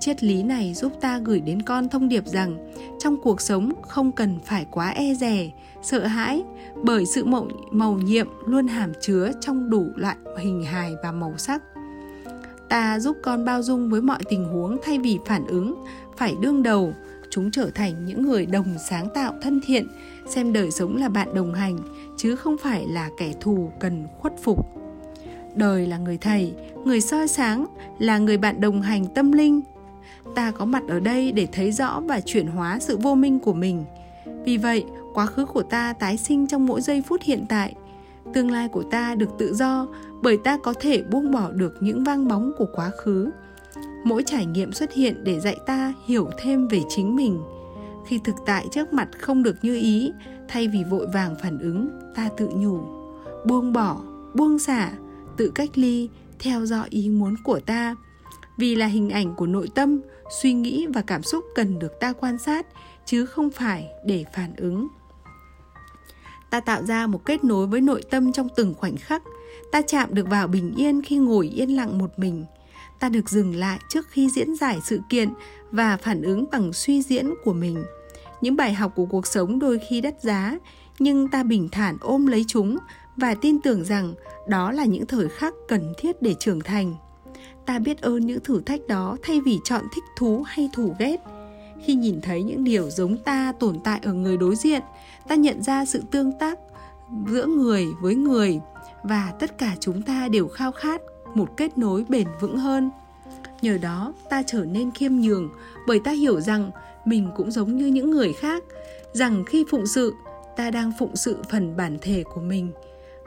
triết 0.00 0.24
lý 0.24 0.42
này 0.42 0.74
giúp 0.74 0.92
ta 1.00 1.18
gửi 1.18 1.40
đến 1.40 1.62
con 1.62 1.88
thông 1.88 2.08
điệp 2.08 2.26
rằng 2.26 2.70
trong 2.98 3.16
cuộc 3.22 3.40
sống 3.40 3.72
không 3.82 4.12
cần 4.12 4.38
phải 4.44 4.66
quá 4.70 4.88
e 4.90 5.14
dè 5.14 5.50
sợ 5.82 6.06
hãi 6.06 6.42
bởi 6.82 7.06
sự 7.06 7.24
mậu, 7.24 7.48
màu 7.70 7.94
nhiệm 7.94 8.26
luôn 8.46 8.66
hàm 8.66 8.92
chứa 9.00 9.30
trong 9.40 9.70
đủ 9.70 9.86
loại 9.96 10.16
hình 10.38 10.64
hài 10.64 10.92
và 11.02 11.12
màu 11.12 11.34
sắc. 11.38 11.62
Ta 12.68 12.98
giúp 12.98 13.16
con 13.22 13.44
bao 13.44 13.62
dung 13.62 13.90
với 13.90 14.02
mọi 14.02 14.18
tình 14.28 14.44
huống 14.44 14.78
thay 14.82 14.98
vì 14.98 15.18
phản 15.26 15.46
ứng 15.46 15.84
phải 16.16 16.36
đương 16.40 16.62
đầu 16.62 16.94
chúng 17.30 17.50
trở 17.50 17.70
thành 17.74 18.04
những 18.04 18.22
người 18.22 18.46
đồng 18.46 18.74
sáng 18.88 19.08
tạo 19.14 19.34
thân 19.42 19.60
thiện 19.66 19.88
xem 20.28 20.52
đời 20.52 20.70
sống 20.70 20.96
là 20.96 21.08
bạn 21.08 21.34
đồng 21.34 21.54
hành 21.54 21.78
chứ 22.16 22.36
không 22.36 22.56
phải 22.62 22.86
là 22.88 23.08
kẻ 23.18 23.32
thù 23.40 23.70
cần 23.80 24.06
khuất 24.18 24.32
phục. 24.42 24.66
Đời 25.54 25.86
là 25.86 25.98
người 25.98 26.18
thầy 26.18 26.54
người 26.84 27.00
soi 27.00 27.28
sáng 27.28 27.66
là 27.98 28.18
người 28.18 28.36
bạn 28.36 28.60
đồng 28.60 28.82
hành 28.82 29.06
tâm 29.14 29.32
linh 29.32 29.60
ta 30.34 30.50
có 30.50 30.64
mặt 30.64 30.82
ở 30.88 31.00
đây 31.00 31.32
để 31.32 31.48
thấy 31.52 31.72
rõ 31.72 32.00
và 32.00 32.20
chuyển 32.20 32.46
hóa 32.46 32.78
sự 32.78 32.96
vô 32.96 33.14
minh 33.14 33.38
của 33.38 33.52
mình. 33.52 33.84
Vì 34.44 34.56
vậy, 34.56 34.84
quá 35.14 35.26
khứ 35.26 35.44
của 35.44 35.62
ta 35.62 35.92
tái 35.92 36.16
sinh 36.16 36.46
trong 36.46 36.66
mỗi 36.66 36.80
giây 36.80 37.02
phút 37.08 37.22
hiện 37.22 37.46
tại. 37.48 37.74
Tương 38.34 38.50
lai 38.50 38.68
của 38.68 38.82
ta 38.82 39.14
được 39.14 39.30
tự 39.38 39.54
do 39.54 39.86
bởi 40.22 40.36
ta 40.36 40.58
có 40.62 40.74
thể 40.80 41.02
buông 41.02 41.30
bỏ 41.30 41.50
được 41.50 41.74
những 41.80 42.04
vang 42.04 42.28
bóng 42.28 42.52
của 42.58 42.66
quá 42.74 42.90
khứ. 42.90 43.30
Mỗi 44.04 44.22
trải 44.26 44.46
nghiệm 44.46 44.72
xuất 44.72 44.92
hiện 44.92 45.24
để 45.24 45.40
dạy 45.40 45.56
ta 45.66 45.92
hiểu 46.06 46.30
thêm 46.38 46.68
về 46.68 46.80
chính 46.88 47.16
mình. 47.16 47.40
Khi 48.06 48.20
thực 48.24 48.34
tại 48.46 48.66
trước 48.72 48.92
mặt 48.92 49.08
không 49.18 49.42
được 49.42 49.56
như 49.62 49.76
ý, 49.76 50.12
thay 50.48 50.68
vì 50.68 50.84
vội 50.84 51.06
vàng 51.14 51.34
phản 51.42 51.58
ứng, 51.58 51.88
ta 52.14 52.28
tự 52.36 52.48
nhủ, 52.54 52.80
buông 53.46 53.72
bỏ, 53.72 54.00
buông 54.34 54.58
xả, 54.58 54.92
tự 55.36 55.50
cách 55.54 55.70
ly, 55.74 56.08
theo 56.38 56.66
dõi 56.66 56.86
ý 56.90 57.08
muốn 57.08 57.34
của 57.44 57.60
ta 57.60 57.96
vì 58.60 58.74
là 58.74 58.86
hình 58.86 59.10
ảnh 59.10 59.34
của 59.34 59.46
nội 59.46 59.68
tâm, 59.74 60.00
suy 60.42 60.52
nghĩ 60.52 60.86
và 60.86 61.02
cảm 61.02 61.22
xúc 61.22 61.44
cần 61.54 61.78
được 61.78 62.00
ta 62.00 62.12
quan 62.12 62.38
sát, 62.38 62.66
chứ 63.06 63.26
không 63.26 63.50
phải 63.50 63.88
để 64.04 64.24
phản 64.34 64.56
ứng. 64.56 64.88
Ta 66.50 66.60
tạo 66.60 66.82
ra 66.82 67.06
một 67.06 67.24
kết 67.24 67.44
nối 67.44 67.66
với 67.66 67.80
nội 67.80 68.02
tâm 68.10 68.32
trong 68.32 68.48
từng 68.56 68.74
khoảnh 68.74 68.96
khắc. 68.96 69.22
Ta 69.72 69.82
chạm 69.82 70.14
được 70.14 70.28
vào 70.28 70.48
bình 70.48 70.74
yên 70.76 71.02
khi 71.02 71.16
ngồi 71.16 71.48
yên 71.48 71.76
lặng 71.76 71.98
một 71.98 72.18
mình. 72.18 72.44
Ta 73.00 73.08
được 73.08 73.30
dừng 73.30 73.56
lại 73.56 73.78
trước 73.88 74.06
khi 74.10 74.30
diễn 74.30 74.54
giải 74.54 74.80
sự 74.84 75.00
kiện 75.08 75.28
và 75.70 75.96
phản 75.96 76.22
ứng 76.22 76.44
bằng 76.52 76.72
suy 76.72 77.02
diễn 77.02 77.34
của 77.44 77.52
mình. 77.52 77.84
Những 78.40 78.56
bài 78.56 78.72
học 78.72 78.92
của 78.96 79.06
cuộc 79.06 79.26
sống 79.26 79.58
đôi 79.58 79.78
khi 79.88 80.00
đắt 80.00 80.22
giá, 80.22 80.58
nhưng 80.98 81.28
ta 81.28 81.42
bình 81.42 81.68
thản 81.72 81.96
ôm 82.00 82.26
lấy 82.26 82.44
chúng 82.48 82.78
và 83.16 83.34
tin 83.34 83.60
tưởng 83.60 83.84
rằng 83.84 84.14
đó 84.48 84.72
là 84.72 84.84
những 84.84 85.06
thời 85.06 85.28
khắc 85.28 85.54
cần 85.68 85.92
thiết 85.98 86.22
để 86.22 86.34
trưởng 86.34 86.60
thành 86.60 86.94
ta 87.70 87.78
biết 87.78 88.00
ơn 88.00 88.26
những 88.26 88.40
thử 88.40 88.60
thách 88.60 88.86
đó 88.86 89.16
thay 89.22 89.40
vì 89.40 89.58
chọn 89.64 89.84
thích 89.94 90.04
thú 90.16 90.42
hay 90.46 90.70
thù 90.72 90.94
ghét. 90.98 91.16
Khi 91.84 91.94
nhìn 91.94 92.20
thấy 92.20 92.42
những 92.42 92.64
điều 92.64 92.90
giống 92.90 93.16
ta 93.16 93.52
tồn 93.60 93.80
tại 93.84 94.00
ở 94.02 94.12
người 94.12 94.36
đối 94.36 94.56
diện, 94.56 94.82
ta 95.28 95.34
nhận 95.34 95.62
ra 95.62 95.84
sự 95.84 96.02
tương 96.10 96.32
tác 96.32 96.58
giữa 97.28 97.46
người 97.46 97.86
với 98.00 98.14
người 98.14 98.60
và 99.02 99.32
tất 99.40 99.58
cả 99.58 99.76
chúng 99.80 100.02
ta 100.02 100.28
đều 100.28 100.48
khao 100.48 100.72
khát 100.72 101.00
một 101.34 101.56
kết 101.56 101.78
nối 101.78 102.04
bền 102.08 102.26
vững 102.40 102.58
hơn. 102.58 102.90
Nhờ 103.62 103.78
đó, 103.78 104.14
ta 104.30 104.42
trở 104.46 104.64
nên 104.64 104.90
khiêm 104.90 105.12
nhường 105.12 105.50
bởi 105.86 106.00
ta 106.04 106.10
hiểu 106.10 106.40
rằng 106.40 106.70
mình 107.04 107.30
cũng 107.36 107.50
giống 107.50 107.76
như 107.76 107.86
những 107.86 108.10
người 108.10 108.32
khác, 108.32 108.64
rằng 109.12 109.44
khi 109.46 109.64
phụng 109.70 109.86
sự, 109.86 110.14
ta 110.56 110.70
đang 110.70 110.92
phụng 110.98 111.16
sự 111.16 111.36
phần 111.50 111.76
bản 111.76 111.98
thể 112.02 112.24
của 112.34 112.40
mình. 112.40 112.72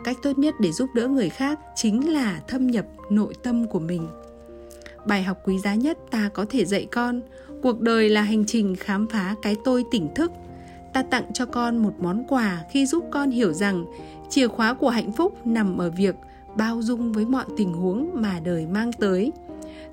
Cách 0.03 0.17
tốt 0.23 0.37
nhất 0.37 0.55
để 0.59 0.71
giúp 0.71 0.89
đỡ 0.95 1.07
người 1.07 1.29
khác 1.29 1.59
chính 1.75 2.13
là 2.13 2.41
thâm 2.47 2.67
nhập 2.67 2.85
nội 3.09 3.33
tâm 3.43 3.67
của 3.67 3.79
mình 3.79 4.07
bài 5.05 5.23
học 5.23 5.37
quý 5.45 5.59
giá 5.59 5.75
nhất 5.75 5.97
ta 6.11 6.29
có 6.33 6.45
thể 6.49 6.65
dạy 6.65 6.87
con. 6.91 7.21
Cuộc 7.61 7.81
đời 7.81 8.09
là 8.09 8.21
hành 8.21 8.45
trình 8.45 8.75
khám 8.75 9.07
phá 9.07 9.35
cái 9.41 9.55
tôi 9.63 9.83
tỉnh 9.91 10.13
thức. 10.15 10.31
Ta 10.93 11.03
tặng 11.03 11.33
cho 11.33 11.45
con 11.45 11.77
một 11.77 11.93
món 11.99 12.23
quà 12.27 12.63
khi 12.71 12.85
giúp 12.85 13.03
con 13.11 13.31
hiểu 13.31 13.53
rằng 13.53 13.85
chìa 14.29 14.47
khóa 14.47 14.73
của 14.73 14.89
hạnh 14.89 15.11
phúc 15.11 15.47
nằm 15.47 15.77
ở 15.77 15.89
việc 15.89 16.15
bao 16.55 16.81
dung 16.81 17.13
với 17.13 17.25
mọi 17.25 17.45
tình 17.57 17.73
huống 17.73 18.09
mà 18.13 18.39
đời 18.43 18.65
mang 18.65 18.91
tới. 18.93 19.31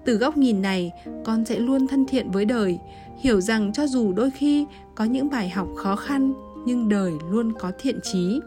Từ 0.04 0.16
góc 0.16 0.36
nhìn 0.36 0.62
này, 0.62 0.92
con 1.24 1.44
sẽ 1.44 1.58
luôn 1.58 1.86
thân 1.86 2.06
thiện 2.06 2.30
với 2.30 2.44
đời, 2.44 2.78
hiểu 3.18 3.40
rằng 3.40 3.72
cho 3.72 3.86
dù 3.86 4.12
đôi 4.12 4.30
khi 4.30 4.66
có 4.94 5.04
những 5.04 5.30
bài 5.30 5.48
học 5.48 5.68
khó 5.76 5.96
khăn, 5.96 6.32
nhưng 6.66 6.88
đời 6.88 7.12
luôn 7.30 7.52
có 7.58 7.72
thiện 7.78 7.98
trí 8.02 8.40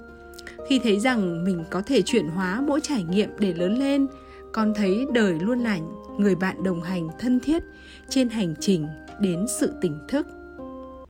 khi 0.70 0.80
thấy 0.84 1.00
rằng 1.00 1.44
mình 1.44 1.64
có 1.70 1.82
thể 1.86 2.02
chuyển 2.02 2.28
hóa 2.28 2.64
mỗi 2.68 2.82
trải 2.82 3.04
nghiệm 3.04 3.30
để 3.40 3.54
lớn 3.54 3.80
lên, 3.80 4.08
con 4.52 4.74
thấy 4.76 5.06
đời 5.14 5.34
luôn 5.40 5.60
là 5.60 5.80
người 6.18 6.36
bạn 6.36 6.64
đồng 6.64 6.82
hành 6.82 7.08
thân 7.20 7.40
thiết 7.40 7.64
trên 8.10 8.30
hành 8.30 8.54
trình 8.60 8.88
đến 9.20 9.46
sự 9.60 9.74
tỉnh 9.82 10.00
thức. 10.08 10.28